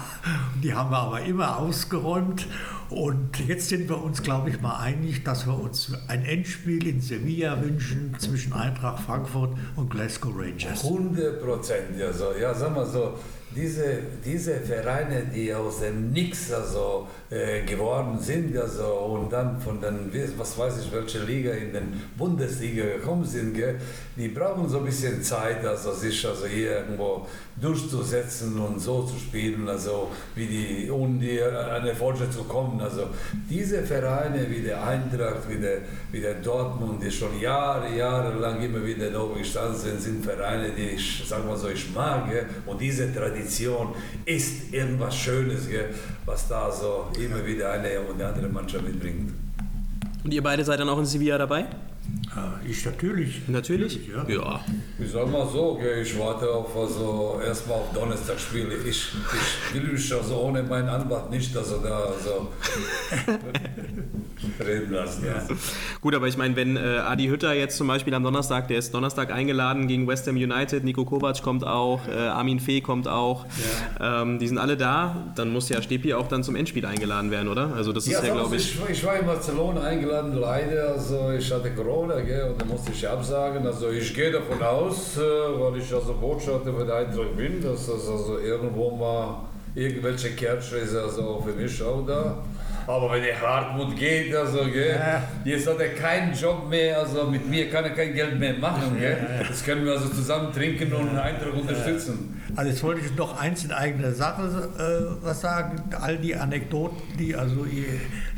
[0.62, 2.48] Die haben wir aber immer ausgeräumt.
[2.90, 7.02] Und jetzt sind wir uns, glaube ich, mal einig, dass wir uns ein Endspiel in
[7.02, 10.84] Sevilla wünschen zwischen Eintracht Frankfurt und Glasgow Rangers.
[10.84, 13.14] 100 Prozent, ja, so, ja, sagen wir so
[13.60, 19.82] diese, diese Vereine, die aus dem Nix also, äh, geworden sind also, und dann von
[19.82, 23.76] den, was weiß ich, welche Liga in den Bundesliga gekommen sind, gell,
[24.20, 27.26] die brauchen so ein bisschen Zeit, also sich also hier irgendwo
[27.56, 32.82] durchzusetzen und so zu spielen, also wie die, um die, an Erfolge zu kommen.
[32.82, 33.08] Also
[33.50, 35.80] diese Vereine wie der Eintracht, wie der,
[36.12, 40.72] wie der Dortmund, die schon Jahre, Jahre lang immer wieder da gestanden sind, sind Vereine,
[40.72, 42.26] die ich, sagen wir so, ich mag.
[42.66, 45.68] Und diese Tradition ist irgendwas Schönes,
[46.26, 49.32] was da so immer wieder eine und die andere Mannschaft mitbringt.
[50.24, 51.66] Und ihr beide seid dann auch in Sevilla dabei?
[52.70, 53.42] Ich natürlich.
[53.48, 54.08] Natürlich?
[54.08, 54.24] ja.
[54.28, 54.60] ja.
[55.00, 58.76] Ich sag mal so, ich warte auf also erstmal auf Donnerstagsspiele.
[58.88, 62.50] Ich, ich will mich also ohne meinen Anwalt nicht also da also
[64.60, 65.26] reden lassen.
[65.26, 65.44] Ja.
[66.02, 68.94] Gut, aber ich meine, wenn äh, Adi Hütter jetzt zum Beispiel am Donnerstag, der ist
[68.94, 73.46] Donnerstag eingeladen gegen West Ham United, Nico Kovac kommt auch, äh, Armin Fee kommt auch,
[74.00, 74.22] ja.
[74.22, 77.48] ähm, die sind alle da, dann muss ja Stepi auch dann zum Endspiel eingeladen werden,
[77.48, 77.74] oder?
[77.76, 78.76] Also das ist ja, ja glaube ich...
[78.76, 79.00] ich...
[79.00, 83.08] Ich war in Barcelona eingeladen, leider, also ich hatte Corona, gell, und dann musste ich
[83.08, 83.66] absagen.
[83.68, 87.88] Also ich gehe davon aus, äh, weil ich also Botschafter für die Eintracht bin, dass
[87.88, 89.42] das also irgendwo mal
[89.76, 92.38] irgendwelche Kerze ist also für mich auch da.
[92.88, 95.22] Aber wenn der Hartmut geht, also, gell, ja.
[95.44, 98.98] jetzt hat er keinen Job mehr, also mit mir kann er kein Geld mehr machen.
[98.98, 99.18] Gell?
[99.48, 102.42] Das können wir also zusammen trinken und einen Eindruck unterstützen.
[102.56, 105.84] Also jetzt wollte ich noch eins in eigener Sache äh, was sagen.
[106.00, 107.68] All die Anekdoten, die also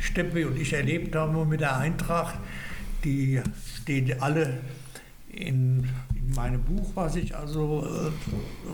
[0.00, 2.34] Steppe und ich erlebt haben mit der Eintracht,
[3.04, 3.40] die
[3.80, 4.60] stehen alle
[5.28, 8.10] in, in meinem Buch, was ich also, äh,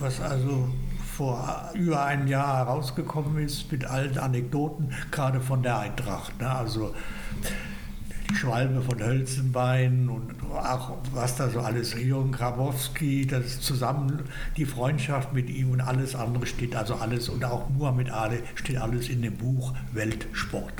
[0.00, 0.68] was also
[1.16, 6.38] vor über einem Jahr herausgekommen ist, mit allen Anekdoten, gerade von der Eintracht.
[6.40, 6.48] Ne?
[6.48, 6.94] Also
[8.30, 14.20] die Schwalbe von Hölzenbein und auch was da so alles, Jürgen Grabowski, das zusammen,
[14.56, 18.78] die Freundschaft mit ihm und alles andere steht also alles und auch Muhammad Ali steht
[18.78, 20.72] alles in dem Buch Weltsport.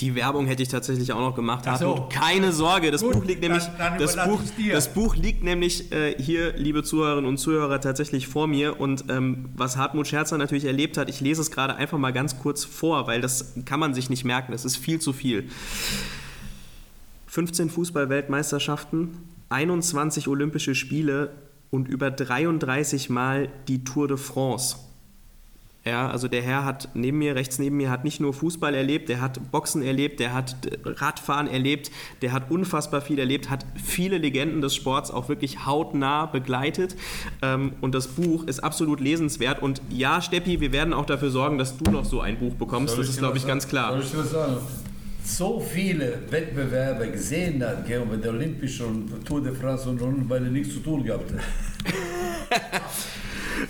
[0.00, 1.68] Die Werbung hätte ich tatsächlich auch noch gemacht.
[1.78, 2.08] So.
[2.10, 4.40] Keine Sorge, das Gut, Buch liegt nämlich, dann, dann das, Buch,
[4.70, 9.50] das Buch liegt nämlich äh, hier, liebe Zuhörerinnen und Zuhörer, tatsächlich vor mir und ähm,
[9.54, 13.06] was Hartmut Scherzer natürlich erlebt hat, ich lese es gerade einfach mal ganz kurz vor,
[13.06, 15.48] weil das kann man sich nicht merken, das ist viel zu viel.
[17.32, 19.16] 15 Fußball-Weltmeisterschaften,
[19.48, 21.30] 21 Olympische Spiele
[21.70, 24.76] und über 33 Mal die Tour de France.
[25.86, 29.08] Ja, also der Herr hat neben mir, rechts neben mir, hat nicht nur Fußball erlebt,
[29.08, 31.90] der hat Boxen erlebt, der hat Radfahren erlebt,
[32.20, 36.96] der hat unfassbar viel erlebt, hat viele Legenden des Sports auch wirklich hautnah begleitet.
[37.40, 39.62] Ähm, und das Buch ist absolut lesenswert.
[39.62, 42.98] Und ja, Steppi, wir werden auch dafür sorgen, dass du noch so ein Buch bekommst.
[42.98, 43.92] Das ist, glaube ich, ganz klar.
[43.92, 44.56] Soll ich was sagen?
[45.24, 50.44] So viele Wettbewerbe gesehen hat, gell, mit der Olympischen Tour de France und, und weil
[50.44, 51.40] er nichts zu tun gehabt hat.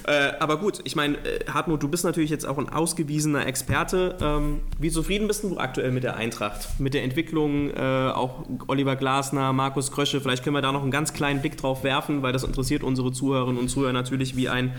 [0.04, 4.16] Äh, aber gut, ich meine, äh, Hartmut, du bist natürlich jetzt auch ein ausgewiesener Experte.
[4.20, 6.80] Ähm, wie zufrieden bist du aktuell mit der Eintracht?
[6.80, 10.90] Mit der Entwicklung, äh, auch Oliver Glasner, Markus Krösche, vielleicht können wir da noch einen
[10.90, 14.74] ganz kleinen Blick drauf werfen, weil das interessiert unsere Zuhörerinnen und Zuhörer natürlich wie ein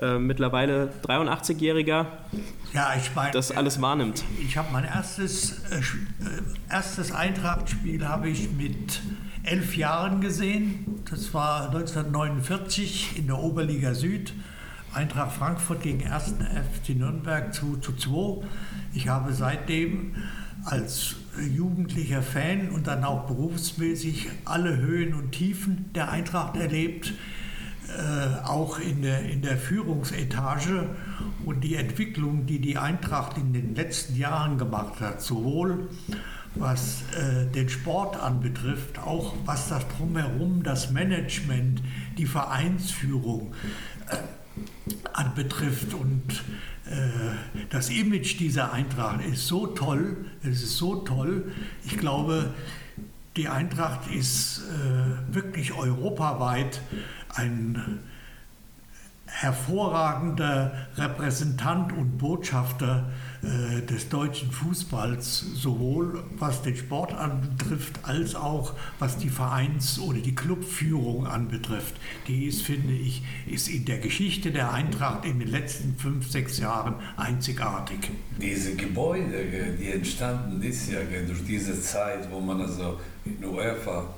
[0.00, 2.06] äh, mittlerweile 83-Jähriger
[2.72, 4.24] ja, ich mein, das alles wahrnimmt.
[4.40, 5.80] Ich habe mein erstes, äh,
[6.68, 9.00] erstes Eintracht-Spiel habe ich mit
[9.42, 11.02] elf Jahren gesehen.
[11.10, 14.32] Das war 1949 in der Oberliga Süd.
[14.92, 16.34] Eintracht Frankfurt gegen 1.
[16.82, 18.44] FC Nürnberg zu, zu 2.
[18.92, 20.14] Ich habe seitdem
[20.64, 27.14] als jugendlicher Fan und dann auch berufsmäßig alle Höhen und Tiefen der Eintracht erlebt,
[27.88, 30.88] äh, auch in der, in der Führungsetage
[31.44, 35.88] und die Entwicklung, die die Eintracht in den letzten Jahren gemacht hat, sowohl
[36.54, 41.82] was äh, den Sport anbetrifft, auch was das drumherum, das Management,
[42.18, 43.54] die Vereinsführung
[44.08, 44.16] äh,
[45.12, 45.94] anbetrifft.
[45.94, 46.42] Und
[46.86, 51.52] äh, das Image dieser Eintracht ist so toll, es ist so toll.
[51.86, 52.52] Ich glaube,
[53.36, 56.80] die Eintracht ist äh, wirklich europaweit
[57.34, 58.00] ein
[59.26, 63.08] hervorragender Repräsentant und Botschafter
[63.42, 70.18] äh, des deutschen Fußballs, sowohl was den Sport anbetrifft, als auch was die Vereins- oder
[70.18, 71.94] die Clubführung anbetrifft.
[72.28, 76.58] Die ist, finde ich, ist in der Geschichte der Eintracht in den letzten fünf, sechs
[76.58, 78.10] Jahren einzigartig.
[78.40, 84.14] Diese Gebäude, die entstanden ist ja durch diese Zeit, wo man also in UEFA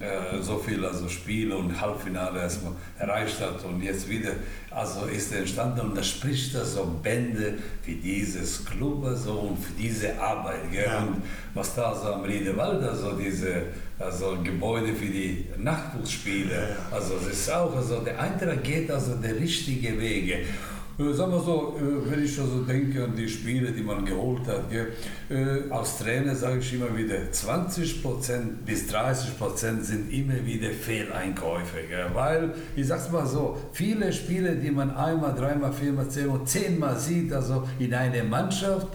[0.00, 4.30] äh, so viel also Spiele und Halbfinale erstmal erreicht hat und jetzt wieder,
[4.70, 9.58] also ist er entstanden und da spricht er so Bände für dieses Club also und
[9.58, 10.72] für diese Arbeit.
[10.72, 11.00] Ja.
[11.00, 11.22] Und
[11.52, 13.64] was da so am Riedewald, also diese
[13.98, 16.96] also Gebäude für die Nachwuchsspiele, ja.
[16.96, 20.38] also das ist auch, also der Eintracht geht also der richtige Wege.
[21.00, 24.46] Äh, sagen wir so, äh, wenn ich also denke an die Spiele, die man geholt
[24.46, 31.78] hat, äh, als Trainer sage ich immer wieder, 20% bis 30% sind immer wieder Fehleinkäufe.
[32.12, 37.32] Weil, ich sag's mal so, viele Spiele, die man einmal, dreimal, viermal, zehnmal, zehnmal sieht,
[37.32, 38.88] also in einer Mannschaft,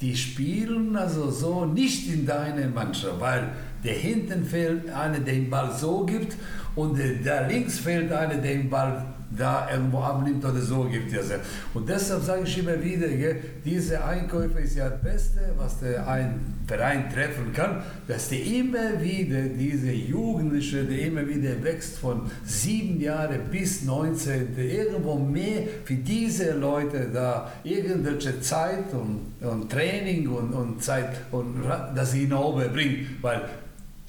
[0.00, 3.52] die spielen also so nicht in deiner Mannschaft, weil
[3.84, 6.36] der hinten fehlt einer, der den Ball so gibt
[6.74, 11.30] und da links fehlt einer, der den Ball da irgendwo abnimmt oder so gibt es
[11.30, 11.36] ja.
[11.74, 16.06] Und deshalb sage ich immer wieder, gell, diese Einkäufe ist ja das Beste, was der
[16.06, 22.30] ein Verein treffen kann, dass der immer wieder diese Jugendliche, der immer wieder wächst von
[22.44, 30.28] sieben Jahren bis 19, irgendwo mehr für diese Leute da irgendwelche Zeit und, und Training
[30.28, 31.62] und, und Zeit und
[31.94, 33.42] dass sie ihn oben bringt, weil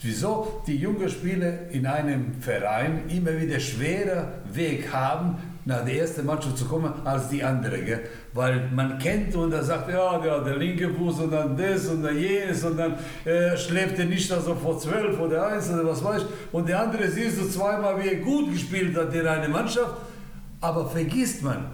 [0.03, 6.25] wieso die jungen Spieler in einem Verein immer wieder schwerer Weg haben, nach der ersten
[6.25, 7.79] Mannschaft zu kommen, als die andere.
[7.79, 8.01] Gell?
[8.33, 12.03] Weil man kennt und er sagt, ja, der, der linke Fuß und dann das und
[12.03, 16.03] dann jenes und dann äh, schläft er nicht also vor zwölf oder eins oder was
[16.03, 16.27] weiß ich.
[16.53, 19.95] Und der andere siehst du zweimal, wie er gut gespielt hat in einer Mannschaft.
[20.59, 21.65] Aber vergisst man,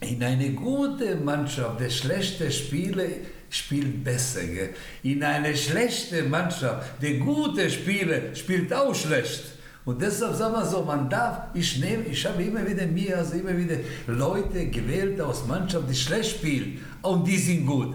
[0.00, 3.04] in eine gute Mannschaft, der schlechte Spieler
[3.52, 4.42] spielt besser.
[4.44, 4.70] Gell?
[5.02, 9.44] In eine schlechte Mannschaft, der gute Spieler spielt auch schlecht.
[9.84, 13.34] Und deshalb sagen wir so, man darf, ich nehme, ich habe immer wieder mir, also
[13.34, 13.76] immer wieder
[14.06, 17.94] Leute gewählt aus Mannschaft, die schlecht spielen und die sind gut.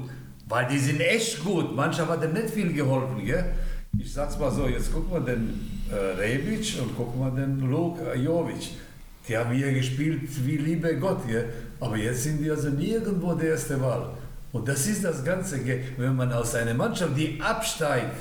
[0.50, 1.76] Weil die sind echt gut.
[1.76, 3.26] Mannschaft hat nicht viel geholfen.
[3.26, 3.54] Gell?
[3.98, 5.60] Ich sag's mal so, jetzt gucken wir den
[5.92, 8.72] äh, Rebic und gucken wir den Luke Jovic.
[9.28, 11.46] Die haben hier gespielt wie lieber Gott hier.
[11.80, 14.12] Aber jetzt sind die also nirgendwo der erste Wahl.
[14.58, 15.60] Und das ist das Ganze,
[15.98, 18.16] wenn man aus einer Mannschaft, die absteigt,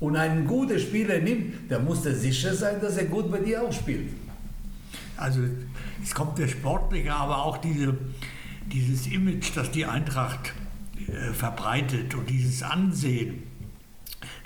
[0.00, 3.62] und einen guten Spieler nimmt, dann muss er sicher sein, dass er gut bei dir
[3.62, 4.08] auch spielt.
[5.16, 5.42] Also
[6.02, 7.94] es kommt der Sportliche, aber auch diese,
[8.72, 10.54] dieses Image, das die Eintracht
[11.06, 13.42] äh, verbreitet und dieses Ansehen,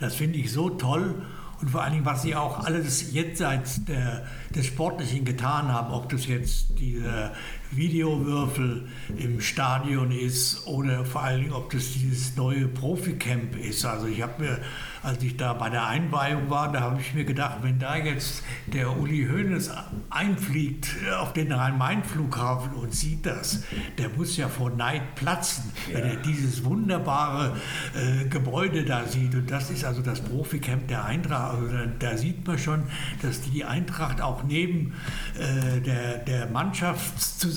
[0.00, 1.22] das finde ich so toll.
[1.60, 6.08] Und vor allen Dingen, was sie auch alles jenseits der, des Sportlichen getan haben, ob
[6.08, 7.30] das jetzt diese
[7.76, 13.84] Videowürfel im Stadion ist oder vor allen Dingen, ob das dieses neue Profi-Camp ist.
[13.84, 14.60] Also ich habe mir
[15.05, 18.42] als ich da bei der Einweihung war, da habe ich mir gedacht, wenn da jetzt
[18.66, 19.70] der Uli Hoeneß
[20.09, 20.88] einfliegt
[21.20, 23.64] auf den Rhein-Main-Flughafen und sieht das,
[23.98, 25.98] der muss ja vor Neid platzen, ja.
[25.98, 27.55] wenn er dieses wunderbare
[27.94, 29.34] äh, Gebäude da sieht.
[29.34, 31.55] Und das ist also das Proficamp der Eintracht.
[31.55, 32.84] Also da, da, sieht man schon,
[33.20, 34.94] dass die Eintracht auch neben
[35.38, 36.46] äh, der, der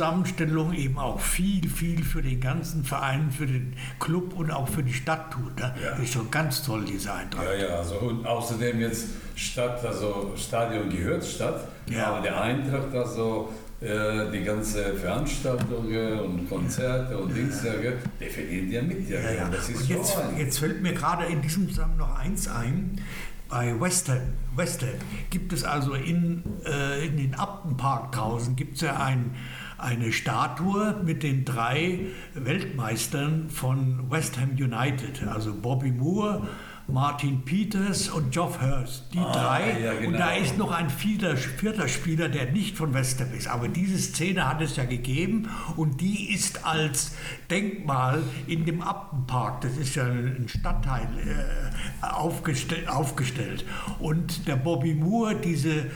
[0.08, 4.84] Mannschaftszusammenstellung eben auch viel, viel für den ganzen Verein, für den Club und auch für
[4.84, 5.60] die Stadt tut.
[5.60, 5.74] Ne?
[5.84, 6.02] Ja.
[6.02, 7.46] Ist schon ganz toll, diese Eintracht.
[7.46, 12.08] Ja, ja, also und außerdem jetzt Stadt, also Stadion gehört Stadt, ja.
[12.08, 18.72] aber der Eintracht, also äh, die ganze Veranstaltungen und Konzerte und Dings, ja, der verdient
[18.72, 19.10] ja mit.
[19.10, 22.48] Ja, ja, Das ist und jetzt, jetzt fällt mir gerade in diesem Zusammenhang noch eins
[22.48, 23.02] ein.
[23.50, 24.90] Bei West Ham, West Ham
[25.30, 29.36] gibt es also in, äh, in den Aptenpark draußen gibt es ja ein,
[29.78, 32.00] eine Statue mit den drei
[32.34, 36.48] Weltmeistern von West Ham United, also Bobby Moore,
[36.90, 39.14] Martin Peters und Geoff Hurst.
[39.14, 39.80] Die ah, drei.
[39.82, 40.08] Ja, genau.
[40.08, 43.48] Und da ist noch ein vierter, vierter Spieler, der nicht von West Ham ist.
[43.48, 47.14] Aber diese Szene hat es ja gegeben und die ist als
[47.50, 53.66] Denkmal in dem Appenpark, das ist ja ein Stadtteil, äh, aufgestell, aufgestellt.
[54.00, 55.88] Und der Bobby Moore, diese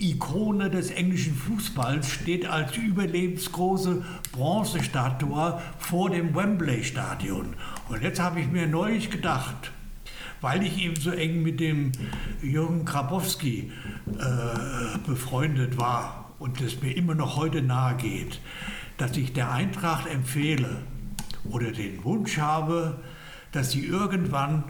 [0.00, 7.54] Ikone des englischen Fußballs steht als überlebensgroße Bronzestatue vor dem Wembley-Stadion.
[7.88, 9.72] Und jetzt habe ich mir neulich gedacht,
[10.40, 11.92] weil ich eben so eng mit dem
[12.42, 13.70] Jürgen Grabowski
[14.08, 18.40] äh, befreundet war und es mir immer noch heute nahe geht,
[18.96, 20.78] dass ich der Eintracht empfehle
[21.50, 23.00] oder den Wunsch habe,
[23.52, 24.64] dass sie irgendwann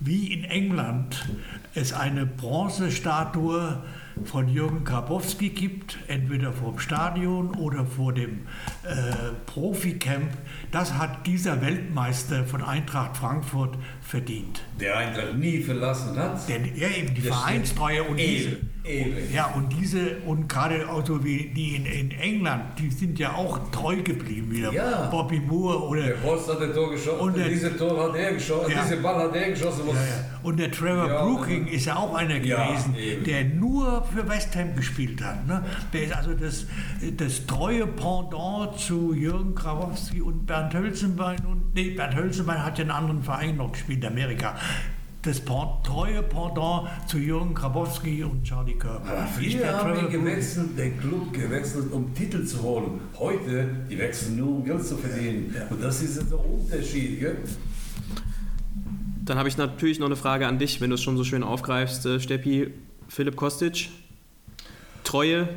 [0.00, 1.28] wie in England
[1.74, 3.82] es eine Bronzestatue
[4.22, 8.46] von Jürgen Grabowski gibt, entweder vom Stadion oder vor dem
[8.84, 10.30] äh, Profi-Camp,
[10.70, 13.76] das hat dieser Weltmeister von Eintracht Frankfurt
[14.14, 14.62] verdient.
[14.80, 16.48] Der Eintracht nie verlassen hat.
[16.48, 18.58] Denn, ja, eben die Vereinstreue und diese.
[18.84, 19.32] Ewig.
[19.32, 23.32] Ja, und diese, und gerade auch so wie die in, in England, die sind ja
[23.32, 24.72] auch treu geblieben wieder.
[24.74, 25.06] Ja.
[25.06, 26.02] Bobby Moore oder.
[26.02, 28.82] Der Post hat das Tor geschossen, und der, diese Tor hat er geschossen, ja.
[28.82, 29.86] diese Ball hat er geschossen.
[29.86, 30.38] Ja, ja.
[30.42, 34.76] Und der Trevor ja, Brooking ist ja auch einer gewesen, der nur für West Ham
[34.76, 35.46] gespielt hat.
[35.46, 35.64] Ne?
[35.94, 36.66] Der ist also das,
[37.16, 41.38] das treue Pendant zu Jürgen Krawowski und Bernd Hölzenbein.
[41.46, 44.54] Und, nee, Bernd Hölzenbein hat ja einen anderen Verein noch gespielt in Amerika
[45.22, 49.26] das treue Pendant zu Jürgen Grabowski und Charlie Körper.
[49.34, 53.00] Früher haben gewechselt, den Club gewechselt, um Titel zu holen.
[53.18, 55.54] Heute, die wechseln nur, um Geld zu verdienen.
[55.70, 57.20] Und das ist der Unterschied.
[57.20, 57.38] Gell?
[59.24, 61.42] Dann habe ich natürlich noch eine Frage an dich, wenn du es schon so schön
[61.42, 62.74] aufgreifst, äh, Steppi.
[63.08, 63.90] Philipp Kostic,
[65.04, 65.48] Treue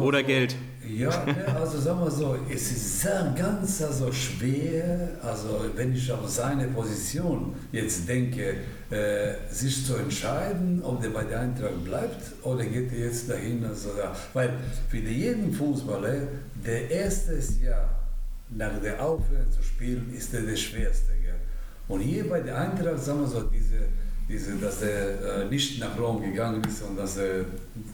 [0.00, 0.56] oder so, Geld?
[0.88, 1.10] Ja,
[1.60, 6.66] also sagen wir so, es ist sehr, ganz also schwer, also wenn ich auf seine
[6.68, 8.56] Position jetzt denke,
[8.90, 13.64] äh, sich zu entscheiden, ob der bei der Eintracht bleibt oder geht er jetzt dahin.
[13.64, 14.16] Also, ja.
[14.32, 14.54] Weil
[14.88, 16.22] für jeden Fußballer,
[16.64, 18.00] der erste Jahr
[18.48, 21.12] nach der Aufhören zu spielen, ist der das Schwerste.
[21.22, 21.34] Gell?
[21.86, 23.80] Und hier bei der Eintracht, sagen wir so, diese,
[24.28, 27.44] diese, dass er äh, nicht nach Rom gegangen ist und dass er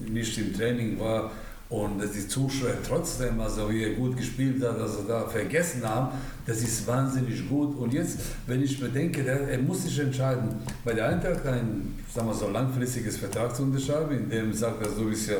[0.08, 1.30] nicht im Training war,
[1.68, 6.16] und dass die Zuschauer trotzdem, also wie er gut gespielt hat, also da vergessen haben,
[6.46, 7.76] das ist wahnsinnig gut.
[7.76, 12.28] Und jetzt, wenn ich bedenke, der, er muss sich entscheiden, bei der Eintracht ein, sagen
[12.28, 15.36] wir so, langfristiges Vertrag zu unterschreiben, in dem sagt er, du bist ja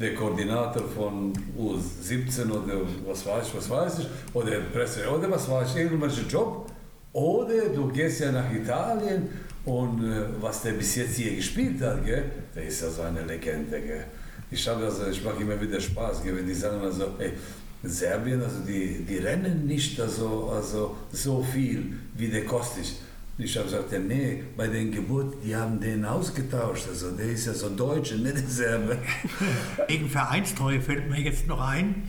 [0.00, 5.48] der Koordinator von U17 oder was weiß ich, was weiß ich, oder Presse, oder was
[5.48, 6.70] weiß ich, irgendwelchen Job.
[7.12, 9.28] Oder du gehst ja nach Italien
[9.64, 12.24] und äh, was der bis jetzt hier gespielt hat, gell,
[12.54, 13.80] der ist ja so eine Legende.
[13.80, 14.04] Gell.
[14.50, 17.32] Ich habe also, ich mache immer wieder Spaß, wenn die sagen also, ey,
[17.82, 22.86] Serbien, also die, die rennen nicht also, also so viel wie der Kostic.
[23.40, 26.88] Ich habe gesagt, ja, nee, bei den Geburt, die haben den ausgetauscht.
[26.88, 28.98] Also der ist ja so Deutsche, nicht der Serbe.
[29.86, 32.02] Wegen Vereinstreue fällt mir jetzt noch ein,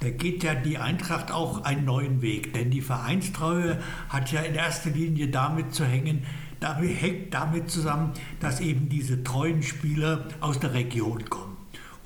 [0.00, 2.52] da geht ja die Eintracht auch einen neuen Weg.
[2.52, 3.78] Denn die Vereinstreue
[4.10, 6.26] hat ja in erster Linie damit zu hängen,
[6.60, 11.45] damit, hängt damit zusammen, dass eben diese treuen Spieler aus der Region kommen.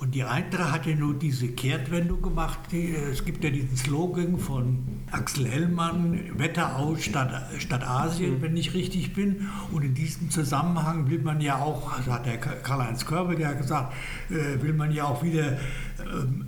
[0.01, 2.73] Und die Eintracht hat ja nur diese Kehrtwendung gemacht.
[2.73, 4.79] Äh, es gibt ja diesen Slogan von
[5.11, 9.51] Axel Hellmann, Wetterau statt, statt Asien, wenn ich richtig bin.
[9.71, 13.93] Und in diesem Zusammenhang will man ja auch, also hat der Karl-Heinz Körbel ja gesagt,
[14.31, 15.59] äh, will man ja auch wieder
[15.99, 16.47] ähm,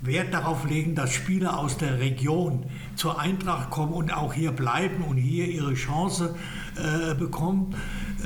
[0.00, 2.66] Wert darauf legen, dass Spieler aus der Region
[2.96, 6.34] zur Eintracht kommen und auch hier bleiben und hier ihre Chance
[6.76, 7.76] äh, bekommen.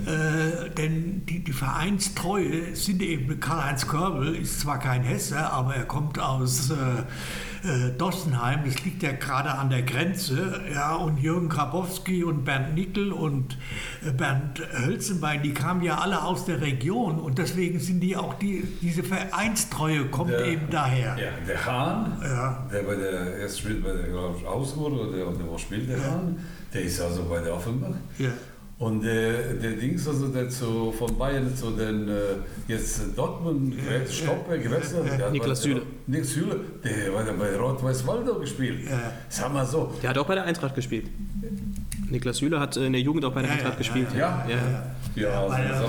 [0.06, 5.84] Äh, denn die, die, Vereinstreue sind eben, Karl-Heinz Körbel ist zwar kein Hesse, aber er
[5.84, 6.74] kommt aus äh,
[7.68, 12.74] äh, Dossenheim, das liegt ja gerade an der Grenze, ja, und Jürgen Grabowski und Bernd
[12.74, 13.58] Nickel und
[14.04, 18.34] äh, Bernd Hölzenbein, die kamen ja alle aus der Region und deswegen sind die auch,
[18.34, 21.18] die, diese Vereinstreue kommt der, eben daher.
[21.18, 22.66] Ja, der Hahn, ja.
[22.72, 25.98] der bei der, erst spielt bei der, glaube ich, Augsburg oder, der, wo spielt der
[25.98, 26.04] ja.
[26.04, 26.38] Hahn,
[26.72, 27.94] der ist also bei der Offenbach.
[28.18, 28.30] Ja.
[28.82, 32.14] Und der, der Dings, also der zu, von Bayern zu den äh,
[32.66, 35.82] jetzt Dortmund, ja, Stoppe gewechselt ja, ja, Niklas Süle.
[36.08, 38.90] Niklas Süle, der hat bei Rot-Weiß-Waldo gespielt.
[38.90, 39.12] Ja.
[39.28, 39.94] Sag mal so.
[40.02, 41.06] Der hat auch bei der Eintracht gespielt.
[42.10, 44.08] Niklas Süle hat in der Jugend auch bei der Eintracht gespielt.
[44.18, 44.84] Ja, ja.
[45.14, 45.88] Ja, bei der,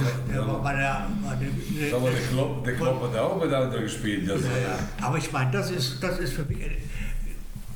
[0.62, 1.08] bei der,
[2.64, 4.30] der Klopp hat auch bei der Eintracht gespielt.
[4.30, 4.46] Also.
[5.02, 6.60] Aber ich meine, das ist, das ist für mich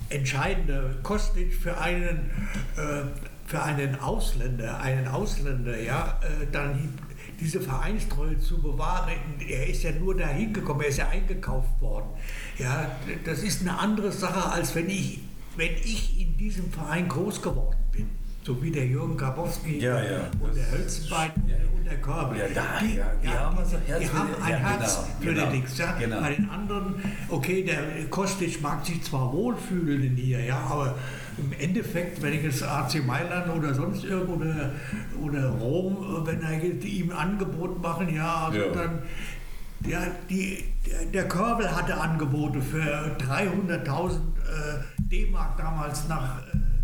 [0.10, 2.30] entscheidender Kostic für einen
[2.78, 3.02] äh,
[3.48, 6.94] für einen Ausländer, einen Ausländer, ja, äh, dann
[7.40, 9.14] diese Vereinstreue zu bewahren.
[9.48, 12.10] Er ist ja nur dahin gekommen, er ist ja eingekauft worden.
[12.58, 12.92] Ja,
[13.26, 15.20] das ist eine andere Sache, als wenn ich,
[15.56, 17.78] wenn ich in diesem Verein groß geworden
[18.48, 22.40] So wie der Jürgen Grabowski ja, ja, und der Hölzenbein ja, und der Körbel.
[22.40, 25.52] Ja, da, die, ja, die, haben, also die haben ein Herz genau, für genau, den
[25.52, 25.82] Dings.
[26.00, 26.22] Genau.
[26.22, 26.96] Bei den anderen,
[27.28, 30.96] okay, der Kostic mag sich zwar wohlfühlen hier, ja, aber
[31.38, 34.72] im Endeffekt, wenn ich jetzt AC Mailand oder sonst irgendwo oder,
[35.22, 39.02] oder Rom, wenn er ihm ein Angebot machen, ja, also dann
[39.86, 44.20] ja, die, der, der Körbel hatte Angebote für 300.000 äh,
[45.00, 46.77] D-Mark damals nach, äh,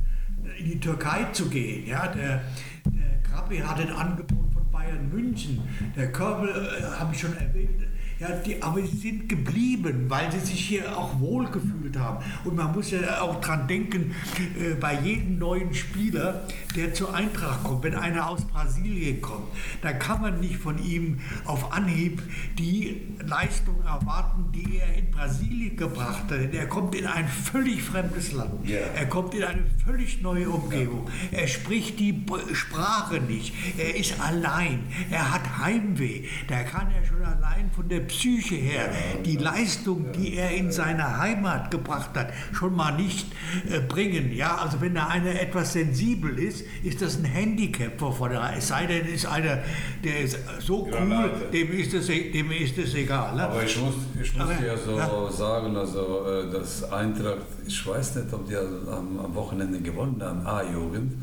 [0.64, 1.86] in die Türkei zu gehen.
[1.88, 2.42] Ja, der,
[2.86, 5.62] der Krabbe hatte ein Angebot von Bayern München.
[5.96, 7.82] Der Körbel, äh, habe ich schon erwähnt,
[8.24, 12.24] ja, die, aber sie sind geblieben, weil sie sich hier auch wohlgefühlt haben.
[12.46, 14.16] Und man muss ja auch dran denken,
[14.60, 19.48] äh, bei jedem neuen Spieler, der zur Eintracht kommt, wenn einer aus Brasilien kommt,
[19.82, 22.22] dann kann man nicht von ihm auf Anhieb
[22.58, 26.54] die Leistung erwarten, die er in Brasilien gebracht hat.
[26.54, 28.68] Er kommt in ein völlig fremdes Land.
[28.68, 28.88] Yeah.
[28.96, 31.10] Er kommt in eine völlig neue Umgebung.
[31.32, 32.24] Er spricht die
[32.54, 33.54] Sprache nicht.
[33.78, 34.84] Er ist allein.
[35.12, 36.24] Er hat Heimweh.
[36.48, 38.90] Da kann er schon allein von der Psyche her
[39.26, 43.28] die Leistung, die er in seiner Heimat gebracht hat, schon mal nicht
[43.70, 44.32] äh, bringen.
[44.32, 48.68] Ja, also wenn da einer etwas sensibel ist, ist das ein Handicap, wovon er, es
[48.68, 49.60] sei denn, ist einer,
[50.04, 53.36] der ist so cool, dem ist es, dem ist es egal.
[53.36, 53.44] Ne?
[53.44, 55.32] Aber ich muss, ich muss dir so ja.
[55.32, 60.46] sagen, also äh, das Eintracht, ich weiß nicht, ob die am, am Wochenende gewonnen haben,
[60.46, 61.14] A-Jugend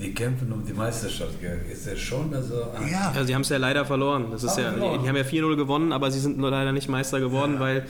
[0.00, 1.34] die kämpfen um die Meisterschaft.
[1.70, 2.54] Ist das schon also.
[2.90, 4.26] Ja, ja sie haben es ja leider verloren.
[4.30, 6.88] Das ist ja, die, die, haben ja 4-0 gewonnen, aber sie sind nur leider nicht
[6.88, 7.60] Meister geworden, ja.
[7.60, 7.86] weil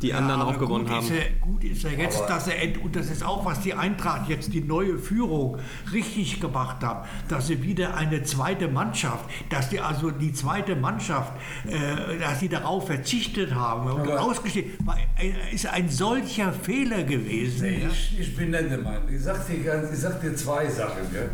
[0.00, 1.04] die ja, anderen auch gewonnen haben.
[1.04, 3.74] Ist er, gut ist ja jetzt, aber dass er, und das ist auch, was die
[3.74, 5.58] Eintracht jetzt die neue Führung
[5.92, 11.32] richtig gemacht hat, dass sie wieder eine zweite Mannschaft, dass die also die zweite Mannschaft,
[11.66, 14.66] äh, dass sie darauf verzichtet haben und ausgestellt,
[15.52, 17.62] ist ein solcher Fehler gewesen.
[17.62, 19.08] Nee, ich, ich, bin nicht der Meinung.
[19.08, 21.10] Ich sag dir, ich sag dir zwei Sachen.
[21.12, 21.30] Gell?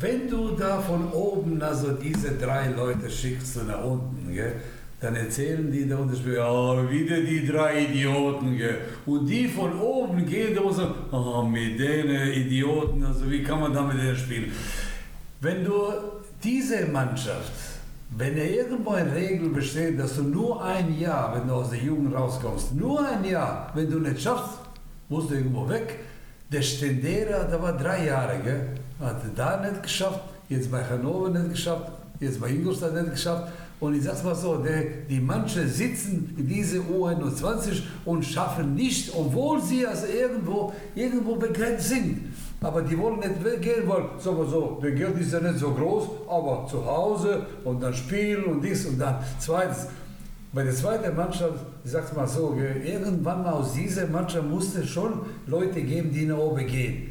[0.00, 4.54] Wenn du da von oben also diese drei Leute schickst nach unten, gell?
[5.00, 8.56] dann erzählen die da unten, ja, wieder die drei Idioten.
[8.56, 8.78] Gell?
[9.06, 13.60] Und die von oben gehen da und sagen, oh, mit den Idioten, also wie kann
[13.60, 14.50] man da mit denen spielen?
[15.40, 15.92] Wenn du
[16.42, 17.52] diese Mannschaft,
[18.16, 21.80] wenn er irgendwo eine Regel besteht, dass du nur ein Jahr, wenn du aus der
[21.80, 24.58] Jugend rauskommst, nur ein Jahr, wenn du nicht schaffst,
[25.08, 25.98] musst du irgendwo weg.
[26.50, 28.68] Der Stendera, der war drei Jahre, gell?
[29.00, 31.90] Hat da nicht geschafft, jetzt bei Hannover nicht geschafft,
[32.20, 33.52] jetzt bei Ingolstadt nicht geschafft.
[33.80, 39.12] Und ich sag's mal so, der, die manche sitzen in diese U21 und schaffen nicht,
[39.14, 42.32] obwohl sie also irgendwo, irgendwo begrenzt sind.
[42.60, 44.06] Aber die wollen nicht gehen wollen.
[44.18, 47.92] Sagen wir so, der Geld ist ja nicht so groß, aber zu Hause und dann
[47.92, 49.16] spielen und dies und dann.
[49.38, 49.88] Zweitens,
[50.54, 55.82] Bei der zweiten Mannschaft, ich sag's mal so, irgendwann aus dieser Mannschaft musste schon Leute
[55.82, 57.10] geben, die nach oben gehen.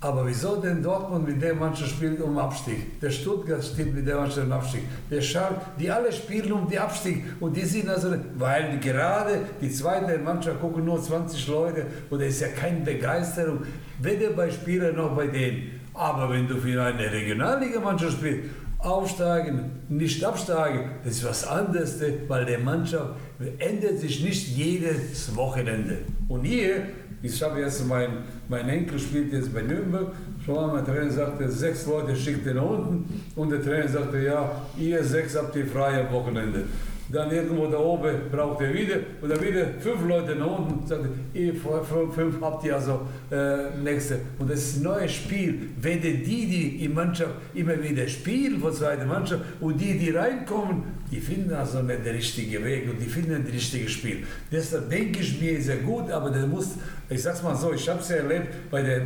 [0.00, 3.00] Aber wieso denn Dortmund mit der Mannschaft spielt um Abstieg?
[3.00, 4.82] Der Stuttgart spielt mit der Mannschaft um Abstieg.
[5.10, 7.24] Der Schalke, die alle spielen um den Abstieg.
[7.40, 12.34] Und die sind also, weil gerade die zweite Mannschaft gucken nur 20 Leute und es
[12.34, 13.62] ist ja keine Begeisterung,
[14.02, 15.80] weder bei Spielern noch bei denen.
[15.94, 21.98] Aber wenn du für eine Regionalligamannschaft spielst, aufsteigen, nicht absteigen, das ist was anderes,
[22.28, 23.14] weil der Mannschaft
[23.58, 25.98] ändert sich nicht jedes Wochenende.
[26.28, 26.82] Und hier,
[27.22, 28.08] ich habe jetzt mein,
[28.48, 30.12] mein Enkel spielt jetzt bei Nürnberg,
[30.44, 35.02] schon mein Trainer sagte, sechs Leute schickt nach unten und der Trainer sagte, ja, ihr
[35.02, 36.64] sechs habt ihr frei am Wochenende.
[37.08, 40.84] Dann irgendwo da oben braucht er wieder und dann wieder fünf Leute nach unten.
[40.86, 41.04] Sagt
[41.34, 44.18] ihr fünf habt ihr also äh, nächste.
[44.38, 45.70] Und das ist ein neues Spiel.
[45.80, 50.82] Wenn die, die im Mannschaft immer wieder spielen von zweiter Mannschaft und die, die reinkommen,
[51.10, 54.24] die finden also nicht den richtigen Weg und die finden das richtige Spiel.
[54.50, 56.70] Deshalb denke ich mir, ist ja gut, aber der muss,
[57.08, 59.02] ich sag's mal so, ich habe es ja erlebt bei der,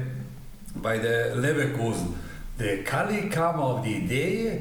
[0.83, 2.15] bei der Leverkusen.
[2.59, 4.61] Der Kali kam auf die Idee,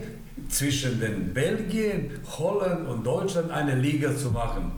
[0.49, 4.71] zwischen den Belgien, Holland und Deutschland eine Liga zu machen.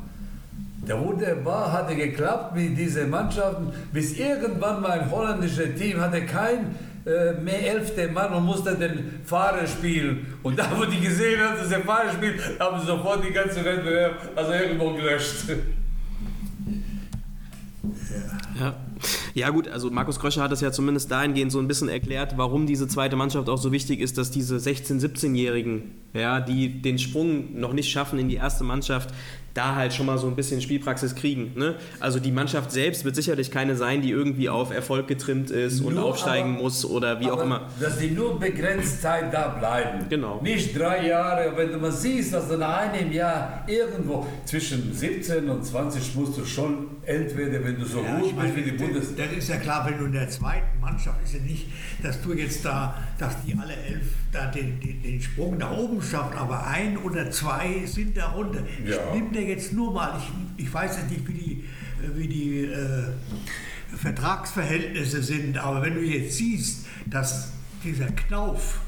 [0.87, 6.75] Der wunderbar hatte geklappt mit diesen Mannschaften, bis irgendwann mal ein holländisches Team hatte kein
[7.05, 10.37] äh, mehr elfte Mann und musste den Fahrer spielen.
[10.43, 13.63] Und da, wo die gesehen haben, dass der Fahrer spielt, haben sie sofort die ganze
[13.63, 15.49] Wettbewerb also irgendwo gelöscht.
[18.59, 18.65] Ja.
[18.65, 18.75] Ja
[19.49, 22.87] gut, also Markus Kröscher hat es ja zumindest dahingehend so ein bisschen erklärt, warum diese
[22.87, 27.73] zweite Mannschaft auch so wichtig ist, dass diese 16-, 17-Jährigen, ja, die den Sprung noch
[27.73, 29.13] nicht schaffen in die erste Mannschaft,
[29.53, 31.53] da halt schon mal so ein bisschen Spielpraxis kriegen.
[31.55, 31.75] Ne?
[31.99, 35.97] Also die Mannschaft selbst wird sicherlich keine sein, die irgendwie auf Erfolg getrimmt ist und
[35.97, 37.67] aufsteigen aber, muss oder wie auch immer.
[37.79, 40.05] Dass die nur begrenzt Zeit da bleiben.
[40.09, 40.39] Genau.
[40.41, 41.53] Nicht drei Jahre.
[41.55, 46.37] Wenn du mal siehst, dass du nach einem Jahr irgendwo zwischen 17 und 20 musst
[46.37, 49.15] du schon entweder, wenn du so ja, gut bist wie die Bundes...
[49.15, 51.67] Das ist ja klar, wenn du in der zweiten Mannschaft ist ja nicht,
[52.01, 56.01] dass du jetzt da, dass die alle elf da den, den, den Sprung nach oben
[56.01, 58.63] schaffen, aber ein oder zwei sind da runter.
[58.85, 58.95] Ja.
[58.95, 59.01] Ich
[59.41, 60.19] mir jetzt nur mal,
[60.57, 61.63] ich, ich weiß jetzt nicht, wie die,
[62.15, 63.03] wie die äh,
[63.97, 67.51] Vertragsverhältnisse sind, aber wenn du jetzt siehst, dass
[67.83, 68.79] dieser Knauf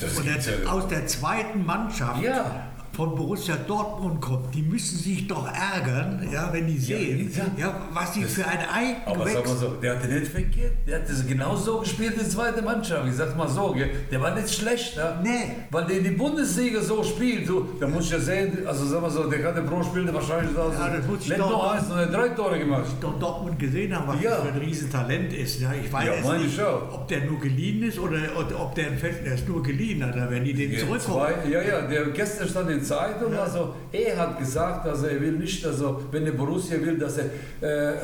[0.00, 2.68] der, aus der zweiten Mannschaft ja
[2.98, 7.80] von Borussia Dortmund kommt, die müssen sich doch ärgern, ja, wenn die sehen, ja, ja
[7.92, 11.08] was sie für ein Ei Aber sag mal so, der hatte nicht verkehrt, der hat
[11.08, 13.06] das genauso gespielt in der zweiten Mannschaft.
[13.06, 13.76] Ich sag's mal so,
[14.10, 15.20] der war nicht schlecht, ja?
[15.22, 15.52] nee.
[15.70, 17.46] weil der die Bundesliga so spielt.
[17.46, 20.50] So, da muss ich ja sehen, also sag mal so, der hatte pro Spiel wahrscheinlich
[20.52, 22.82] so, ja, das muss nicht nur eins, sondern drei Tore gemacht.
[22.88, 24.42] Ich doch Dortmund gesehen haben, was ja.
[24.42, 25.60] für ein Riesentalent ist.
[25.60, 29.48] Ja, ich weiß ja, nicht, ob der nur geliehen ist oder, ob der, der ist
[29.48, 31.34] nur geliehen hat, da werden die den zurückkommen.
[31.48, 33.42] Ja, ja, der gestern stand in Zeitung, ja.
[33.42, 37.26] also er hat gesagt, also er will nicht, also wenn der Borussia will, dass er
[37.62, 37.96] äh, äh,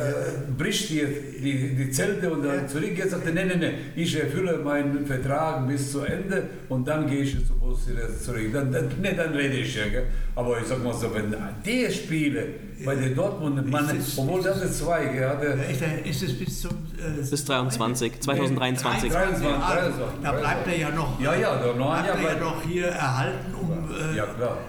[0.57, 2.67] bricht hier die, die Zelte und dann ja.
[2.67, 7.09] zurückgeht, sagt er, nein, nein, nein, ich erfülle meinen Vertrag bis zu Ende und dann
[7.09, 8.53] gehe ich zu Borussia zurück.
[8.53, 9.89] Dann, dann, nee, dann rede ich ja.
[9.89, 10.07] Gell?
[10.35, 11.35] Aber ich sag mal so, wenn
[11.65, 12.47] die Spiele
[12.85, 15.59] bei den Dortmund, man, obwohl das ist zwei, hatte,
[16.05, 16.71] ist es bis zum
[17.05, 19.11] äh, bis 23, 2023.
[19.11, 21.21] 23, 23, da bleibt er ja noch.
[21.21, 24.27] Ja, ja, da noch bleibt er ja noch hier erhalten, um, äh, ja,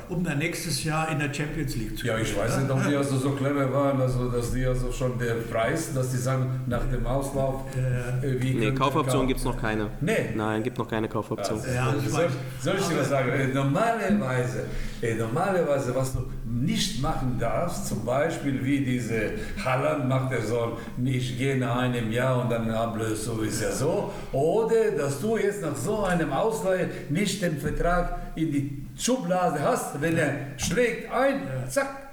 [0.09, 2.95] um dann nächstes Jahr in der Champions League zu Ja, ich weiß nicht, ob die
[2.95, 6.83] also so clever waren, also, dass die also schon der Preis, dass die sagen, nach
[6.91, 7.61] dem Auslauf.
[7.75, 9.89] Äh, wie nee, Kaufoption gibt es noch keine.
[10.01, 10.29] Nee.
[10.35, 11.59] Nein, gibt noch keine Kaufoption.
[11.73, 12.27] Ja, also, soll,
[12.61, 13.29] soll ich dir was sagen?
[13.29, 14.63] Äh, normalerweise,
[15.01, 19.31] äh, normalerweise, was du nicht machen darfst, zum Beispiel wie diese
[19.63, 23.71] Halland macht, er soll nicht gehen nach einem Jahr und dann ablösen, so ist ja
[23.71, 24.13] so.
[24.31, 29.99] Oder dass du jetzt nach so einem Ausleihe nicht den Vertrag in die Schublade hast,
[30.01, 32.05] wenn er schlägt ein, zack,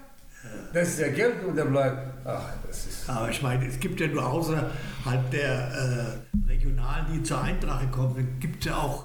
[0.72, 2.12] das ist ja Geld und er bleibt.
[2.24, 3.10] Ach, das ist.
[3.10, 8.38] Aber ich meine, es gibt ja nur außerhalb der äh, Regionalen, die zur Eintracht kommen,
[8.40, 9.04] gibt es ja auch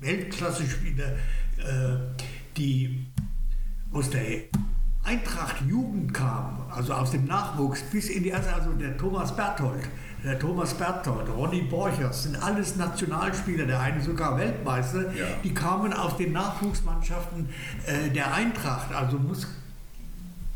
[0.00, 1.12] Weltklasse-Spieler,
[1.58, 1.96] äh,
[2.56, 3.06] die
[3.92, 4.22] aus der
[5.08, 9.88] Eintracht Jugend kam, also aus dem Nachwuchs bis in die erste, also der Thomas Berthold,
[10.22, 15.24] der Thomas Berthold, Ronny Borchers, sind alles Nationalspieler, der eine sogar Weltmeister, ja.
[15.42, 17.48] die kamen aus den Nachwuchsmannschaften
[17.86, 18.92] äh, der Eintracht.
[18.92, 19.46] Also muss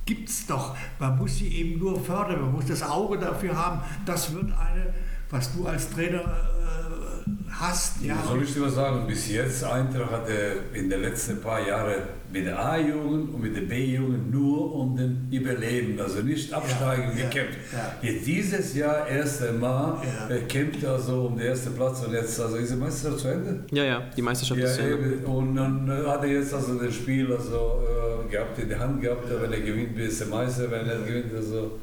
[0.05, 3.81] gibt es doch, man muss sie eben nur fördern, man muss das Auge dafür haben.
[4.05, 4.93] Das wird eine,
[5.31, 7.02] was du als Trainer äh,
[7.51, 8.03] hast.
[8.03, 8.17] Ja.
[8.27, 9.07] Soll ich dir was sagen?
[9.07, 10.33] Bis jetzt Eintracht hatte
[10.75, 15.29] in den letzten paar Jahren mit der A-Jugend und mit der B-Jugend nur um den
[15.31, 17.59] Überleben, also nicht absteigen, ja, gekämpft.
[17.73, 18.11] Ja, ja.
[18.11, 20.37] Jetzt dieses Jahr erste Mal ja.
[20.49, 23.65] kämpft also um den ersten Platz und jetzt also ist die Meisterschaft zu Ende.
[23.71, 25.27] Ja, ja, die Meisterschaft ist zu Ende.
[25.27, 27.83] Und dann hat er jetzt also das Spiel also
[28.31, 31.79] gehabt, in der Hand gehabt, wenn er gewinnt, ist er Meister, wenn er gewinnt, also,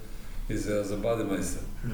[0.48, 1.62] ist er also Bademeister.
[1.84, 1.90] Ja.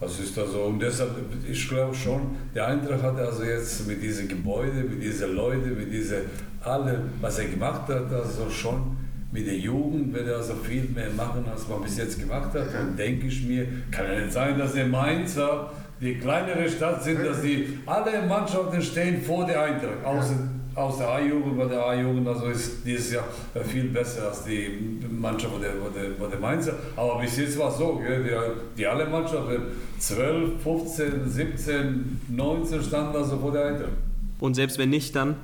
[0.00, 1.10] Das ist also, und deshalb,
[1.50, 2.20] ich glaube schon,
[2.54, 6.18] der Eintracht hat also jetzt mit diesen Gebäuden, mit diesen Leuten, mit diesen,
[6.62, 8.96] allem, was er gemacht hat, also schon
[9.30, 12.68] mit der Jugend wird er also viel mehr machen, als man bis jetzt gemacht hat.
[12.80, 15.70] Und denke ich mir, kann ja nicht sein, dass der Mainzer
[16.00, 20.36] die kleinere Stadt sind, dass die alle Mannschaften stehen vor der Eintracht, außer
[20.78, 23.24] aus der A-Jugend, weil der A-Jugend also ist dieses Jahr
[23.64, 26.74] viel besser als die Mannschaft der, der, der Mainzer.
[26.96, 29.62] Aber bis jetzt war es so, gell, die, die alle Mannschaften
[29.98, 33.92] 12, 15, 17, 19 standen also vor der Eintracht.
[34.38, 35.36] Und selbst wenn nicht, dann?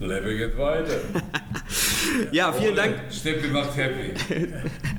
[0.00, 0.94] Lebe geht weiter.
[2.32, 2.94] ja, vielen Dank.
[3.10, 4.14] Steppi macht happy.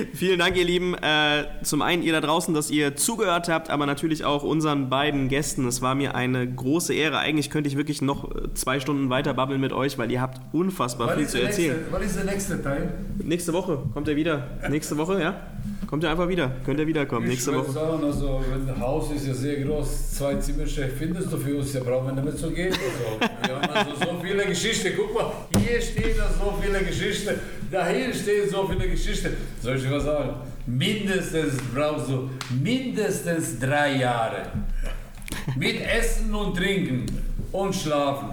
[0.14, 0.94] Vielen Dank, ihr Lieben.
[0.94, 5.28] Äh, zum einen ihr da draußen, dass ihr zugehört habt, aber natürlich auch unseren beiden
[5.28, 5.66] Gästen.
[5.66, 7.18] Es war mir eine große Ehre.
[7.18, 10.40] Eigentlich könnte ich wirklich noch äh, zwei Stunden weiter babbeln mit euch, weil ihr habt
[10.52, 11.76] unfassbar was viel zu erzählen.
[11.76, 12.94] Nächste, was ist der nächste Teil?
[13.22, 14.48] Nächste Woche kommt er wieder.
[14.68, 15.40] Nächste Woche, ja?
[15.90, 16.52] Kommt er einfach wieder.
[16.64, 17.24] Könnt ihr wiederkommen.
[17.24, 17.72] Ich nächste Woche.
[17.72, 21.74] Sagen, also, wenn das Haus ist ja sehr groß, zwei Zimmerchef findest du für uns,
[21.74, 22.72] ja brauchen wir nicht mehr zu gehen.
[22.72, 24.92] Also, wir haben also so viele Geschichten.
[24.96, 27.34] Guck mal, hier stehen so viele Geschichten,
[27.72, 29.30] dahin stehen so viele Geschichten.
[29.60, 30.34] Soll ich was sagen?
[30.64, 32.30] Mindestens brauchst du
[32.62, 34.42] mindestens drei Jahre.
[35.56, 37.06] Mit Essen und Trinken
[37.52, 38.28] und schlafen.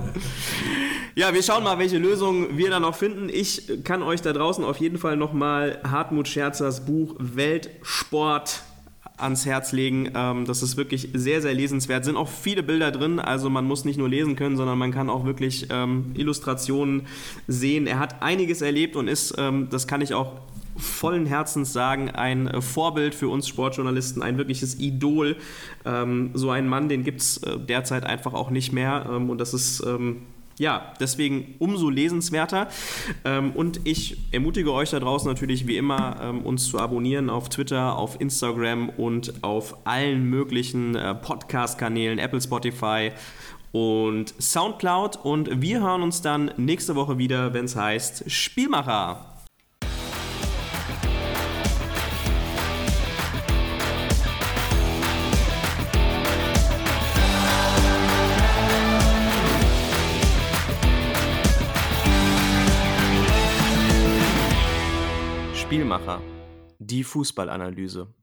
[1.16, 3.30] Ja, wir schauen mal, welche Lösungen wir da noch finden.
[3.30, 8.62] Ich kann euch da draußen auf jeden Fall nochmal Hartmut Scherzers Buch Weltsport
[9.18, 10.12] ans Herz legen.
[10.16, 12.06] Ähm, das ist wirklich sehr, sehr lesenswert.
[12.06, 15.10] Sind auch viele Bilder drin, also man muss nicht nur lesen können, sondern man kann
[15.10, 17.08] auch wirklich ähm, Illustrationen
[17.48, 17.88] sehen.
[17.88, 20.34] Er hat einiges erlebt und ist, ähm, das kann ich auch
[20.78, 25.36] vollen Herzens sagen, ein äh, Vorbild für uns Sportjournalisten, ein wirkliches Idol.
[25.86, 29.08] Ähm, so einen Mann, den gibt es äh, derzeit einfach auch nicht mehr.
[29.10, 30.22] Ähm, und das ist ähm,
[30.60, 32.68] ja, deswegen umso lesenswerter.
[33.26, 37.50] Ähm, und ich ermutige euch da draußen natürlich wie immer, ähm, uns zu abonnieren auf
[37.50, 43.12] Twitter, auf Instagram und auf allen möglichen äh, Podcast-Kanälen, Apple, Spotify
[43.72, 45.18] und Soundcloud.
[45.18, 49.37] Und wir hören uns dann nächste Woche wieder, wenn es heißt Spielmacher.
[65.88, 66.22] Spielmacher.
[66.80, 68.14] Die Fußballanalyse.